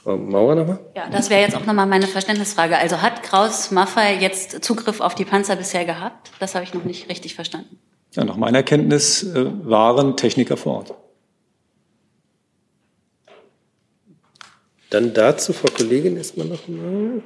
Frau 0.04 0.18
Mauer 0.18 0.56
nochmal? 0.56 0.80
Ja, 0.96 1.10
das 1.12 1.30
wäre 1.30 1.42
jetzt 1.42 1.56
auch 1.56 1.66
nochmal 1.66 1.86
meine 1.86 2.08
Verständnisfrage. 2.08 2.78
Also 2.78 3.02
hat 3.02 3.24
Kraus 3.24 3.72
Maffei 3.72 4.18
jetzt 4.20 4.64
Zugriff 4.64 5.00
auf 5.00 5.16
die 5.16 5.26
Panzer 5.26 5.56
bisher 5.56 5.86
gehabt? 5.86 6.32
Das 6.40 6.56
habe 6.56 6.64
ich 6.64 6.74
noch 6.74 6.84
nicht 6.84 7.10
richtig 7.10 7.36
verstanden. 7.36 7.78
Ja, 8.14 8.24
nach 8.24 8.36
meiner 8.36 8.64
Kenntnis 8.64 9.24
äh, 9.24 9.46
waren 9.64 10.18
Techniker 10.18 10.58
vor 10.58 10.78
Ort. 10.78 10.94
Dann 14.92 15.14
dazu, 15.14 15.54
Frau 15.54 15.70
Kollegin, 15.70 16.18
erstmal 16.18 16.48
noch 16.48 16.68
mal. 16.68 17.22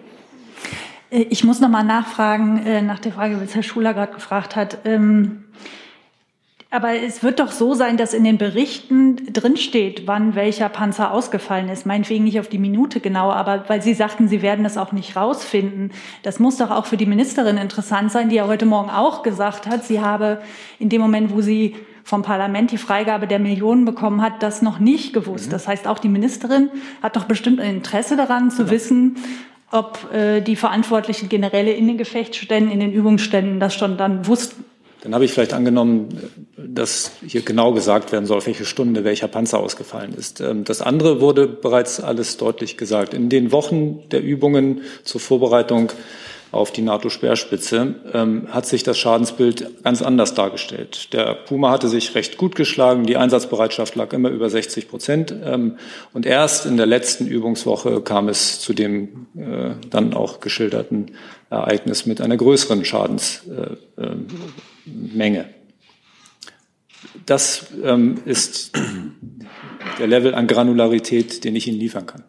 Äh, 1.09 1.25
ich 1.29 1.43
muss 1.43 1.59
noch 1.59 1.69
mal 1.69 1.83
nachfragen, 1.83 2.63
äh, 2.63 2.81
nach 2.81 2.99
der 2.99 3.11
Frage, 3.11 3.41
was 3.41 3.55
Herr 3.55 3.63
Schuler 3.63 3.93
gerade 3.93 4.13
gefragt 4.13 4.55
hat. 4.55 4.77
Ähm, 4.85 5.45
aber 6.69 6.93
es 6.93 7.23
wird 7.23 7.39
doch 7.39 7.51
so 7.51 7.73
sein, 7.73 7.97
dass 7.97 8.13
in 8.13 8.23
den 8.23 8.37
Berichten 8.37 9.33
drinsteht, 9.33 10.03
wann 10.05 10.35
welcher 10.35 10.69
Panzer 10.69 11.11
ausgefallen 11.11 11.69
ist. 11.69 11.87
Meinetwegen 11.87 12.25
nicht 12.25 12.39
auf 12.39 12.49
die 12.49 12.59
Minute 12.59 12.99
genau, 12.99 13.31
aber 13.31 13.63
weil 13.67 13.81
Sie 13.81 13.93
sagten, 13.95 14.27
Sie 14.27 14.43
werden 14.43 14.63
das 14.63 14.77
auch 14.77 14.91
nicht 14.91 15.15
rausfinden. 15.15 15.91
Das 16.21 16.37
muss 16.37 16.57
doch 16.57 16.69
auch 16.69 16.85
für 16.85 16.97
die 16.97 17.05
Ministerin 17.07 17.57
interessant 17.57 18.11
sein, 18.11 18.29
die 18.29 18.35
ja 18.35 18.47
heute 18.47 18.65
Morgen 18.67 18.89
auch 18.89 19.23
gesagt 19.23 19.65
hat, 19.65 19.85
sie 19.85 20.01
habe 20.01 20.39
in 20.77 20.89
dem 20.89 21.01
Moment, 21.01 21.33
wo 21.33 21.41
sie 21.41 21.75
vom 22.05 22.21
Parlament 22.21 22.71
die 22.71 22.77
Freigabe 22.77 23.25
der 23.25 23.39
Millionen 23.39 23.83
bekommen 23.83 24.21
hat, 24.21 24.43
das 24.43 24.61
noch 24.61 24.79
nicht 24.79 25.11
gewusst. 25.11 25.47
Mhm. 25.47 25.51
Das 25.51 25.67
heißt, 25.67 25.87
auch 25.87 25.97
die 25.97 26.07
Ministerin 26.07 26.69
hat 27.01 27.15
doch 27.15 27.25
bestimmt 27.25 27.59
ein 27.59 27.77
Interesse 27.77 28.15
daran 28.15 28.51
zu 28.51 28.63
ja. 28.63 28.69
wissen, 28.69 29.17
ob 29.71 30.13
äh, 30.13 30.39
die 30.39 30.55
verantwortlichen 30.55 31.29
Generäle 31.29 31.73
in 31.73 31.87
den 31.87 31.97
Gefechtsständen, 31.97 32.71
in 32.71 32.79
den 32.79 32.93
Übungsständen 32.93 33.59
das 33.59 33.73
schon 33.73 33.97
dann 33.97 34.27
wussten. 34.27 34.63
Dann 35.01 35.15
habe 35.15 35.25
ich 35.25 35.33
vielleicht 35.33 35.53
angenommen, 35.53 36.09
dass 36.57 37.11
hier 37.25 37.41
genau 37.41 37.73
gesagt 37.73 38.11
werden 38.11 38.27
soll, 38.27 38.45
welche 38.45 38.65
Stunde 38.65 39.03
welcher 39.03 39.27
Panzer 39.27 39.59
ausgefallen 39.59 40.13
ist. 40.13 40.41
Ähm, 40.41 40.63
das 40.63 40.83
andere 40.83 41.21
wurde 41.21 41.47
bereits 41.47 41.99
alles 41.99 42.37
deutlich 42.37 42.77
gesagt. 42.77 43.15
In 43.15 43.29
den 43.29 43.51
Wochen 43.51 44.07
der 44.09 44.21
Übungen 44.21 44.81
zur 45.03 45.21
Vorbereitung 45.21 45.91
auf 46.55 46.71
die 46.71 46.81
NATO-Speerspitze, 46.81 47.95
ähm, 48.13 48.47
hat 48.49 48.65
sich 48.65 48.83
das 48.83 48.97
Schadensbild 48.97 49.83
ganz 49.83 50.01
anders 50.01 50.33
dargestellt. 50.33 51.13
Der 51.13 51.33
Puma 51.33 51.71
hatte 51.71 51.87
sich 51.87 52.15
recht 52.15 52.37
gut 52.37 52.55
geschlagen, 52.55 53.05
die 53.05 53.17
Einsatzbereitschaft 53.17 53.95
lag 53.95 54.13
immer 54.13 54.29
über 54.29 54.49
60 54.49 54.87
Prozent. 54.87 55.35
Ähm, 55.43 55.77
und 56.13 56.25
erst 56.25 56.65
in 56.65 56.77
der 56.77 56.85
letzten 56.85 57.27
Übungswoche 57.27 58.01
kam 58.01 58.29
es 58.29 58.59
zu 58.59 58.73
dem 58.73 59.27
äh, 59.37 59.71
dann 59.89 60.13
auch 60.13 60.39
geschilderten 60.39 61.11
Ereignis 61.49 62.05
mit 62.05 62.21
einer 62.21 62.37
größeren 62.37 62.85
Schadensmenge. 62.85 63.79
Äh, 65.17 65.39
äh, 65.39 65.45
das 67.25 67.67
ähm, 67.83 68.19
ist 68.25 68.71
der 69.99 70.07
Level 70.07 70.35
an 70.35 70.47
Granularität, 70.47 71.43
den 71.43 71.55
ich 71.55 71.67
Ihnen 71.67 71.79
liefern 71.79 72.05
kann. 72.05 72.23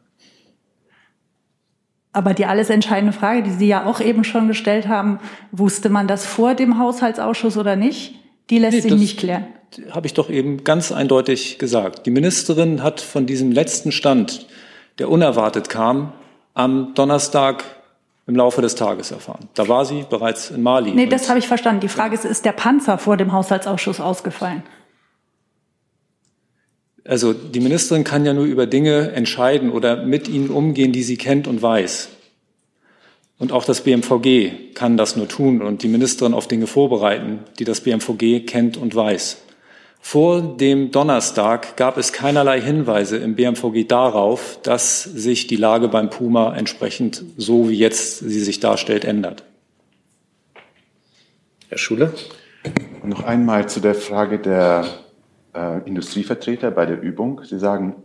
Aber 2.17 2.33
die 2.33 2.47
alles 2.47 2.71
entscheidende 2.71 3.13
Frage, 3.13 3.43
die 3.43 3.51
Sie 3.51 3.69
ja 3.69 3.85
auch 3.85 4.01
eben 4.01 4.25
schon 4.25 4.49
gestellt 4.49 4.89
haben, 4.89 5.21
wusste 5.53 5.91
man 5.91 6.09
das 6.09 6.25
vor 6.25 6.55
dem 6.55 6.79
Haushaltsausschuss 6.79 7.59
oder 7.59 7.77
nicht? 7.77 8.15
Die 8.49 8.59
lässt 8.59 8.73
nee, 8.73 8.81
sich 8.81 8.95
nicht 8.95 9.19
klären. 9.19 9.45
Habe 9.91 10.07
ich 10.07 10.15
doch 10.15 10.31
eben 10.31 10.65
ganz 10.65 10.93
eindeutig 10.93 11.59
gesagt. 11.59 12.07
Die 12.07 12.11
Ministerin 12.11 12.83
hat 12.83 13.03
von 13.03 13.27
diesem 13.27 13.53
letzten 13.53 13.93
Stand, 13.93 14.47
der 14.99 15.11
unerwartet 15.11 15.69
kam, 15.69 16.15
am 16.55 16.95
Donnerstag 16.95 17.65
im 18.27 18.35
Laufe 18.35 18.63
des 18.63 18.77
Tages 18.77 19.11
erfahren. 19.11 19.51
Da 19.53 19.69
war 19.69 19.85
sie 19.85 20.07
bereits 20.09 20.51
in 20.51 20.63
Mali. 20.63 20.93
Nee, 20.93 21.09
das 21.09 21.29
habe 21.29 21.39
ich 21.39 21.47
verstanden. 21.47 21.81
Die 21.83 21.89
Frage 21.89 22.15
ist, 22.15 22.25
ist 22.25 22.47
der 22.47 22.53
Panzer 22.53 22.97
vor 22.97 23.19
dem 23.19 23.33
Haushaltsausschuss 23.33 24.01
ausgefallen? 24.01 24.63
Also 27.07 27.33
die 27.33 27.61
Ministerin 27.61 28.05
kann 28.05 28.27
ja 28.27 28.35
nur 28.35 28.45
über 28.45 28.67
Dinge 28.67 29.13
entscheiden 29.13 29.71
oder 29.71 29.97
mit 29.97 30.29
ihnen 30.29 30.51
umgehen, 30.51 30.93
die 30.93 31.03
sie 31.03 31.17
kennt 31.17 31.47
und 31.47 31.63
weiß. 31.63 32.09
Und 33.39 33.53
auch 33.53 33.65
das 33.65 33.83
BMVG 33.83 34.75
kann 34.75 34.97
das 34.97 35.15
nur 35.15 35.29
tun 35.29 35.63
und 35.63 35.83
die 35.83 35.89
Ministerin 35.89 36.35
auf 36.35 36.49
Dinge 36.49 36.67
vorbereiten, 36.67 37.41
die 37.59 37.65
das 37.65 37.83
BMVG 37.83 38.47
kennt 38.47 38.77
und 38.77 38.95
weiß. 38.95 39.43
Vor 40.01 40.41
dem 40.41 40.91
Donnerstag 40.91 41.77
gab 41.77 41.99
es 41.99 42.13
keinerlei 42.13 42.61
Hinweise 42.61 43.19
im 43.19 43.35
BMVG 43.35 43.87
darauf, 43.89 44.59
dass 44.63 45.03
sich 45.03 45.49
die 45.49 45.57
Lage 45.57 45.89
beim 45.89 46.11
Puma 46.11 46.57
entsprechend 46.57 47.25
so 47.37 47.69
wie 47.69 47.77
jetzt 47.77 48.21
sie 48.21 48.41
sich 48.41 48.61
darstellt 48.61 49.05
ändert. 49.05 49.45
Herr 51.69 51.79
Schule? 51.79 52.15
Noch 53.05 53.25
einmal 53.25 53.69
zu 53.69 53.81
der 53.81 53.95
Frage 53.95 54.39
der 54.39 54.87
äh, 55.57 55.79
Industrievertreter 55.87 56.71
bei 56.71 56.87
der 56.87 57.01
Übung. 57.01 57.41
Sie 57.45 57.59
sagen, 57.59 57.97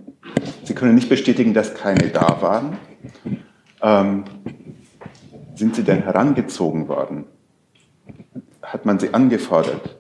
Sie 0.64 0.74
können 0.74 0.96
nicht 0.96 1.10
bestätigen, 1.10 1.54
dass 1.54 1.74
keine 1.74 2.10
da 2.10 2.42
waren. 2.42 2.78
Ähm, 3.82 4.24
sind 5.56 5.76
Sie 5.76 5.84
denn 5.84 6.04
herangezogen 6.04 6.88
worden? 6.88 7.26
Hat 8.62 8.86
man 8.86 9.00
Sie 9.00 9.14
angefordert? 9.14 9.98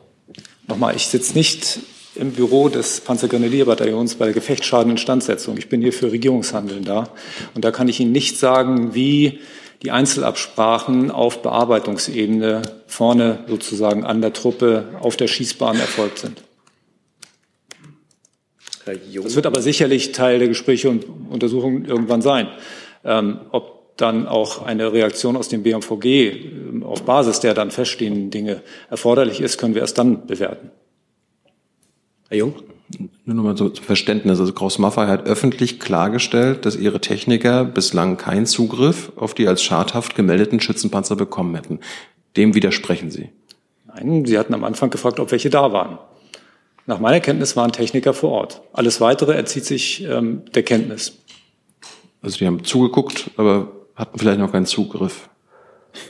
Nochmal, 0.67 0.95
ich 0.95 1.07
sitze 1.07 1.33
nicht 1.33 1.79
im 2.15 2.31
Büro 2.31 2.69
des 2.69 3.01
Panzergrenadierbataillons 3.01 4.15
bei 4.15 4.25
der 4.25 4.33
Gefechtsschadeninstandsetzung. 4.33 5.57
Ich 5.57 5.69
bin 5.69 5.81
hier 5.81 5.93
für 5.93 6.11
Regierungshandeln 6.11 6.83
da. 6.83 7.09
Und 7.53 7.65
da 7.65 7.71
kann 7.71 7.87
ich 7.87 7.99
Ihnen 7.99 8.11
nicht 8.11 8.37
sagen, 8.37 8.93
wie 8.93 9.39
die 9.81 9.91
Einzelabsprachen 9.91 11.09
auf 11.09 11.41
Bearbeitungsebene 11.41 12.61
vorne 12.85 13.39
sozusagen 13.47 14.05
an 14.05 14.21
der 14.21 14.33
Truppe 14.33 14.89
auf 14.99 15.15
der 15.15 15.27
Schießbahn 15.27 15.79
erfolgt 15.79 16.19
sind. 16.19 16.43
Das 18.85 19.35
wird 19.35 19.45
aber 19.45 19.61
sicherlich 19.61 20.11
Teil 20.11 20.39
der 20.39 20.47
Gespräche 20.47 20.89
und 20.89 21.05
Untersuchungen 21.29 21.85
irgendwann 21.85 22.21
sein. 22.21 22.47
Ähm, 23.03 23.39
ob 23.51 23.97
dann 23.97 24.27
auch 24.27 24.65
eine 24.65 24.91
Reaktion 24.93 25.37
aus 25.37 25.49
dem 25.49 25.63
BMVG 25.63 26.05
ähm, 26.05 26.83
auf 26.83 27.03
Basis 27.03 27.39
der 27.39 27.53
dann 27.53 27.71
feststehenden 27.71 28.31
Dinge 28.31 28.61
erforderlich 28.89 29.41
ist, 29.41 29.57
können 29.57 29.75
wir 29.75 29.81
erst 29.81 29.97
dann 29.97 30.25
bewerten. 30.25 30.71
Herr 32.29 32.37
Jung? 32.37 32.55
Nur 33.25 33.35
nochmal 33.35 33.55
so 33.55 33.69
zum 33.69 33.85
Verständnis. 33.85 34.39
Also 34.39 34.53
Kraus 34.53 34.77
Maffei 34.79 35.07
hat 35.07 35.25
öffentlich 35.25 35.79
klargestellt, 35.79 36.65
dass 36.65 36.75
ihre 36.75 36.99
Techniker 36.99 37.63
bislang 37.63 38.17
keinen 38.17 38.45
Zugriff 38.45 39.11
auf 39.15 39.33
die 39.33 39.47
als 39.47 39.63
schadhaft 39.63 40.15
gemeldeten 40.15 40.59
Schützenpanzer 40.59 41.15
bekommen 41.15 41.55
hätten. 41.55 41.79
Dem 42.35 42.53
widersprechen 42.55 43.11
Sie? 43.11 43.29
Nein, 43.87 44.25
Sie 44.25 44.37
hatten 44.37 44.53
am 44.53 44.63
Anfang 44.63 44.89
gefragt, 44.89 45.19
ob 45.19 45.31
welche 45.31 45.49
da 45.49 45.71
waren. 45.71 45.99
Nach 46.91 46.99
meiner 46.99 47.21
Kenntnis 47.21 47.55
waren 47.55 47.71
Techniker 47.71 48.13
vor 48.13 48.31
Ort. 48.31 48.63
Alles 48.73 48.99
Weitere 48.99 49.33
erzieht 49.33 49.63
sich 49.63 50.03
ähm, 50.03 50.43
der 50.53 50.63
Kenntnis. 50.63 51.13
Also 52.21 52.37
die 52.37 52.45
haben 52.45 52.65
zugeguckt, 52.65 53.31
aber 53.37 53.71
hatten 53.95 54.19
vielleicht 54.19 54.39
noch 54.39 54.51
keinen 54.51 54.65
Zugriff. 54.65 55.29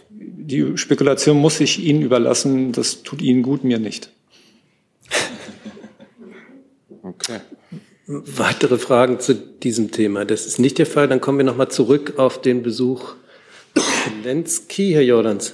Die 0.10 0.76
Spekulation 0.80 1.38
muss 1.38 1.60
ich 1.60 1.84
Ihnen 1.84 2.02
überlassen. 2.02 2.72
Das 2.72 3.04
tut 3.04 3.22
Ihnen 3.22 3.44
gut, 3.44 3.64
mir 3.64 3.78
nicht. 3.78 4.10
Okay. 7.04 7.42
Weitere 8.08 8.78
Fragen 8.78 9.20
zu 9.20 9.36
diesem 9.36 9.92
Thema? 9.92 10.26
Das 10.26 10.46
ist 10.48 10.60
nicht 10.60 10.80
der 10.80 10.86
Fall. 10.88 11.08
Dann 11.08 11.22
kommen 11.22 11.38
wir 11.38 11.46
nochmal 11.46 11.70
zurück 11.70 12.14
auf 12.18 12.42
den 12.42 12.64
Besuch 12.64 13.16
Zelensky. 13.76 14.94
Herr 14.94 15.04
Jordans. 15.04 15.54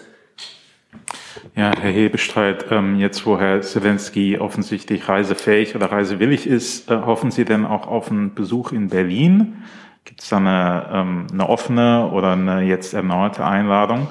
Ja, 1.57 1.71
Herr 1.75 1.89
Hebestreit, 1.89 2.67
ähm, 2.69 2.99
jetzt 2.99 3.25
wo 3.25 3.39
Herr 3.39 3.63
Zelensky 3.63 4.37
offensichtlich 4.37 5.09
reisefähig 5.09 5.75
oder 5.75 5.91
reisewillig 5.91 6.45
ist, 6.45 6.91
äh, 6.91 6.97
hoffen 6.97 7.31
Sie 7.31 7.45
denn 7.45 7.65
auch 7.65 7.87
auf 7.87 8.11
einen 8.11 8.35
Besuch 8.35 8.73
in 8.73 8.89
Berlin? 8.89 9.63
Gibt 10.05 10.21
es 10.21 10.29
da 10.29 10.37
eine, 10.37 10.87
ähm, 10.93 11.27
eine 11.33 11.49
offene 11.49 12.11
oder 12.11 12.33
eine 12.33 12.61
jetzt 12.61 12.93
erneute 12.93 13.43
Einladung? 13.43 14.05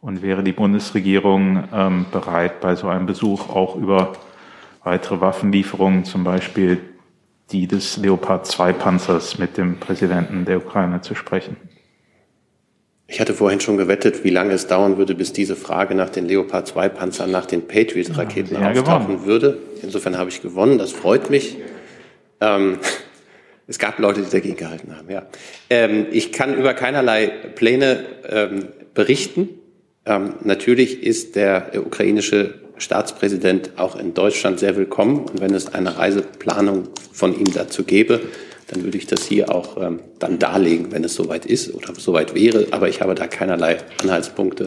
Und 0.00 0.22
wäre 0.22 0.42
die 0.42 0.50
Bundesregierung 0.50 1.68
ähm, 1.72 2.06
bereit, 2.10 2.60
bei 2.60 2.74
so 2.74 2.88
einem 2.88 3.06
Besuch 3.06 3.48
auch 3.48 3.76
über 3.76 4.14
weitere 4.82 5.20
Waffenlieferungen, 5.20 6.04
zum 6.04 6.24
Beispiel 6.24 6.80
die 7.52 7.68
des 7.68 7.96
Leopard 7.96 8.44
2 8.44 8.72
Panzers, 8.72 9.38
mit 9.38 9.56
dem 9.56 9.78
Präsidenten 9.78 10.46
der 10.46 10.56
Ukraine 10.56 11.00
zu 11.00 11.14
sprechen? 11.14 11.56
Ich 13.12 13.20
hatte 13.20 13.34
vorhin 13.34 13.60
schon 13.60 13.76
gewettet, 13.76 14.24
wie 14.24 14.30
lange 14.30 14.54
es 14.54 14.68
dauern 14.68 14.96
würde, 14.96 15.14
bis 15.14 15.34
diese 15.34 15.54
Frage 15.54 15.94
nach 15.94 16.08
den 16.08 16.26
Leopard 16.26 16.66
2 16.66 16.88
Panzern, 16.88 17.30
nach 17.30 17.44
den 17.44 17.68
Patriot-Raketen 17.68 18.54
ja, 18.54 18.70
auftauchen 18.70 19.06
gewonnen. 19.08 19.26
würde. 19.26 19.58
Insofern 19.82 20.16
habe 20.16 20.30
ich 20.30 20.40
gewonnen, 20.40 20.78
das 20.78 20.92
freut 20.92 21.28
mich. 21.28 21.58
Ähm, 22.40 22.78
es 23.66 23.78
gab 23.78 23.98
Leute, 23.98 24.22
die 24.22 24.30
dagegen 24.30 24.56
gehalten 24.56 24.96
haben, 24.96 25.10
ja. 25.10 25.26
Ähm, 25.68 26.06
ich 26.10 26.32
kann 26.32 26.56
über 26.56 26.72
keinerlei 26.72 27.26
Pläne 27.26 28.02
ähm, 28.30 28.68
berichten. 28.94 29.50
Ähm, 30.06 30.36
natürlich 30.42 31.02
ist 31.02 31.36
der 31.36 31.72
ukrainische 31.84 32.54
Staatspräsident 32.78 33.72
auch 33.76 33.96
in 33.96 34.14
Deutschland 34.14 34.58
sehr 34.58 34.74
willkommen. 34.74 35.26
Und 35.26 35.42
wenn 35.42 35.52
es 35.52 35.74
eine 35.74 35.98
Reiseplanung 35.98 36.88
von 37.12 37.38
ihm 37.38 37.52
dazu 37.52 37.84
gäbe, 37.84 38.22
dann 38.72 38.84
würde 38.84 38.96
ich 38.96 39.06
das 39.06 39.26
hier 39.26 39.54
auch 39.54 39.76
ähm, 39.76 40.00
dann 40.18 40.38
darlegen, 40.38 40.92
wenn 40.92 41.04
es 41.04 41.14
soweit 41.14 41.44
ist 41.44 41.74
oder 41.74 41.94
soweit 41.94 42.34
wäre. 42.34 42.68
Aber 42.70 42.88
ich 42.88 43.02
habe 43.02 43.14
da 43.14 43.26
keinerlei 43.26 43.78
Anhaltspunkte, 44.00 44.66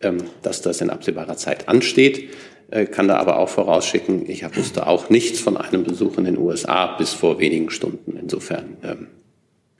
ähm, 0.00 0.18
dass 0.42 0.62
das 0.62 0.80
in 0.80 0.88
absehbarer 0.88 1.36
Zeit 1.36 1.68
ansteht. 1.68 2.28
Äh, 2.70 2.86
kann 2.86 3.08
da 3.08 3.16
aber 3.16 3.38
auch 3.38 3.48
vorausschicken, 3.48 4.30
ich 4.30 4.44
wusste 4.56 4.86
auch 4.86 5.10
nichts 5.10 5.40
von 5.40 5.56
einem 5.56 5.82
Besuch 5.82 6.16
in 6.18 6.24
den 6.24 6.38
USA 6.38 6.96
bis 6.96 7.12
vor 7.12 7.40
wenigen 7.40 7.70
Stunden. 7.70 8.16
Insofern, 8.16 8.76
ähm, 8.84 9.08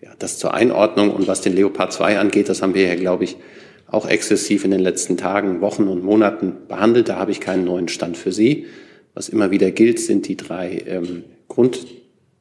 ja, 0.01 0.11
das 0.19 0.39
zur 0.39 0.53
Einordnung. 0.53 1.11
Und 1.11 1.29
was 1.29 1.41
den 1.41 1.55
Leopard 1.55 1.93
2 1.93 2.19
angeht, 2.19 2.49
das 2.49 2.61
haben 2.61 2.75
wir 2.75 2.89
ja, 2.89 2.97
glaube 2.97 3.23
ich, 3.23 3.37
auch 3.87 4.09
exzessiv 4.09 4.65
in 4.65 4.73
den 4.73 4.81
letzten 4.81 5.17
Tagen, 5.17 5.61
Wochen 5.61 5.87
und 5.87 6.03
Monaten 6.03 6.67
behandelt. 6.67 7.09
Da 7.09 7.17
habe 7.17 7.31
ich 7.31 7.39
keinen 7.39 7.65
neuen 7.65 7.87
Stand 7.87 8.17
für 8.17 8.33
Sie. 8.33 8.67
Was 9.15 9.29
immer 9.29 9.53
wieder 9.53 9.71
gilt, 9.71 10.01
sind 10.01 10.27
die 10.27 10.37
drei 10.37 10.83
ähm, 10.87 11.23
Grund 11.47 11.87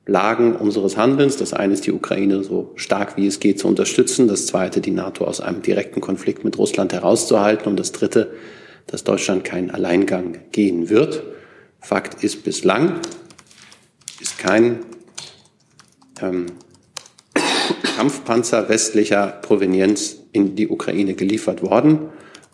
Lagen 0.05 0.55
unseres 0.55 0.97
Handelns. 0.97 1.37
Das 1.37 1.53
eine 1.53 1.73
ist 1.73 1.85
die 1.85 1.93
Ukraine 1.93 2.43
so 2.43 2.71
stark 2.75 3.15
wie 3.15 3.27
es 3.27 3.39
geht 3.39 3.59
zu 3.59 3.67
unterstützen. 3.67 4.27
Das 4.27 4.47
zweite, 4.47 4.81
die 4.81 4.91
NATO 4.91 5.25
aus 5.25 5.39
einem 5.39 5.61
direkten 5.61 6.01
Konflikt 6.01 6.43
mit 6.43 6.57
Russland 6.57 6.91
herauszuhalten. 6.91 7.67
Und 7.67 7.79
das 7.79 7.93
dritte, 7.93 8.31
dass 8.87 9.03
Deutschland 9.03 9.43
keinen 9.45 9.71
Alleingang 9.71 10.39
gehen 10.51 10.89
wird. 10.89 11.23
Fakt 11.79 12.23
ist 12.23 12.43
bislang, 12.43 12.99
ist 14.19 14.37
kein 14.37 14.79
ähm, 16.21 16.47
Kampfpanzer 17.95 18.67
westlicher 18.67 19.27
Provenienz 19.27 20.17
in 20.33 20.55
die 20.55 20.67
Ukraine 20.67 21.13
geliefert 21.13 21.61
worden. 21.61 22.09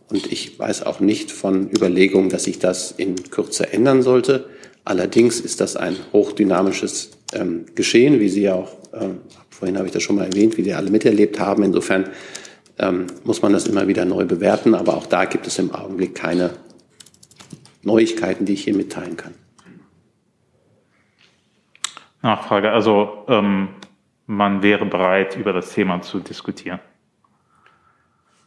Und 0.08 0.32
ich 0.32 0.58
weiß 0.58 0.84
auch 0.84 1.00
nicht 1.00 1.32
von 1.32 1.70
Überlegungen, 1.70 2.30
dass 2.30 2.43
sich 2.43 2.60
das 2.60 2.91
in 2.91 3.16
Kürze 3.30 3.72
ändern 3.72 4.02
sollte. 4.02 4.50
Allerdings 4.86 5.39
ist 5.39 5.62
das 5.62 5.76
ein 5.76 5.95
hochdynamisches 6.14 7.12
ähm, 7.34 7.66
Geschehen, 7.76 8.20
wie 8.20 8.30
Sie 8.30 8.44
ja 8.44 8.56
auch, 8.56 8.72
ähm, 8.94 9.20
vorhin 9.50 9.78
habe 9.78 9.88
ich 9.88 9.94
das 9.94 10.04
schon 10.04 10.16
mal 10.16 10.26
erwähnt, 10.26 10.58
wie 10.58 10.64
Sie 10.64 10.74
alle 10.74 10.90
miterlebt 10.90 11.40
haben. 11.40 11.64
Insofern 11.64 12.10
ähm, 12.78 13.08
muss 13.24 13.42
man 13.42 13.54
das 13.54 13.68
immer 13.68 13.88
wieder 13.88 14.06
neu 14.06 14.26
bewerten. 14.26 14.74
Aber 14.76 14.96
auch 14.96 15.06
da 15.06 15.26
gibt 15.26 15.48
es 15.48 15.60
im 15.60 15.74
Augenblick 15.74 16.16
keine 16.16 16.52
Neuigkeiten, 17.84 18.46
die 18.46 18.54
ich 18.54 18.64
hier 18.64 18.76
mitteilen 18.76 19.18
kann. 19.18 19.34
Nachfrage. 22.22 22.72
Also 22.72 23.26
ähm, 23.28 23.70
man 24.26 24.62
wäre 24.62 24.86
bereit, 24.86 25.38
über 25.38 25.54
das 25.54 25.74
Thema 25.74 26.02
zu 26.02 26.20
diskutieren. 26.20 26.80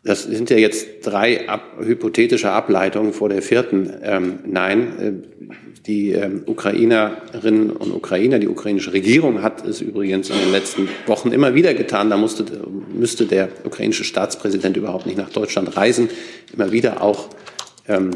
Das 0.04 0.24
sind 0.24 0.50
ja 0.50 0.56
jetzt 0.56 0.86
drei 1.04 1.48
ab, 1.48 1.76
hypothetische 1.80 2.50
Ableitungen 2.50 3.12
vor 3.12 3.28
der 3.28 3.40
vierten. 3.40 3.92
Ähm, 4.02 4.40
nein, 4.44 4.98
äh, 4.98 5.12
die 5.86 6.10
ähm, 6.10 6.42
Ukrainerinnen 6.46 7.70
und 7.70 7.92
Ukrainer, 7.92 8.40
die 8.40 8.48
ukrainische 8.48 8.92
Regierung 8.92 9.42
hat 9.42 9.64
es 9.64 9.80
übrigens 9.80 10.28
in 10.30 10.38
den 10.38 10.50
letzten 10.50 10.88
Wochen 11.06 11.30
immer 11.30 11.54
wieder 11.54 11.74
getan. 11.74 12.10
Da 12.10 12.16
musste, 12.16 12.44
müsste 12.92 13.26
der 13.26 13.48
ukrainische 13.64 14.02
Staatspräsident 14.02 14.76
überhaupt 14.76 15.06
nicht 15.06 15.18
nach 15.18 15.30
Deutschland 15.30 15.76
reisen. 15.76 16.08
Immer 16.52 16.72
wieder 16.72 17.00
auch 17.00 17.28
ähm, 17.86 18.10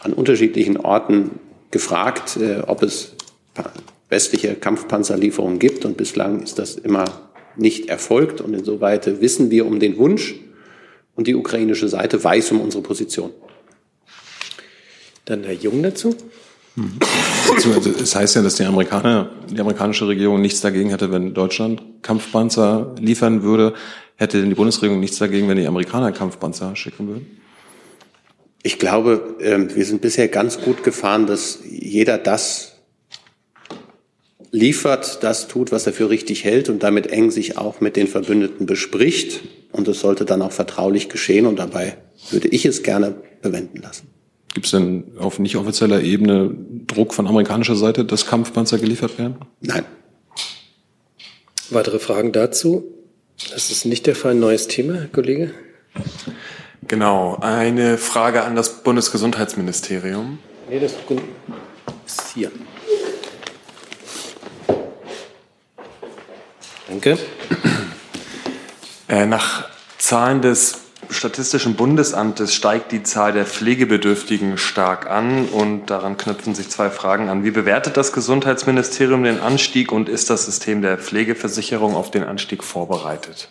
an 0.00 0.14
unterschiedlichen 0.14 0.78
Orten 0.78 1.32
gefragt, 1.70 2.38
äh, 2.38 2.62
ob 2.66 2.82
es 2.82 3.12
westliche 4.08 4.54
Kampfpanzerlieferungen 4.54 5.58
gibt. 5.58 5.84
Und 5.84 5.98
bislang 5.98 6.42
ist 6.42 6.58
das 6.58 6.76
immer 6.76 7.04
nicht 7.56 7.90
erfolgt. 7.90 8.40
Und 8.40 8.54
insoweit 8.54 9.20
wissen 9.20 9.50
wir 9.50 9.66
um 9.66 9.78
den 9.78 9.98
Wunsch 9.98 10.36
und 11.22 11.28
die 11.28 11.36
ukrainische 11.36 11.88
Seite 11.88 12.24
weiß 12.24 12.50
um 12.50 12.60
unsere 12.60 12.82
Position. 12.82 13.30
Dann 15.24 15.44
Herr 15.44 15.52
Jung 15.52 15.80
dazu. 15.80 16.16
Es 18.02 18.16
heißt 18.16 18.34
ja, 18.34 18.42
dass 18.42 18.56
die 18.56 18.64
Amerikaner, 18.64 19.30
die 19.48 19.60
amerikanische 19.60 20.08
Regierung 20.08 20.40
nichts 20.40 20.60
dagegen 20.62 20.90
hätte, 20.90 21.12
wenn 21.12 21.32
Deutschland 21.32 21.80
Kampfpanzer 22.02 22.96
liefern 22.98 23.44
würde. 23.44 23.74
Hätte 24.16 24.40
denn 24.40 24.48
die 24.48 24.56
Bundesregierung 24.56 24.98
nichts 24.98 25.18
dagegen, 25.18 25.48
wenn 25.48 25.58
die 25.58 25.66
Amerikaner 25.68 26.10
Kampfpanzer 26.10 26.74
schicken 26.74 27.06
würden? 27.06 27.40
Ich 28.64 28.80
glaube, 28.80 29.36
ähm, 29.40 29.72
wir 29.72 29.84
sind 29.84 30.00
bisher 30.00 30.26
ganz 30.26 30.60
gut 30.60 30.82
gefahren, 30.82 31.28
dass 31.28 31.60
jeder 31.70 32.18
das 32.18 32.72
liefert, 34.50 35.22
das 35.22 35.46
tut, 35.46 35.70
was 35.70 35.86
er 35.86 35.92
für 35.92 36.10
richtig 36.10 36.42
hält 36.42 36.68
und 36.68 36.82
damit 36.82 37.06
eng 37.12 37.30
sich 37.30 37.58
auch 37.58 37.80
mit 37.80 37.94
den 37.94 38.08
Verbündeten 38.08 38.66
bespricht. 38.66 39.42
Und 39.72 39.88
es 39.88 40.00
sollte 40.00 40.24
dann 40.24 40.42
auch 40.42 40.52
vertraulich 40.52 41.08
geschehen 41.08 41.46
und 41.46 41.58
dabei 41.58 41.96
würde 42.30 42.48
ich 42.48 42.66
es 42.66 42.82
gerne 42.82 43.14
bewenden 43.40 43.80
lassen. 43.82 44.08
Gibt 44.54 44.66
es 44.66 44.72
denn 44.72 45.12
auf 45.18 45.38
nicht 45.38 45.56
offizieller 45.56 46.02
Ebene 46.02 46.54
Druck 46.86 47.14
von 47.14 47.26
amerikanischer 47.26 47.74
Seite, 47.74 48.04
dass 48.04 48.26
Kampfpanzer 48.26 48.78
geliefert 48.78 49.18
werden? 49.18 49.36
Nein. 49.60 49.84
Weitere 51.70 51.98
Fragen 51.98 52.32
dazu? 52.32 52.84
Das 53.50 53.70
ist 53.70 53.86
nicht 53.86 54.06
der 54.06 54.14
Fall. 54.14 54.34
Neues 54.34 54.68
Thema, 54.68 54.94
Herr 54.94 55.08
Kollege. 55.08 55.52
Genau. 56.86 57.38
Eine 57.40 57.96
Frage 57.96 58.42
an 58.42 58.54
das 58.54 58.82
Bundesgesundheitsministerium. 58.82 60.38
Nee, 60.68 60.80
das 60.80 60.92
ist 62.06 62.34
hier. 62.34 62.50
Danke. 66.88 67.18
Äh, 69.12 69.26
nach 69.26 69.66
Zahlen 69.98 70.40
des 70.40 70.78
Statistischen 71.10 71.74
Bundesamtes 71.74 72.54
steigt 72.54 72.92
die 72.92 73.02
Zahl 73.02 73.34
der 73.34 73.44
Pflegebedürftigen 73.44 74.56
stark 74.56 75.10
an 75.10 75.48
und 75.48 75.90
daran 75.90 76.16
knüpfen 76.16 76.54
sich 76.54 76.70
zwei 76.70 76.88
Fragen 76.88 77.28
an. 77.28 77.44
Wie 77.44 77.50
bewertet 77.50 77.98
das 77.98 78.14
Gesundheitsministerium 78.14 79.22
den 79.22 79.38
Anstieg 79.38 79.92
und 79.92 80.08
ist 80.08 80.30
das 80.30 80.46
System 80.46 80.80
der 80.80 80.96
Pflegeversicherung 80.96 81.94
auf 81.94 82.10
den 82.10 82.24
Anstieg 82.24 82.64
vorbereitet? 82.64 83.50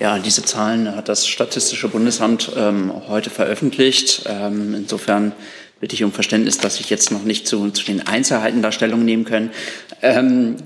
Ja, 0.00 0.18
diese 0.18 0.42
Zahlen 0.42 0.96
hat 0.96 1.10
das 1.10 1.28
Statistische 1.28 1.88
Bundesamt 1.88 2.52
ähm, 2.56 2.90
heute 3.06 3.28
veröffentlicht. 3.28 4.24
Ähm, 4.26 4.72
insofern 4.72 5.32
bitte 5.78 5.94
ich 5.94 6.04
um 6.04 6.12
Verständnis, 6.12 6.56
dass 6.56 6.80
ich 6.80 6.88
jetzt 6.88 7.10
noch 7.10 7.24
nicht 7.24 7.46
zu, 7.46 7.70
zu 7.70 7.84
den 7.84 8.06
Einzelheiten 8.06 8.62
da 8.62 8.72
Stellung 8.72 9.04
nehmen 9.04 9.26
können. 9.26 9.50
Ähm, 10.00 10.56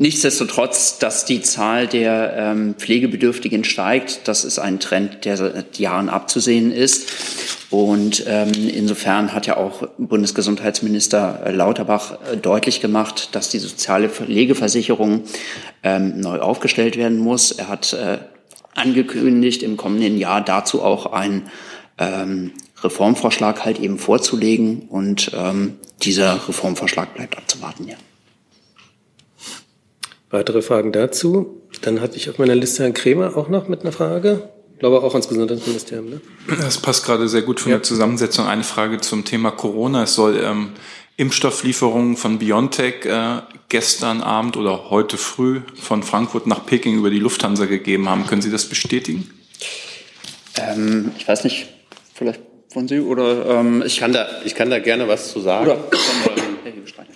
nichtsdestotrotz, 0.00 0.98
dass 0.98 1.26
die 1.26 1.42
Zahl 1.42 1.86
der 1.86 2.34
ähm, 2.36 2.74
Pflegebedürftigen 2.76 3.64
steigt, 3.64 4.26
das 4.26 4.44
ist 4.44 4.58
ein 4.58 4.80
Trend, 4.80 5.24
der 5.26 5.36
seit 5.36 5.78
Jahren 5.78 6.08
abzusehen 6.08 6.72
ist. 6.72 7.68
Und 7.70 8.24
ähm, 8.26 8.50
insofern 8.74 9.32
hat 9.32 9.46
ja 9.46 9.56
auch 9.56 9.86
Bundesgesundheitsminister 9.98 11.52
Lauterbach 11.52 12.18
äh, 12.32 12.36
deutlich 12.36 12.80
gemacht, 12.80 13.28
dass 13.32 13.50
die 13.50 13.58
soziale 13.58 14.08
Pflegeversicherung 14.08 15.22
ähm, 15.82 16.18
neu 16.18 16.40
aufgestellt 16.40 16.96
werden 16.96 17.18
muss. 17.18 17.52
Er 17.52 17.68
hat 17.68 17.92
äh, 17.92 18.18
angekündigt, 18.74 19.62
im 19.62 19.76
kommenden 19.76 20.18
Jahr 20.18 20.40
dazu 20.40 20.82
auch 20.82 21.12
ein 21.12 21.42
ähm, 21.98 22.52
Reformvorschlag 22.82 23.64
halt 23.64 23.78
eben 23.78 23.98
vorzulegen. 23.98 24.88
Und 24.88 25.30
ähm, 25.34 25.76
dieser 26.02 26.48
Reformvorschlag 26.48 27.14
bleibt 27.14 27.36
abzuwarten, 27.36 27.86
ja. 27.86 27.96
Weitere 30.30 30.62
Fragen 30.62 30.92
dazu? 30.92 31.60
Dann 31.82 32.00
hatte 32.00 32.16
ich 32.16 32.30
auf 32.30 32.38
meiner 32.38 32.54
Liste 32.54 32.84
Herrn 32.84 32.94
Kremer 32.94 33.36
auch 33.36 33.48
noch 33.48 33.68
mit 33.68 33.82
einer 33.82 33.92
Frage. 33.92 34.48
Ich 34.74 34.78
glaube 34.78 35.02
auch 35.02 35.12
ans 35.12 35.28
Gesundheitsministerium. 35.28 36.08
Ne? 36.08 36.20
Das 36.60 36.78
passt 36.78 37.04
gerade 37.04 37.28
sehr 37.28 37.42
gut 37.42 37.60
von 37.60 37.70
ja. 37.70 37.78
der 37.78 37.82
Zusammensetzung. 37.82 38.46
Eine 38.46 38.62
Frage 38.62 38.98
zum 38.98 39.24
Thema 39.24 39.50
Corona. 39.50 40.04
Es 40.04 40.14
soll 40.14 40.40
ähm, 40.42 40.70
Impfstofflieferungen 41.16 42.16
von 42.16 42.38
BioNTech 42.38 43.04
äh, 43.04 43.42
gestern 43.68 44.22
Abend 44.22 44.56
oder 44.56 44.88
heute 44.88 45.18
früh 45.18 45.60
von 45.74 46.02
Frankfurt 46.02 46.46
nach 46.46 46.64
Peking 46.64 46.96
über 46.96 47.10
die 47.10 47.18
Lufthansa 47.18 47.66
gegeben 47.66 48.08
haben. 48.08 48.26
Können 48.26 48.40
Sie 48.40 48.50
das 48.50 48.64
bestätigen? 48.64 49.28
Ähm, 50.56 51.12
ich 51.18 51.26
weiß 51.28 51.44
nicht, 51.44 51.68
vielleicht 52.14 52.40
von 52.72 52.88
Sie 52.88 53.00
oder 53.00 53.46
ähm, 53.46 53.82
ich 53.84 53.98
kann 53.98 54.12
da 54.12 54.28
ich 54.44 54.54
kann 54.54 54.70
da 54.70 54.78
gerne 54.78 55.08
was 55.08 55.32
zu 55.32 55.40
sagen. 55.40 55.66
Oder, 55.66 55.78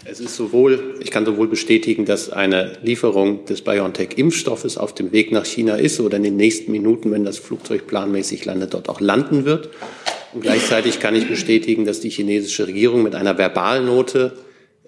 es 0.04 0.20
ist 0.20 0.36
sowohl, 0.36 0.96
ich 1.00 1.10
kann 1.10 1.24
sowohl 1.24 1.48
bestätigen, 1.48 2.04
dass 2.04 2.30
eine 2.30 2.78
Lieferung 2.82 3.44
des 3.46 3.62
BioNTech-Impfstoffes 3.62 4.78
auf 4.78 4.94
dem 4.94 5.12
Weg 5.12 5.32
nach 5.32 5.44
China 5.44 5.76
ist 5.76 6.00
oder 6.00 6.16
in 6.16 6.22
den 6.22 6.36
nächsten 6.36 6.72
Minuten, 6.72 7.10
wenn 7.10 7.24
das 7.24 7.38
Flugzeug 7.38 7.86
planmäßig 7.86 8.44
landet, 8.44 8.74
dort 8.74 8.88
auch 8.88 9.00
landen 9.00 9.44
wird. 9.44 9.70
Und 10.32 10.40
gleichzeitig 10.40 11.00
kann 11.00 11.14
ich 11.14 11.28
bestätigen, 11.28 11.84
dass 11.84 12.00
die 12.00 12.10
chinesische 12.10 12.66
Regierung 12.66 13.02
mit 13.02 13.14
einer 13.14 13.38
Verbalnote 13.38 14.32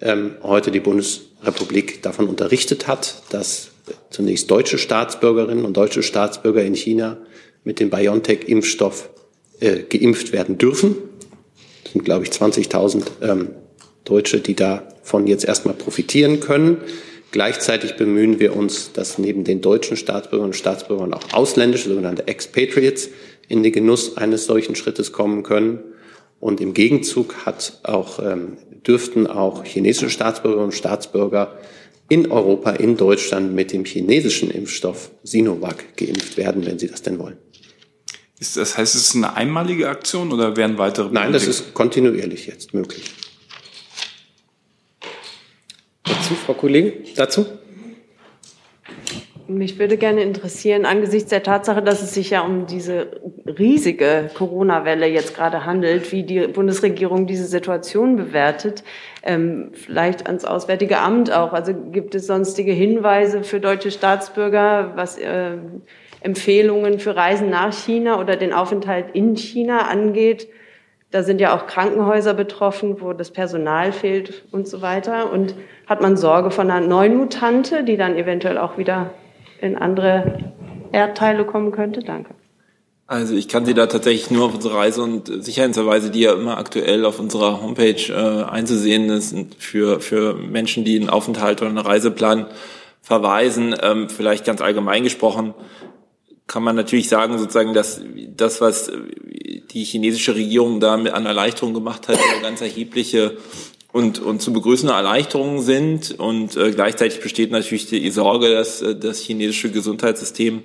ähm, 0.01 0.35
heute 0.43 0.71
die 0.71 0.79
Bundesrepublik 0.79 2.01
davon 2.01 2.27
unterrichtet 2.27 2.87
hat, 2.87 3.23
dass 3.29 3.69
zunächst 4.09 4.51
deutsche 4.51 4.77
Staatsbürgerinnen 4.77 5.65
und 5.65 5.75
deutsche 5.75 6.03
Staatsbürger 6.03 6.63
in 6.63 6.75
China 6.75 7.17
mit 7.63 7.79
dem 7.79 7.89
BioNTech-Impfstoff 7.89 9.09
äh, 9.59 9.83
geimpft 9.83 10.31
werden 10.33 10.57
dürfen. 10.57 10.95
Das 11.83 11.93
sind, 11.93 12.05
glaube 12.05 12.25
ich, 12.25 12.31
20.000 12.31 13.03
ähm, 13.21 13.49
Deutsche, 14.07 14.39
die 14.39 14.55
davon 14.55 15.27
jetzt 15.27 15.45
erstmal 15.45 15.75
profitieren 15.75 16.39
können. 16.39 16.77
Gleichzeitig 17.31 17.97
bemühen 17.97 18.39
wir 18.39 18.55
uns, 18.55 18.93
dass 18.93 19.17
neben 19.17 19.43
den 19.43 19.61
deutschen 19.61 19.97
Staatsbürgern 19.97 20.47
und 20.47 20.55
Staatsbürgern 20.55 21.13
auch 21.13 21.33
ausländische, 21.33 21.89
sogenannte 21.89 22.27
Expatriates, 22.27 23.09
in 23.49 23.63
den 23.63 23.71
Genuss 23.71 24.17
eines 24.17 24.45
solchen 24.45 24.75
Schrittes 24.75 25.11
kommen 25.11 25.43
können. 25.43 25.79
Und 26.39 26.61
im 26.61 26.73
Gegenzug 26.73 27.45
hat 27.45 27.79
auch, 27.83 28.19
ähm, 28.19 28.57
dürften 28.85 29.27
auch 29.27 29.65
chinesische 29.65 30.09
Staatsbürger 30.09 30.63
und 30.63 30.73
Staatsbürger 30.73 31.57
in 32.09 32.31
Europa, 32.31 32.71
in 32.71 32.95
Deutschland 32.95 33.53
mit 33.53 33.73
dem 33.73 33.83
chinesischen 33.83 34.49
Impfstoff 34.49 35.11
Sinovac 35.23 35.97
geimpft 35.97 36.37
werden, 36.37 36.65
wenn 36.65 36.79
sie 36.79 36.87
das 36.87 37.01
denn 37.01 37.19
wollen. 37.19 37.37
Ist 38.39 38.55
das 38.55 38.77
heißt, 38.77 38.95
es 38.95 39.09
ist 39.09 39.15
eine 39.15 39.35
einmalige 39.35 39.89
Aktion 39.89 40.31
oder 40.31 40.55
werden 40.55 40.77
weitere? 40.77 41.09
Nein, 41.11 41.33
das 41.33 41.47
ist 41.47 41.73
kontinuierlich 41.73 42.45
jetzt 42.45 42.73
möglich. 42.73 43.11
Dazu, 46.09 46.35
Frau 46.35 46.53
Kollegin, 46.53 46.93
dazu? 47.15 47.45
Mich 49.49 49.79
würde 49.79 49.95
gerne 49.95 50.23
interessieren, 50.23 50.85
angesichts 50.85 51.29
der 51.29 51.41
Tatsache, 51.41 51.81
dass 51.81 52.01
es 52.01 52.13
sich 52.13 52.31
ja 52.31 52.41
um 52.41 52.65
diese 52.65 53.21
riesige 53.45 54.29
Corona-Welle 54.33 55.07
jetzt 55.07 55.35
gerade 55.35 55.65
handelt, 55.65 56.11
wie 56.11 56.23
die 56.23 56.47
Bundesregierung 56.47 57.27
diese 57.27 57.45
Situation 57.45 58.17
bewertet, 58.17 58.83
ähm, 59.23 59.71
vielleicht 59.73 60.27
ans 60.27 60.43
Auswärtige 60.43 60.99
Amt 60.99 61.31
auch. 61.31 61.53
Also 61.53 61.73
gibt 61.73 62.13
es 62.13 62.27
sonstige 62.27 62.73
Hinweise 62.73 63.43
für 63.43 63.61
deutsche 63.61 63.91
Staatsbürger, 63.91 64.93
was 64.95 65.17
äh, 65.17 65.57
Empfehlungen 66.19 66.99
für 66.99 67.15
Reisen 67.15 67.49
nach 67.49 67.73
China 67.73 68.19
oder 68.19 68.35
den 68.35 68.51
Aufenthalt 68.51 69.07
in 69.13 69.37
China 69.37 69.87
angeht? 69.87 70.49
Da 71.17 71.23
sind 71.23 71.41
ja 71.41 71.57
auch 71.57 71.65
Krankenhäuser 71.65 72.35
betroffen, 72.35 72.97
wo 73.01 73.11
das 73.11 73.31
Personal 73.31 73.91
fehlt 73.91 74.43
und 74.51 74.67
so 74.67 74.83
weiter. 74.83 75.31
Und 75.31 75.55
hat 75.87 75.99
man 75.99 76.15
Sorge 76.15 76.51
von 76.51 76.69
einer 76.69 76.85
neuen 76.85 77.17
Mutante, 77.17 77.83
die 77.83 77.97
dann 77.97 78.15
eventuell 78.15 78.59
auch 78.59 78.77
wieder 78.77 79.09
in 79.59 79.75
andere 79.75 80.53
Erdteile 80.91 81.43
kommen 81.43 81.71
könnte? 81.71 82.01
Danke. 82.01 82.35
Also 83.07 83.33
ich 83.33 83.47
kann 83.47 83.65
Sie 83.65 83.73
da 83.73 83.87
tatsächlich 83.87 84.29
nur 84.29 84.45
auf 84.45 84.53
unsere 84.53 84.75
Reise- 84.75 85.01
und 85.01 85.43
Sicherheitsverweise, 85.43 86.11
die 86.11 86.19
ja 86.19 86.33
immer 86.33 86.59
aktuell 86.59 87.03
auf 87.03 87.19
unserer 87.19 87.63
Homepage 87.63 88.13
äh, 88.13 88.43
einzusehen 88.43 89.19
sind, 89.19 89.55
für, 89.55 89.99
für 90.01 90.35
Menschen, 90.35 90.85
die 90.85 90.99
einen 90.99 91.09
Aufenthalt 91.09 91.61
oder 91.61 91.71
einen 91.71 91.79
Reiseplan 91.79 92.45
verweisen. 93.01 93.75
Ähm, 93.81 94.07
vielleicht 94.07 94.45
ganz 94.45 94.61
allgemein 94.61 95.01
gesprochen 95.01 95.55
kann 96.47 96.63
man 96.63 96.75
natürlich 96.75 97.09
sagen, 97.09 97.37
sozusagen, 97.37 97.73
dass 97.73 98.01
das, 98.35 98.61
was 98.61 98.91
die 99.71 99.83
chinesische 99.83 100.33
Regierung 100.35 100.79
da 100.79 100.97
mit 100.97 101.13
an 101.13 101.25
Erleichterung 101.25 101.73
gemacht 101.73 102.07
hat, 102.07 102.17
ganz 102.41 102.61
erhebliche 102.61 103.37
und, 103.91 104.19
und 104.19 104.41
zu 104.41 104.53
begrüßende 104.53 104.93
Erleichterungen 104.93 105.61
sind. 105.61 106.17
Und 106.17 106.55
äh, 106.55 106.71
gleichzeitig 106.71 107.19
besteht 107.19 107.51
natürlich 107.51 107.87
die 107.87 108.09
Sorge, 108.11 108.49
dass 108.51 108.81
äh, 108.81 108.95
das 108.95 109.19
chinesische 109.19 109.71
Gesundheitssystem 109.71 110.63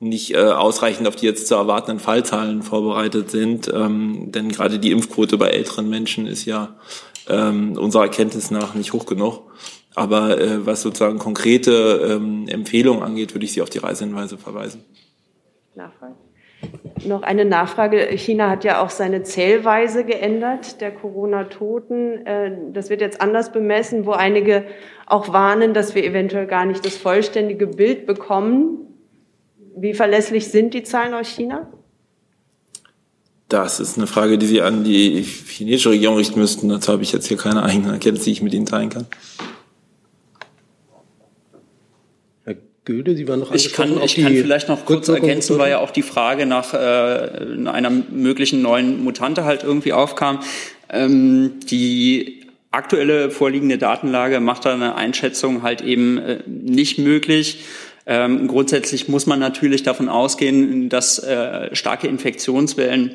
nicht 0.00 0.34
äh, 0.34 0.38
ausreichend 0.38 1.06
auf 1.06 1.14
die 1.14 1.26
jetzt 1.26 1.46
zu 1.46 1.54
erwartenden 1.54 2.00
Fallzahlen 2.00 2.62
vorbereitet 2.62 3.30
sind. 3.30 3.70
Ähm, 3.72 4.32
denn 4.32 4.50
gerade 4.50 4.80
die 4.80 4.90
Impfquote 4.90 5.38
bei 5.38 5.48
älteren 5.48 5.88
Menschen 5.88 6.26
ist 6.26 6.44
ja 6.44 6.76
ähm, 7.28 7.78
unserer 7.78 8.02
Erkenntnis 8.02 8.50
nach 8.50 8.74
nicht 8.74 8.92
hoch 8.92 9.06
genug. 9.06 9.42
Aber 9.94 10.40
äh, 10.40 10.66
was 10.66 10.82
sozusagen 10.82 11.18
konkrete 11.18 12.08
ähm, 12.10 12.48
Empfehlungen 12.48 13.02
angeht, 13.02 13.34
würde 13.34 13.44
ich 13.44 13.52
Sie 13.52 13.62
auf 13.62 13.70
die 13.70 13.78
Reisehinweise 13.78 14.38
verweisen. 14.38 14.84
Nachfrage? 15.74 16.14
Noch 17.04 17.22
eine 17.22 17.44
Nachfrage. 17.44 17.98
China 18.16 18.48
hat 18.48 18.64
ja 18.64 18.82
auch 18.82 18.90
seine 18.90 19.22
Zählweise 19.22 20.04
geändert 20.04 20.80
der 20.80 20.92
Corona-Toten. 20.92 22.26
Äh, 22.26 22.52
das 22.72 22.90
wird 22.90 23.00
jetzt 23.00 23.20
anders 23.20 23.50
bemessen, 23.52 24.06
wo 24.06 24.12
einige 24.12 24.64
auch 25.06 25.32
warnen, 25.32 25.74
dass 25.74 25.94
wir 25.94 26.04
eventuell 26.04 26.46
gar 26.46 26.64
nicht 26.64 26.86
das 26.86 26.96
vollständige 26.96 27.66
Bild 27.66 28.06
bekommen. 28.06 28.86
Wie 29.76 29.94
verlässlich 29.94 30.48
sind 30.48 30.74
die 30.74 30.84
Zahlen 30.84 31.14
aus 31.14 31.28
China? 31.28 31.68
Das 33.48 33.80
ist 33.80 33.98
eine 33.98 34.06
Frage, 34.06 34.38
die 34.38 34.46
Sie 34.46 34.62
an 34.62 34.84
die 34.84 35.22
chinesische 35.22 35.90
Regierung 35.90 36.16
richten 36.16 36.40
müssten. 36.40 36.68
Dazu 36.68 36.92
habe 36.92 37.02
ich 37.02 37.12
jetzt 37.12 37.26
hier 37.26 37.36
keine 37.36 37.62
eigene 37.62 37.92
Erkenntnis, 37.92 38.24
die 38.24 38.32
ich 38.32 38.42
mit 38.42 38.54
Ihnen 38.54 38.66
teilen 38.66 38.88
kann. 38.88 39.06
Göde, 42.84 43.14
Sie 43.14 43.28
waren 43.28 43.40
noch 43.40 43.54
Ich 43.54 43.72
kann, 43.72 44.02
ich 44.02 44.16
kann 44.16 44.32
vielleicht 44.34 44.68
noch 44.68 44.84
kurz 44.84 45.08
ergänzen, 45.08 45.56
weil 45.58 45.70
ja 45.70 45.78
auch 45.78 45.92
die 45.92 46.02
Frage 46.02 46.46
nach 46.46 46.74
äh, 46.74 46.76
einer 47.66 47.90
möglichen 47.90 48.60
neuen 48.60 49.04
Mutante 49.04 49.44
halt 49.44 49.62
irgendwie 49.62 49.92
aufkam. 49.92 50.40
Ähm, 50.90 51.60
die 51.70 52.42
aktuelle 52.72 53.30
vorliegende 53.30 53.78
Datenlage 53.78 54.40
macht 54.40 54.64
da 54.64 54.74
eine 54.74 54.96
Einschätzung 54.96 55.62
halt 55.62 55.80
eben 55.80 56.18
äh, 56.18 56.38
nicht 56.46 56.98
möglich. 56.98 57.60
Ähm, 58.04 58.48
grundsätzlich 58.48 59.06
muss 59.08 59.26
man 59.26 59.38
natürlich 59.38 59.84
davon 59.84 60.08
ausgehen, 60.08 60.88
dass 60.88 61.20
äh, 61.20 61.74
starke 61.76 62.08
Infektionswellen 62.08 63.14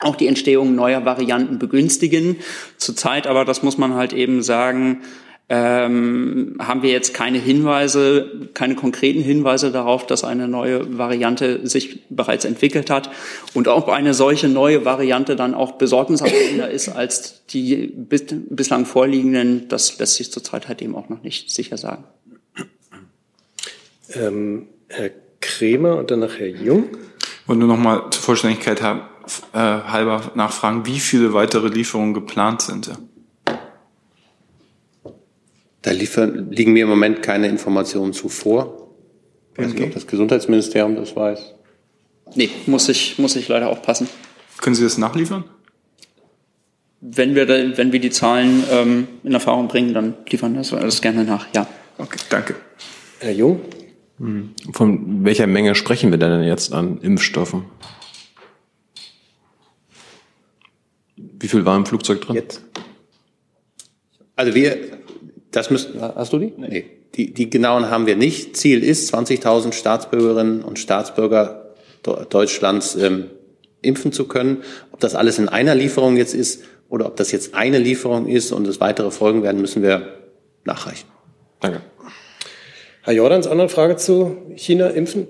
auch 0.00 0.16
die 0.16 0.26
Entstehung 0.26 0.74
neuer 0.74 1.04
Varianten 1.04 1.60
begünstigen. 1.60 2.36
Zurzeit 2.78 3.28
aber, 3.28 3.44
das 3.44 3.62
muss 3.62 3.78
man 3.78 3.94
halt 3.94 4.12
eben 4.12 4.42
sagen, 4.42 5.02
ähm, 5.48 6.56
haben 6.58 6.82
wir 6.82 6.90
jetzt 6.90 7.12
keine 7.12 7.38
Hinweise, 7.38 8.48
keine 8.54 8.76
konkreten 8.76 9.20
Hinweise 9.20 9.70
darauf, 9.70 10.06
dass 10.06 10.24
eine 10.24 10.48
neue 10.48 10.96
Variante 10.96 11.66
sich 11.66 12.08
bereits 12.08 12.46
entwickelt 12.46 12.88
hat 12.88 13.10
und 13.52 13.68
ob 13.68 13.90
eine 13.90 14.14
solche 14.14 14.48
neue 14.48 14.86
Variante 14.86 15.36
dann 15.36 15.54
auch 15.54 15.72
besorgniserregender 15.72 16.70
ist 16.70 16.88
als 16.88 17.44
die 17.48 17.92
bis, 17.94 18.24
bislang 18.28 18.86
vorliegenden, 18.86 19.68
das 19.68 19.98
lässt 19.98 20.14
sich 20.14 20.32
zurzeit 20.32 20.68
halt 20.68 20.80
eben 20.80 20.96
auch 20.96 21.10
noch 21.10 21.22
nicht 21.22 21.50
sicher 21.50 21.76
sagen. 21.76 22.04
Ähm, 24.14 24.68
Herr 24.88 25.10
Kremer 25.40 25.96
und 25.98 26.10
danach 26.10 26.38
Herr 26.38 26.48
Jung. 26.48 26.88
Und 27.46 27.58
nur 27.58 27.68
noch 27.68 27.76
mal 27.76 28.10
zur 28.10 28.22
Vollständigkeit 28.22 28.80
äh, 28.80 28.94
halber 29.52 30.32
nachfragen, 30.34 30.86
wie 30.86 31.00
viele 31.00 31.34
weitere 31.34 31.68
Lieferungen 31.68 32.14
geplant 32.14 32.62
sind. 32.62 32.86
Ja? 32.86 32.96
Da 35.84 35.90
liefern, 35.90 36.50
liegen 36.50 36.72
mir 36.72 36.84
im 36.84 36.88
Moment 36.88 37.22
keine 37.22 37.46
Informationen 37.46 38.14
zu 38.14 38.30
vor. 38.30 38.88
Ich 39.52 39.58
weiß 39.58 39.74
nicht, 39.74 39.82
ob 39.84 39.92
das 39.92 40.06
Gesundheitsministerium 40.06 40.96
das 40.96 41.14
weiß. 41.14 41.54
Nee, 42.34 42.48
muss 42.64 42.88
ich, 42.88 43.18
muss 43.18 43.36
ich 43.36 43.48
leider 43.48 43.68
aufpassen. 43.68 44.08
Können 44.62 44.74
Sie 44.74 44.82
das 44.82 44.96
nachliefern? 44.96 45.44
Wenn 47.02 47.34
wir, 47.34 47.44
da, 47.44 47.76
wenn 47.76 47.92
wir 47.92 48.00
die 48.00 48.08
Zahlen 48.08 48.64
ähm, 48.70 49.08
in 49.24 49.34
Erfahrung 49.34 49.68
bringen, 49.68 49.92
dann 49.92 50.14
liefern 50.26 50.54
wir 50.54 50.60
das, 50.60 50.70
das 50.70 51.02
gerne 51.02 51.22
nach, 51.22 51.48
ja. 51.54 51.66
Okay, 51.98 52.18
danke. 52.30 52.54
Herr 53.18 53.32
Jung? 53.32 53.60
Hm. 54.18 54.54
Von 54.72 55.22
welcher 55.22 55.46
Menge 55.46 55.74
sprechen 55.74 56.10
wir 56.10 56.18
denn 56.18 56.44
jetzt 56.44 56.72
an 56.72 56.96
Impfstoffen? 57.02 57.66
Wie 61.16 61.48
viel 61.48 61.66
war 61.66 61.76
im 61.76 61.84
Flugzeug 61.84 62.22
drin? 62.22 62.36
Jetzt. 62.36 62.62
Also 64.34 64.54
wir 64.54 65.03
das 65.56 65.70
müssten, 65.70 66.00
hast 66.00 66.32
du 66.32 66.38
die? 66.38 66.52
Nee. 66.56 66.84
Die, 67.14 67.32
die 67.32 67.48
genauen 67.48 67.90
haben 67.90 68.06
wir 68.06 68.16
nicht. 68.16 68.56
Ziel 68.56 68.82
ist, 68.82 69.14
20.000 69.14 69.72
Staatsbürgerinnen 69.72 70.62
und 70.62 70.78
Staatsbürger 70.78 71.74
Deutschlands 72.02 72.96
ähm, 72.96 73.30
impfen 73.82 74.12
zu 74.12 74.26
können. 74.26 74.62
Ob 74.92 75.00
das 75.00 75.14
alles 75.14 75.38
in 75.38 75.48
einer 75.48 75.74
Lieferung 75.74 76.16
jetzt 76.16 76.34
ist 76.34 76.64
oder 76.88 77.06
ob 77.06 77.16
das 77.16 77.32
jetzt 77.32 77.54
eine 77.54 77.78
Lieferung 77.78 78.26
ist 78.26 78.52
und 78.52 78.66
es 78.66 78.80
weitere 78.80 79.10
Folgen 79.10 79.42
werden, 79.42 79.60
müssen 79.60 79.82
wir 79.82 80.14
nachreichen. 80.64 81.08
Danke. 81.60 81.80
Herr 83.02 83.14
Jordans, 83.14 83.46
andere 83.46 83.68
Frage 83.68 83.96
zu 83.96 84.36
China 84.56 84.88
impfen? 84.88 85.28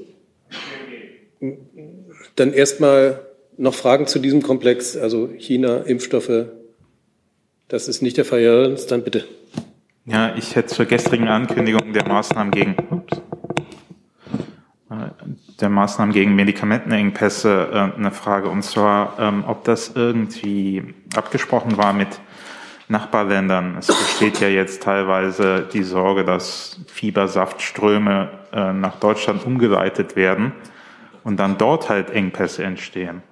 Dann 2.36 2.52
erstmal 2.52 3.20
noch 3.56 3.74
Fragen 3.74 4.06
zu 4.06 4.18
diesem 4.18 4.42
Komplex, 4.42 4.96
also 4.96 5.28
China, 5.36 5.78
Impfstoffe. 5.78 6.46
Das 7.68 7.88
ist 7.88 8.02
nicht 8.02 8.16
der 8.16 8.24
Fall. 8.24 8.40
Herr 8.40 8.54
Jordans, 8.54 8.86
dann 8.86 9.02
bitte. 9.02 9.24
Ja, 10.06 10.34
ich 10.34 10.54
hätte 10.54 10.68
zur 10.68 10.84
gestrigen 10.84 11.28
Ankündigung 11.28 11.94
der 11.94 12.06
Maßnahmen 12.06 12.50
gegen 12.50 12.76
ups, 12.90 13.22
der 15.60 15.70
Maßnahmen 15.70 16.12
gegen 16.12 16.34
Medikamentenengpässe 16.34 17.70
äh, 17.72 17.98
eine 17.98 18.10
Frage 18.10 18.50
und 18.50 18.62
zwar, 18.62 19.18
ähm, 19.18 19.44
ob 19.46 19.64
das 19.64 19.92
irgendwie 19.94 20.94
abgesprochen 21.16 21.78
war 21.78 21.94
mit 21.94 22.20
Nachbarländern. 22.88 23.76
Es 23.78 23.86
besteht 23.86 24.40
ja 24.40 24.48
jetzt 24.48 24.82
teilweise 24.82 25.66
die 25.72 25.82
Sorge, 25.82 26.24
dass 26.24 26.80
Fiebersaftströme 26.88 28.28
äh, 28.52 28.74
nach 28.74 28.96
Deutschland 28.96 29.46
umgeleitet 29.46 30.16
werden 30.16 30.52
und 31.22 31.38
dann 31.38 31.56
dort 31.56 31.88
halt 31.88 32.10
Engpässe 32.10 32.62
entstehen. 32.62 33.22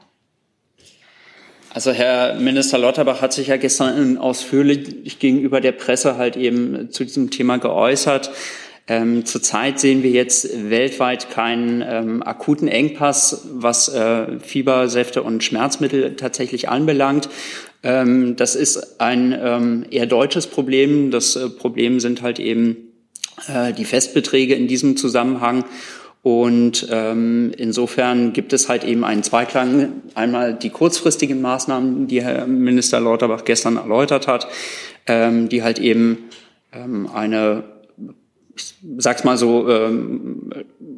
Also 1.74 1.90
Herr 1.90 2.34
Minister 2.34 2.76
Lauterbach 2.76 3.22
hat 3.22 3.32
sich 3.32 3.46
ja 3.46 3.56
gestern 3.56 4.18
ausführlich 4.18 5.18
gegenüber 5.18 5.62
der 5.62 5.72
Presse 5.72 6.18
halt 6.18 6.36
eben 6.36 6.90
zu 6.90 7.02
diesem 7.04 7.30
Thema 7.30 7.56
geäußert. 7.56 8.30
Ähm, 8.88 9.24
zurzeit 9.24 9.80
sehen 9.80 10.02
wir 10.02 10.10
jetzt 10.10 10.68
weltweit 10.68 11.30
keinen 11.30 11.82
ähm, 11.86 12.22
akuten 12.22 12.68
Engpass, 12.68 13.48
was 13.54 13.88
äh, 13.88 14.38
Fiebersäfte 14.40 15.22
und 15.22 15.42
Schmerzmittel 15.42 16.14
tatsächlich 16.16 16.68
anbelangt. 16.68 17.30
Ähm, 17.82 18.36
das 18.36 18.54
ist 18.54 19.00
ein 19.00 19.34
ähm, 19.42 19.86
eher 19.90 20.06
deutsches 20.06 20.48
Problem. 20.48 21.10
Das 21.10 21.36
äh, 21.36 21.48
Problem 21.48 22.00
sind 22.00 22.20
halt 22.20 22.38
eben 22.38 22.92
äh, 23.48 23.72
die 23.72 23.86
Festbeträge 23.86 24.54
in 24.54 24.68
diesem 24.68 24.98
Zusammenhang. 24.98 25.64
Und 26.22 26.86
ähm, 26.90 27.52
insofern 27.56 28.32
gibt 28.32 28.52
es 28.52 28.68
halt 28.68 28.84
eben 28.84 29.04
einen 29.04 29.24
Zweiklang. 29.24 30.02
Einmal 30.14 30.54
die 30.54 30.70
kurzfristigen 30.70 31.40
Maßnahmen, 31.42 32.06
die 32.06 32.22
Herr 32.22 32.46
Minister 32.46 33.00
Lauterbach 33.00 33.44
gestern 33.44 33.76
erläutert 33.76 34.28
hat, 34.28 34.46
ähm, 35.06 35.48
die 35.48 35.64
halt 35.64 35.80
eben 35.80 36.18
ähm, 36.72 37.08
eine 37.12 37.64
ich 38.54 38.74
sag's 38.98 39.24
mal 39.24 39.36
so 39.36 39.68
ähm, 39.68 40.50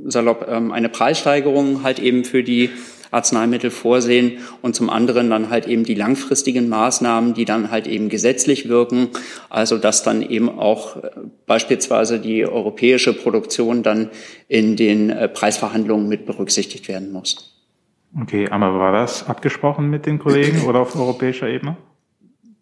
salopp, 0.06 0.46
ähm, 0.48 0.72
eine 0.72 0.88
Preissteigerung 0.88 1.82
halt 1.82 1.98
eben 1.98 2.24
für 2.24 2.42
die 2.42 2.70
Arzneimittel 3.14 3.70
vorsehen 3.70 4.38
und 4.60 4.74
zum 4.74 4.90
anderen 4.90 5.30
dann 5.30 5.48
halt 5.48 5.66
eben 5.66 5.84
die 5.84 5.94
langfristigen 5.94 6.68
Maßnahmen, 6.68 7.34
die 7.34 7.44
dann 7.44 7.70
halt 7.70 7.86
eben 7.86 8.08
gesetzlich 8.08 8.68
wirken, 8.68 9.08
also 9.48 9.78
dass 9.78 10.02
dann 10.02 10.22
eben 10.22 10.50
auch 10.50 10.96
äh, 10.96 11.10
beispielsweise 11.46 12.20
die 12.20 12.46
europäische 12.46 13.14
Produktion 13.14 13.82
dann 13.82 14.10
in 14.48 14.76
den 14.76 15.10
äh, 15.10 15.28
Preisverhandlungen 15.28 16.08
mit 16.08 16.26
berücksichtigt 16.26 16.88
werden 16.88 17.12
muss. 17.12 17.54
Okay, 18.20 18.48
aber 18.48 18.78
war 18.78 18.92
das 18.92 19.26
abgesprochen 19.28 19.90
mit 19.90 20.06
den 20.06 20.18
Kollegen 20.18 20.62
oder 20.62 20.80
auf 20.80 20.94
europäischer 20.94 21.48
Ebene? 21.48 21.76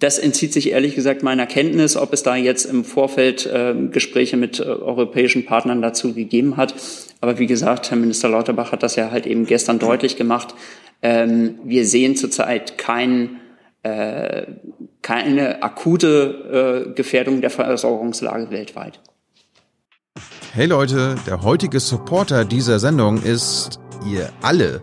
Das 0.03 0.19
entzieht 0.19 0.53
sich 0.53 0.73
ehrlich 0.73 0.97
gesagt 0.97 1.23
meiner 1.23 1.47
Kenntnis, 1.47 1.97
ob 1.97 2.13
es 2.13 2.25
da 2.25 2.35
jetzt 2.35 2.65
im 2.65 2.85
Vorfeld 2.85 3.47
äh, 3.47 3.73
Gespräche 3.93 4.37
mit 4.37 4.59
äh, 4.59 4.65
europäischen 4.65 5.47
Partnern 5.47 5.81
dazu 5.81 6.13
gegeben 6.13 6.57
hat. 6.57 6.75
Aber 7.21 7.39
wie 7.39 7.47
gesagt, 7.47 7.89
Herr 7.89 7.97
Minister 7.97 8.29
Lauterbach 8.29 8.73
hat 8.73 8.83
das 8.83 8.97
ja 8.97 9.13
halt 9.13 9.29
eben 9.29 9.47
gestern 9.47 9.79
deutlich 9.79 10.17
gemacht. 10.17 10.57
Ähm, 11.03 11.61
wir 11.63 11.87
sehen 11.87 12.17
zurzeit 12.17 12.79
kein, 12.79 13.37
äh, 13.85 14.43
keine 15.03 15.63
akute 15.63 16.89
äh, 16.91 16.95
Gefährdung 16.95 17.41
der 17.41 17.51
Versorgungslage 17.51 18.51
weltweit. 18.51 18.99
Hey 20.53 20.67
Leute, 20.67 21.15
der 21.29 21.43
heutige 21.45 21.79
Supporter 21.79 22.45
dieser 22.45 22.81
Sendung 22.81 23.23
ist 23.23 23.79
ihr 24.05 24.31
alle. 24.43 24.83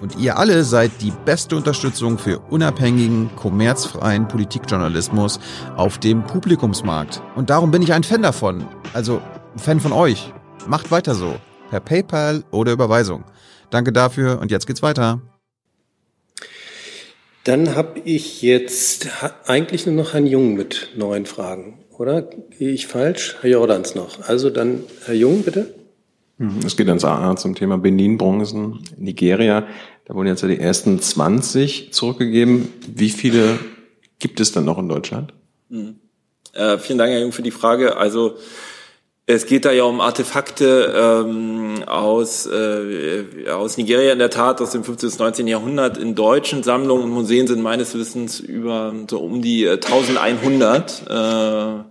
Und 0.00 0.16
ihr 0.18 0.38
alle 0.38 0.64
seid 0.64 0.90
die 1.00 1.12
beste 1.24 1.56
Unterstützung 1.56 2.16
für 2.16 2.38
unabhängigen, 2.38 3.30
kommerzfreien 3.36 4.28
Politikjournalismus 4.28 5.40
auf 5.76 5.98
dem 5.98 6.24
Publikumsmarkt. 6.24 7.22
Und 7.36 7.50
darum 7.50 7.70
bin 7.70 7.82
ich 7.82 7.92
ein 7.92 8.02
Fan 8.02 8.22
davon. 8.22 8.66
Also 8.94 9.20
Fan 9.56 9.80
von 9.80 9.92
euch. 9.92 10.32
Macht 10.66 10.90
weiter 10.90 11.14
so. 11.14 11.36
Per 11.70 11.80
PayPal 11.80 12.44
oder 12.50 12.72
Überweisung. 12.72 13.24
Danke 13.70 13.92
dafür 13.92 14.40
und 14.40 14.50
jetzt 14.50 14.66
geht's 14.66 14.82
weiter. 14.82 15.20
Dann 17.44 17.74
habe 17.74 18.00
ich 18.04 18.42
jetzt 18.42 19.08
eigentlich 19.46 19.86
nur 19.86 19.94
noch 19.94 20.12
Herrn 20.12 20.26
Jung 20.26 20.54
mit 20.54 20.90
neuen 20.96 21.26
Fragen, 21.26 21.78
oder? 21.96 22.22
Gehe 22.22 22.70
ich 22.70 22.86
falsch? 22.86 23.36
Herr 23.40 23.50
Jordans 23.50 23.94
noch. 23.94 24.28
Also 24.28 24.50
dann 24.50 24.84
Herr 25.04 25.14
Jung, 25.14 25.42
bitte. 25.42 25.74
Mhm. 26.40 26.60
Es 26.64 26.74
geht 26.74 26.88
ans 26.88 27.04
AA 27.04 27.36
zum 27.36 27.54
Thema 27.54 27.76
Benin-Bronzen, 27.76 28.78
Nigeria. 28.96 29.66
Da 30.06 30.14
wurden 30.14 30.28
jetzt 30.28 30.40
ja 30.40 30.48
die 30.48 30.58
ersten 30.58 30.98
20 30.98 31.92
zurückgegeben. 31.92 32.72
Wie 32.88 33.10
viele 33.10 33.58
gibt 34.18 34.40
es 34.40 34.50
dann 34.50 34.64
noch 34.64 34.78
in 34.78 34.88
Deutschland? 34.88 35.34
Mhm. 35.68 35.96
Äh, 36.54 36.78
vielen 36.78 36.98
Dank, 36.98 37.12
Herr 37.12 37.20
Jung, 37.20 37.32
für 37.32 37.42
die 37.42 37.50
Frage. 37.50 37.98
Also 37.98 38.36
es 39.26 39.44
geht 39.44 39.66
da 39.66 39.70
ja 39.70 39.84
um 39.84 40.00
Artefakte 40.00 41.26
ähm, 41.26 41.84
aus, 41.86 42.46
äh, 42.46 43.24
aus 43.50 43.76
Nigeria 43.76 44.14
in 44.14 44.18
der 44.18 44.30
Tat 44.30 44.62
aus 44.62 44.70
dem 44.70 44.82
15. 44.82 45.10
bis 45.10 45.18
19. 45.18 45.46
Jahrhundert. 45.46 45.98
In 45.98 46.14
deutschen 46.14 46.62
Sammlungen 46.62 47.04
und 47.04 47.10
Museen 47.10 47.46
sind 47.46 47.62
meines 47.62 47.94
Wissens 47.94 48.40
über 48.40 48.94
so 49.10 49.20
um 49.20 49.42
die 49.42 49.68
1100. 49.68 51.02
Äh, 51.06 51.84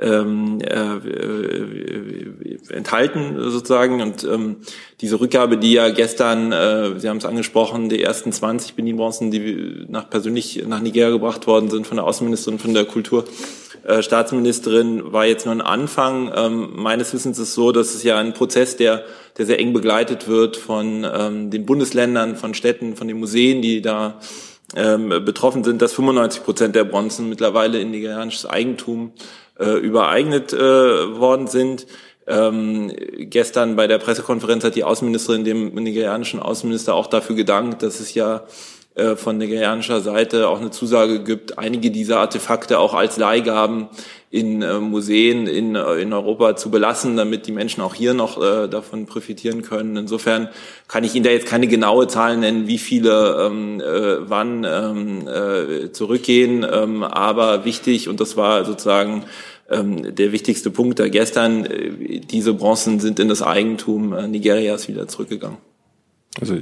ähm, 0.00 0.58
äh, 0.62 0.96
äh, 0.96 2.58
enthalten 2.70 3.36
sozusagen. 3.50 4.00
Und 4.00 4.24
ähm, 4.24 4.56
diese 5.00 5.20
Rückgabe, 5.20 5.58
die 5.58 5.72
ja 5.72 5.90
gestern, 5.90 6.50
äh, 6.52 6.98
Sie 6.98 7.08
haben 7.08 7.18
es 7.18 7.24
angesprochen, 7.24 7.88
die 7.88 8.02
ersten 8.02 8.32
20 8.32 8.74
Benin-Bronzen, 8.74 9.30
die 9.30 9.86
nach 9.88 10.10
persönlich 10.10 10.64
nach 10.66 10.80
Nigeria 10.80 11.10
gebracht 11.10 11.46
worden 11.46 11.70
sind 11.70 11.86
von 11.86 11.96
der 11.96 12.06
Außenministerin, 12.06 12.58
von 12.58 12.74
der 12.74 12.86
Kulturstaatsministerin, 12.86 15.12
war 15.12 15.26
jetzt 15.26 15.46
nur 15.46 15.54
ein 15.54 15.60
Anfang. 15.60 16.32
Ähm, 16.34 16.70
meines 16.74 17.12
Wissens 17.12 17.38
ist 17.38 17.54
so, 17.54 17.70
dass 17.72 17.94
es 17.94 18.02
ja 18.02 18.18
ein 18.18 18.34
Prozess, 18.34 18.76
der, 18.76 19.04
der 19.36 19.46
sehr 19.46 19.60
eng 19.60 19.72
begleitet 19.72 20.26
wird 20.28 20.56
von 20.56 21.06
ähm, 21.12 21.50
den 21.50 21.66
Bundesländern, 21.66 22.36
von 22.36 22.54
Städten, 22.54 22.94
von 22.96 23.08
den 23.08 23.18
Museen, 23.18 23.62
die 23.62 23.82
da 23.82 24.20
ähm, 24.76 25.08
betroffen 25.24 25.64
sind, 25.64 25.82
dass 25.82 25.94
95 25.94 26.44
Prozent 26.44 26.76
der 26.76 26.84
Bronzen 26.84 27.28
mittlerweile 27.28 27.80
in 27.80 27.90
nigerianisches 27.90 28.46
Eigentum 28.46 29.10
äh, 29.60 29.76
übereignet 29.78 30.52
äh, 30.52 30.58
worden 30.58 31.46
sind. 31.46 31.86
Ähm, 32.26 32.92
gestern 33.18 33.76
bei 33.76 33.86
der 33.86 33.98
Pressekonferenz 33.98 34.64
hat 34.64 34.74
die 34.74 34.84
Außenministerin 34.84 35.44
dem 35.44 35.74
nigerianischen 35.74 36.40
Außenminister 36.40 36.94
auch 36.94 37.08
dafür 37.08 37.36
gedankt, 37.36 37.82
dass 37.82 38.00
es 38.00 38.14
ja 38.14 38.44
äh, 38.96 39.14
von 39.14 39.38
nigerianischer 39.38 40.00
Seite 40.00 40.48
auch 40.48 40.60
eine 40.60 40.72
Zusage 40.72 41.22
gibt, 41.22 41.58
einige 41.58 41.92
dieser 41.92 42.18
Artefakte 42.18 42.80
auch 42.80 42.92
als 42.92 43.18
Leihgaben 43.18 43.88
in 44.30 44.62
äh, 44.62 44.80
Museen 44.80 45.46
in, 45.46 45.76
äh, 45.76 45.94
in 45.94 46.12
Europa 46.12 46.56
zu 46.56 46.72
belassen, 46.72 47.16
damit 47.16 47.46
die 47.46 47.52
Menschen 47.52 47.82
auch 47.82 47.94
hier 47.94 48.14
noch 48.14 48.40
davon 48.68 49.06
profitieren 49.06 49.62
können. 49.62 49.96
Insofern 49.96 50.48
kann 50.88 51.04
ich 51.04 51.14
Ihnen 51.14 51.24
da 51.24 51.30
jetzt 51.30 51.46
keine 51.46 51.68
genaue 51.68 52.08
Zahl 52.08 52.36
nennen, 52.36 52.66
wie 52.66 52.78
viele 52.78 53.46
ähm, 53.46 53.80
äh, 53.80 54.28
wann 54.28 54.66
ähm, 54.68 55.28
äh, 55.28 55.92
zurückgehen. 55.92 56.66
Ähm, 56.68 57.04
aber 57.04 57.64
wichtig, 57.64 58.08
und 58.08 58.20
das 58.20 58.36
war 58.36 58.64
sozusagen 58.64 59.24
der 59.72 60.32
wichtigste 60.32 60.72
Punkt 60.72 60.98
da 60.98 61.06
gestern, 61.06 61.64
diese 62.28 62.54
Bronzen 62.54 62.98
sind 62.98 63.20
in 63.20 63.28
das 63.28 63.40
Eigentum 63.40 64.10
Nigerias 64.28 64.88
wieder 64.88 65.06
zurückgegangen. 65.06 65.58
Also 66.40 66.56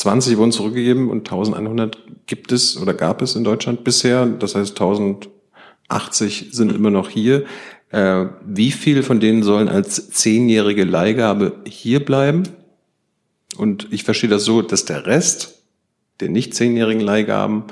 20 0.00 0.38
wurden 0.38 0.50
zurückgegeben 0.50 1.10
und 1.10 1.30
1100 1.30 1.98
gibt 2.26 2.52
es 2.52 2.80
oder 2.80 2.94
gab 2.94 3.20
es 3.20 3.36
in 3.36 3.44
Deutschland 3.44 3.84
bisher. 3.84 4.24
Das 4.24 4.54
heißt 4.54 4.70
1080 4.80 6.48
sind 6.52 6.72
immer 6.72 6.88
noch 6.88 7.10
hier. 7.10 7.44
Äh, 7.90 8.26
wie 8.46 8.70
viel 8.70 9.02
von 9.02 9.20
denen 9.20 9.42
sollen 9.42 9.68
als 9.68 10.10
zehnjährige 10.10 10.84
Leihgabe 10.84 11.60
hier 11.66 12.02
bleiben? 12.02 12.44
Und 13.58 13.88
ich 13.90 14.04
verstehe 14.04 14.30
das 14.30 14.44
so, 14.44 14.62
dass 14.62 14.86
der 14.86 15.04
Rest 15.04 15.64
der 16.20 16.30
nicht 16.30 16.54
zehnjährigen 16.54 17.02
Leihgaben 17.02 17.64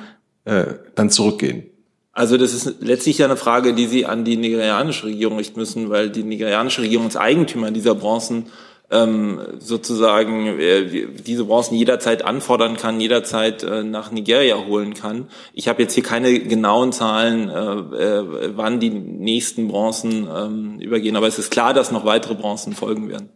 äh, 0.44 0.74
dann 0.96 1.08
zurückgehen. 1.08 1.64
Also 2.12 2.36
das 2.36 2.52
ist 2.52 2.82
letztlich 2.82 3.18
ja 3.18 3.26
eine 3.26 3.36
Frage, 3.36 3.72
die 3.72 3.86
Sie 3.86 4.04
an 4.04 4.26
die 4.26 4.36
nigerianische 4.36 5.06
Regierung 5.06 5.38
richten 5.38 5.58
müssen, 5.58 5.88
weil 5.88 6.10
die 6.10 6.24
nigerianische 6.24 6.82
Regierung 6.82 7.06
ist 7.06 7.16
Eigentümer 7.16 7.70
dieser 7.70 7.94
Bronzen 7.94 8.46
ähm, 8.90 9.40
sozusagen 9.58 10.46
äh, 10.58 11.08
diese 11.26 11.44
Bronzen 11.44 11.74
jederzeit 11.74 12.24
anfordern 12.24 12.76
kann, 12.76 13.00
jederzeit 13.00 13.62
äh, 13.62 13.82
nach 13.82 14.10
Nigeria 14.10 14.56
holen 14.66 14.94
kann. 14.94 15.28
Ich 15.52 15.68
habe 15.68 15.82
jetzt 15.82 15.94
hier 15.94 16.02
keine 16.02 16.38
genauen 16.40 16.92
Zahlen, 16.92 17.50
äh, 17.50 17.52
äh, 17.52 18.52
wann 18.56 18.80
die 18.80 18.90
nächsten 18.90 19.68
Bronzen 19.68 20.26
ähm, 20.34 20.80
übergehen, 20.80 21.16
aber 21.16 21.26
es 21.26 21.38
ist 21.38 21.50
klar, 21.50 21.74
dass 21.74 21.92
noch 21.92 22.04
weitere 22.06 22.34
Bronzen 22.34 22.72
folgen 22.72 23.08
werden. 23.08 23.28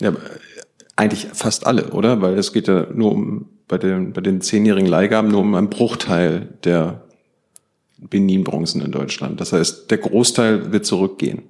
Ja, 0.00 0.12
eigentlich 0.96 1.28
fast 1.32 1.66
alle, 1.66 1.90
oder? 1.90 2.20
Weil 2.20 2.38
es 2.38 2.52
geht 2.52 2.68
ja 2.68 2.86
nur 2.92 3.12
um 3.12 3.46
bei 3.66 3.78
den, 3.78 4.12
bei 4.12 4.20
den 4.20 4.40
zehnjährigen 4.40 4.88
Leihgaben 4.88 5.30
nur 5.30 5.40
um 5.40 5.54
einen 5.54 5.70
Bruchteil 5.70 6.48
der 6.64 7.02
Benin-Bronzen 7.98 8.82
in 8.82 8.92
Deutschland. 8.92 9.40
Das 9.40 9.52
heißt, 9.52 9.90
der 9.90 9.98
Großteil 9.98 10.72
wird 10.72 10.86
zurückgehen. 10.86 11.42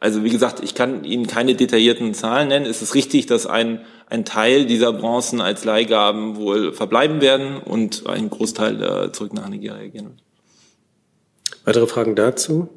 Also 0.00 0.24
wie 0.24 0.30
gesagt, 0.30 0.60
ich 0.64 0.74
kann 0.74 1.04
Ihnen 1.04 1.26
keine 1.26 1.54
detaillierten 1.54 2.14
Zahlen 2.14 2.48
nennen. 2.48 2.64
Es 2.64 2.80
ist 2.80 2.94
richtig, 2.94 3.26
dass 3.26 3.46
ein, 3.46 3.80
ein 4.06 4.24
Teil 4.24 4.64
dieser 4.64 4.94
Bronzen 4.94 5.42
als 5.42 5.64
Leihgaben 5.64 6.36
wohl 6.36 6.72
verbleiben 6.72 7.20
werden 7.20 7.58
und 7.58 8.06
ein 8.06 8.30
Großteil 8.30 8.82
äh, 8.82 9.12
zurück 9.12 9.34
nach 9.34 9.48
Nigeria 9.48 9.86
gehen 9.88 10.06
wird. 10.06 10.22
Weitere 11.66 11.86
Fragen 11.86 12.16
dazu? 12.16 12.68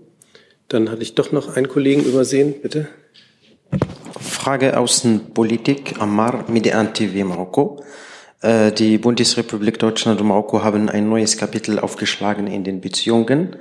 Dann 0.67 0.91
hatte 0.91 1.01
ich 1.01 1.15
doch 1.15 1.31
noch 1.31 1.55
einen 1.55 1.69
Kollegen 1.69 2.03
übersehen, 2.03 2.55
bitte. 2.61 2.89
Frage 4.19 4.77
Außenpolitik, 4.77 6.01
Ammar, 6.01 6.49
Median 6.49 6.93
TV 6.93 7.25
Marokko. 7.25 7.85
Äh, 8.41 8.73
die 8.73 8.97
Bundesrepublik 8.97 9.79
Deutschland 9.79 10.19
und 10.19 10.27
Marokko 10.27 10.61
haben 10.61 10.89
ein 10.89 11.07
neues 11.07 11.37
Kapitel 11.37 11.79
aufgeschlagen 11.79 12.47
in 12.47 12.65
den 12.65 12.81
Beziehungen. 12.81 13.55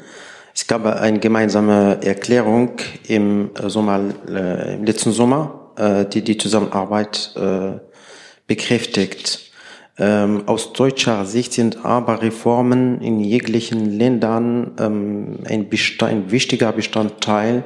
Es 0.55 0.67
gab 0.67 0.85
eine 0.85 1.19
gemeinsame 1.19 2.01
Erklärung 2.03 2.73
im, 3.09 3.51
Sommer, 3.67 4.01
äh, 4.29 4.75
im 4.75 4.85
letzten 4.85 5.13
Sommer, 5.13 5.73
äh, 5.77 6.05
die 6.05 6.23
die 6.23 6.37
Zusammenarbeit 6.37 7.35
äh, 7.37 7.79
bekräftigt. 8.47 9.53
Ähm, 9.99 10.45
aus 10.47 10.73
deutscher 10.73 11.25
Sicht 11.25 11.53
sind 11.53 11.85
aber 11.85 12.23
Reformen 12.23 13.01
in 13.01 13.21
jeglichen 13.21 13.99
Ländern 13.99 14.73
ähm, 14.79 15.39
ein, 15.45 15.69
ein 16.01 16.31
wichtiger 16.31 16.73
Bestandteil 16.73 17.65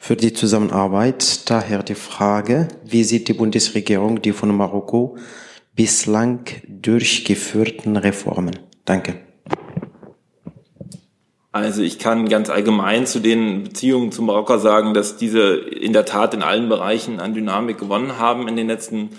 für 0.00 0.16
die 0.16 0.34
Zusammenarbeit. 0.34 1.48
Daher 1.50 1.82
die 1.82 1.94
Frage, 1.94 2.68
wie 2.84 3.04
sieht 3.04 3.28
die 3.28 3.32
Bundesregierung 3.32 4.20
die 4.20 4.32
von 4.32 4.54
Marokko 4.54 5.16
bislang 5.74 6.40
durchgeführten 6.68 7.96
Reformen? 7.96 8.58
Danke. 8.84 9.33
Also 11.54 11.82
ich 11.82 12.00
kann 12.00 12.28
ganz 12.28 12.50
allgemein 12.50 13.06
zu 13.06 13.20
den 13.20 13.62
Beziehungen 13.62 14.10
zum 14.10 14.26
Marokko 14.26 14.58
sagen, 14.58 14.92
dass 14.92 15.16
diese 15.16 15.54
in 15.54 15.92
der 15.92 16.04
Tat 16.04 16.34
in 16.34 16.42
allen 16.42 16.68
Bereichen 16.68 17.20
an 17.20 17.32
Dynamik 17.32 17.78
gewonnen 17.78 18.18
haben 18.18 18.48
in 18.48 18.56
den 18.56 18.66
letzten 18.66 19.10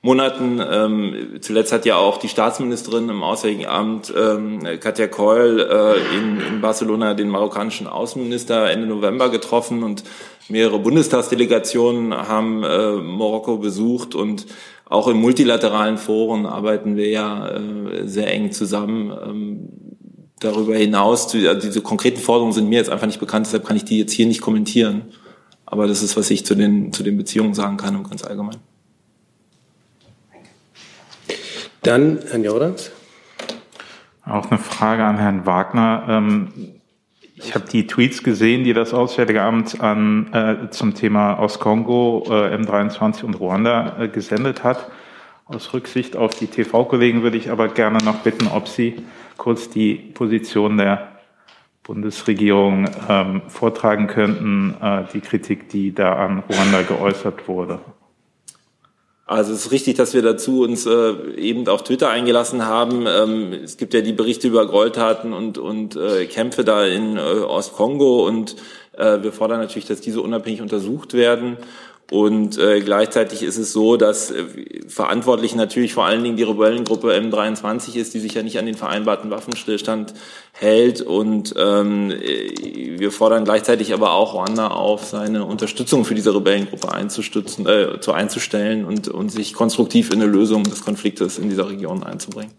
Monaten. 0.00 0.58
Ähm, 0.66 1.36
zuletzt 1.42 1.70
hat 1.70 1.84
ja 1.84 1.96
auch 1.96 2.16
die 2.16 2.30
Staatsministerin 2.30 3.10
im 3.10 3.22
Auswärtigen 3.22 3.66
Amt, 3.66 4.10
ähm, 4.16 4.60
Katja 4.80 5.06
Keul, 5.06 5.60
äh, 5.60 6.16
in, 6.16 6.40
in 6.40 6.60
Barcelona 6.62 7.12
den 7.12 7.28
marokkanischen 7.28 7.86
Außenminister 7.86 8.70
Ende 8.70 8.86
November 8.86 9.28
getroffen 9.28 9.82
und 9.82 10.02
mehrere 10.48 10.78
Bundestagsdelegationen 10.78 12.16
haben 12.16 12.64
äh, 12.64 12.92
Marokko 12.92 13.58
besucht 13.58 14.14
und 14.14 14.46
auch 14.86 15.08
in 15.08 15.18
multilateralen 15.18 15.98
Foren 15.98 16.46
arbeiten 16.46 16.96
wir 16.96 17.10
ja 17.10 17.48
äh, 17.48 18.06
sehr 18.06 18.32
eng 18.32 18.50
zusammen. 18.50 19.10
Ähm, 19.10 19.68
darüber 20.44 20.76
hinaus, 20.76 21.28
die, 21.28 21.46
also 21.48 21.60
diese 21.60 21.80
konkreten 21.80 22.20
Forderungen 22.20 22.52
sind 22.52 22.68
mir 22.68 22.78
jetzt 22.78 22.90
einfach 22.90 23.06
nicht 23.06 23.20
bekannt, 23.20 23.46
deshalb 23.46 23.64
kann 23.64 23.76
ich 23.76 23.84
die 23.84 23.98
jetzt 23.98 24.12
hier 24.12 24.26
nicht 24.26 24.40
kommentieren. 24.40 25.02
Aber 25.66 25.86
das 25.86 26.02
ist, 26.02 26.16
was 26.16 26.30
ich 26.30 26.44
zu 26.44 26.54
den, 26.54 26.92
zu 26.92 27.02
den 27.02 27.16
Beziehungen 27.16 27.54
sagen 27.54 27.76
kann 27.76 27.96
und 27.96 28.08
ganz 28.08 28.24
allgemein. 28.24 28.56
Dann 31.82 32.20
Herrn 32.28 32.44
Jordans. 32.44 32.92
Auch 34.24 34.50
eine 34.50 34.58
Frage 34.58 35.04
an 35.04 35.18
Herrn 35.18 35.46
Wagner. 35.46 36.04
Ähm, 36.08 36.48
ich 37.34 37.54
habe 37.56 37.64
die 37.68 37.86
Tweets 37.88 38.22
gesehen, 38.22 38.62
die 38.62 38.72
das 38.72 38.94
Auswärtige 38.94 39.42
Amt 39.42 39.80
an, 39.80 40.32
äh, 40.32 40.70
zum 40.70 40.94
Thema 40.94 41.34
aus 41.34 41.58
Kongo, 41.58 42.24
äh, 42.28 42.54
M23 42.54 43.24
und 43.24 43.34
Ruanda 43.34 43.96
äh, 43.98 44.08
gesendet 44.08 44.62
hat. 44.62 44.90
Aus 45.46 45.74
Rücksicht 45.74 46.16
auf 46.16 46.34
die 46.34 46.46
TV-Kollegen 46.46 47.24
würde 47.24 47.36
ich 47.36 47.50
aber 47.50 47.68
gerne 47.68 47.98
noch 48.04 48.18
bitten, 48.18 48.46
ob 48.46 48.68
Sie 48.68 48.94
kurz 49.36 49.68
die 49.70 49.94
Position 49.94 50.78
der 50.78 51.12
Bundesregierung 51.82 52.88
ähm, 53.08 53.42
vortragen 53.48 54.06
könnten, 54.06 54.76
äh, 54.80 55.04
die 55.12 55.20
Kritik, 55.20 55.68
die 55.68 55.92
da 55.92 56.14
an 56.14 56.44
Ruanda 56.48 56.82
geäußert 56.82 57.48
wurde. 57.48 57.80
Also 59.26 59.52
es 59.52 59.66
ist 59.66 59.72
richtig, 59.72 59.96
dass 59.96 60.14
wir 60.14 60.22
dazu 60.22 60.62
uns 60.62 60.84
äh, 60.84 61.14
eben 61.36 61.66
auf 61.68 61.82
Twitter 61.84 62.10
eingelassen 62.10 62.66
haben. 62.66 63.06
Ähm, 63.06 63.52
es 63.52 63.76
gibt 63.78 63.94
ja 63.94 64.00
die 64.00 64.12
Berichte 64.12 64.46
über 64.46 64.66
Gräueltaten 64.66 65.32
und, 65.32 65.58
und 65.58 65.96
äh, 65.96 66.26
Kämpfe 66.26 66.64
da 66.64 66.84
in 66.84 67.16
äh, 67.16 67.20
Ostkongo 67.20 68.26
und 68.26 68.56
äh, 68.92 69.22
wir 69.22 69.32
fordern 69.32 69.60
natürlich, 69.60 69.86
dass 69.86 70.00
diese 70.00 70.20
unabhängig 70.20 70.60
untersucht 70.60 71.14
werden. 71.14 71.56
Und 72.12 72.58
äh, 72.58 72.82
gleichzeitig 72.82 73.42
ist 73.42 73.56
es 73.56 73.72
so, 73.72 73.96
dass 73.96 74.30
äh, 74.30 74.44
verantwortlich 74.86 75.54
natürlich 75.54 75.94
vor 75.94 76.04
allen 76.04 76.22
Dingen 76.22 76.36
die 76.36 76.42
Rebellengruppe 76.42 77.10
M23 77.10 77.96
ist, 77.96 78.12
die 78.12 78.18
sich 78.18 78.34
ja 78.34 78.42
nicht 78.42 78.58
an 78.58 78.66
den 78.66 78.74
vereinbarten 78.74 79.30
Waffenstillstand 79.30 80.12
hält. 80.52 81.00
Und 81.00 81.54
ähm, 81.56 82.10
äh, 82.10 82.98
wir 82.98 83.12
fordern 83.12 83.46
gleichzeitig 83.46 83.94
aber 83.94 84.12
auch 84.12 84.34
Ruanda 84.34 84.66
auf, 84.66 85.06
seine 85.06 85.46
Unterstützung 85.46 86.04
für 86.04 86.14
diese 86.14 86.34
Rebellengruppe 86.34 86.92
einzustützen, 86.92 87.66
äh, 87.66 87.98
zu 87.98 88.12
einzustellen 88.12 88.84
und, 88.84 89.08
und 89.08 89.30
sich 89.30 89.54
konstruktiv 89.54 90.12
in 90.12 90.20
eine 90.20 90.30
Lösung 90.30 90.64
des 90.64 90.84
Konfliktes 90.84 91.38
in 91.38 91.48
dieser 91.48 91.70
Region 91.70 92.02
einzubringen. 92.02 92.52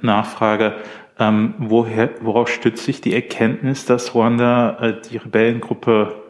Nachfrage. 0.00 0.74
Ähm, 1.18 1.54
woher, 1.58 2.10
worauf 2.20 2.48
stützt 2.50 2.84
sich 2.84 3.00
die 3.00 3.14
Erkenntnis, 3.14 3.84
dass 3.84 4.14
Ruanda 4.14 4.78
äh, 4.78 4.94
die 5.10 5.16
Rebellengruppe 5.16 6.25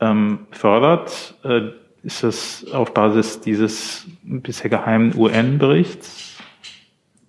ähm, 0.00 0.46
fördert. 0.50 1.34
Äh, 1.44 1.70
ist 2.02 2.22
das 2.22 2.64
auf 2.72 2.94
Basis 2.94 3.40
dieses 3.40 4.06
bisher 4.22 4.70
geheimen 4.70 5.14
UN-Berichts? 5.16 6.36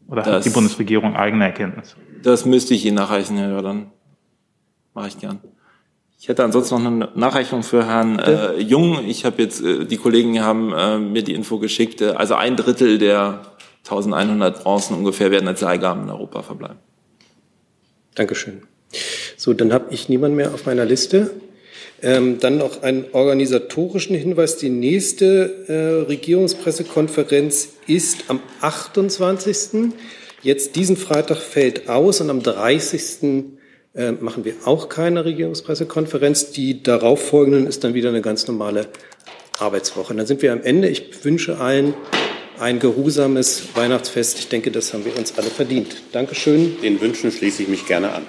Oder 0.07 0.23
das, 0.23 0.33
hat 0.33 0.45
die 0.45 0.49
Bundesregierung 0.49 1.15
eigene 1.15 1.45
Erkenntnisse? 1.45 1.95
Das 2.23 2.45
müsste 2.45 2.73
ich 2.73 2.85
Ihnen 2.85 2.95
nachreichen, 2.95 3.37
Herr 3.37 3.51
Jordan. 3.51 3.91
Mache 4.93 5.07
ich 5.09 5.19
gern. 5.19 5.39
Ich 6.19 6.27
hätte 6.27 6.43
ansonsten 6.43 6.75
noch 6.75 6.85
eine 6.85 7.09
Nachreichung 7.15 7.63
für 7.63 7.85
Herrn 7.85 8.19
äh, 8.19 8.57
Jung. 8.59 9.05
Ich 9.07 9.23
habe 9.23 9.41
jetzt, 9.41 9.61
äh, 9.61 9.85
die 9.85 9.97
Kollegen 9.97 10.41
haben 10.41 10.73
äh, 10.73 10.97
mir 10.99 11.23
die 11.23 11.33
Info 11.33 11.59
geschickt. 11.59 12.01
Äh, 12.01 12.09
also 12.09 12.35
ein 12.35 12.57
Drittel 12.57 12.97
der 12.97 13.41
1100 13.85 14.63
Bronzen 14.63 14.97
ungefähr 14.97 15.31
werden 15.31 15.47
als 15.47 15.61
Leihgaben 15.61 16.03
in 16.03 16.09
Europa 16.09 16.41
verbleiben. 16.41 16.77
Dankeschön. 18.15 18.63
So, 19.37 19.53
dann 19.53 19.71
habe 19.71 19.93
ich 19.93 20.09
niemand 20.09 20.35
mehr 20.35 20.53
auf 20.53 20.65
meiner 20.65 20.83
Liste. 20.83 21.31
Ähm, 22.01 22.39
dann 22.39 22.57
noch 22.57 22.81
einen 22.81 23.05
organisatorischen 23.11 24.15
Hinweis. 24.15 24.57
Die 24.57 24.69
nächste 24.69 25.65
äh, 25.67 26.05
Regierungspressekonferenz 26.07 27.69
ist 27.87 28.25
am 28.27 28.39
28. 28.61 29.91
Jetzt 30.41 30.75
diesen 30.75 30.95
Freitag 30.95 31.37
fällt 31.37 31.89
aus 31.89 32.21
und 32.21 32.29
am 32.29 32.41
30. 32.41 33.57
Äh, 33.95 34.11
machen 34.13 34.45
wir 34.45 34.53
auch 34.65 34.87
keine 34.87 35.25
Regierungspressekonferenz. 35.25 36.51
Die 36.51 36.83
darauffolgenden 36.83 37.67
ist 37.67 37.83
dann 37.83 37.93
wieder 37.93 38.09
eine 38.09 38.21
ganz 38.21 38.47
normale 38.47 38.87
Arbeitswoche. 39.59 40.11
Und 40.13 40.17
dann 40.17 40.27
sind 40.27 40.41
wir 40.41 40.53
am 40.53 40.61
Ende. 40.61 40.87
Ich 40.87 41.25
wünsche 41.25 41.57
allen 41.57 41.93
ein 42.59 42.79
geruhsames 42.79 43.63
Weihnachtsfest. 43.75 44.39
Ich 44.39 44.49
denke, 44.49 44.71
das 44.71 44.93
haben 44.93 45.05
wir 45.05 45.17
uns 45.17 45.37
alle 45.37 45.49
verdient. 45.49 45.95
Dankeschön. 46.11 46.79
Den 46.81 47.01
Wünschen 47.01 47.31
schließe 47.31 47.63
ich 47.63 47.69
mich 47.69 47.85
gerne 47.85 48.11
an. 48.13 48.25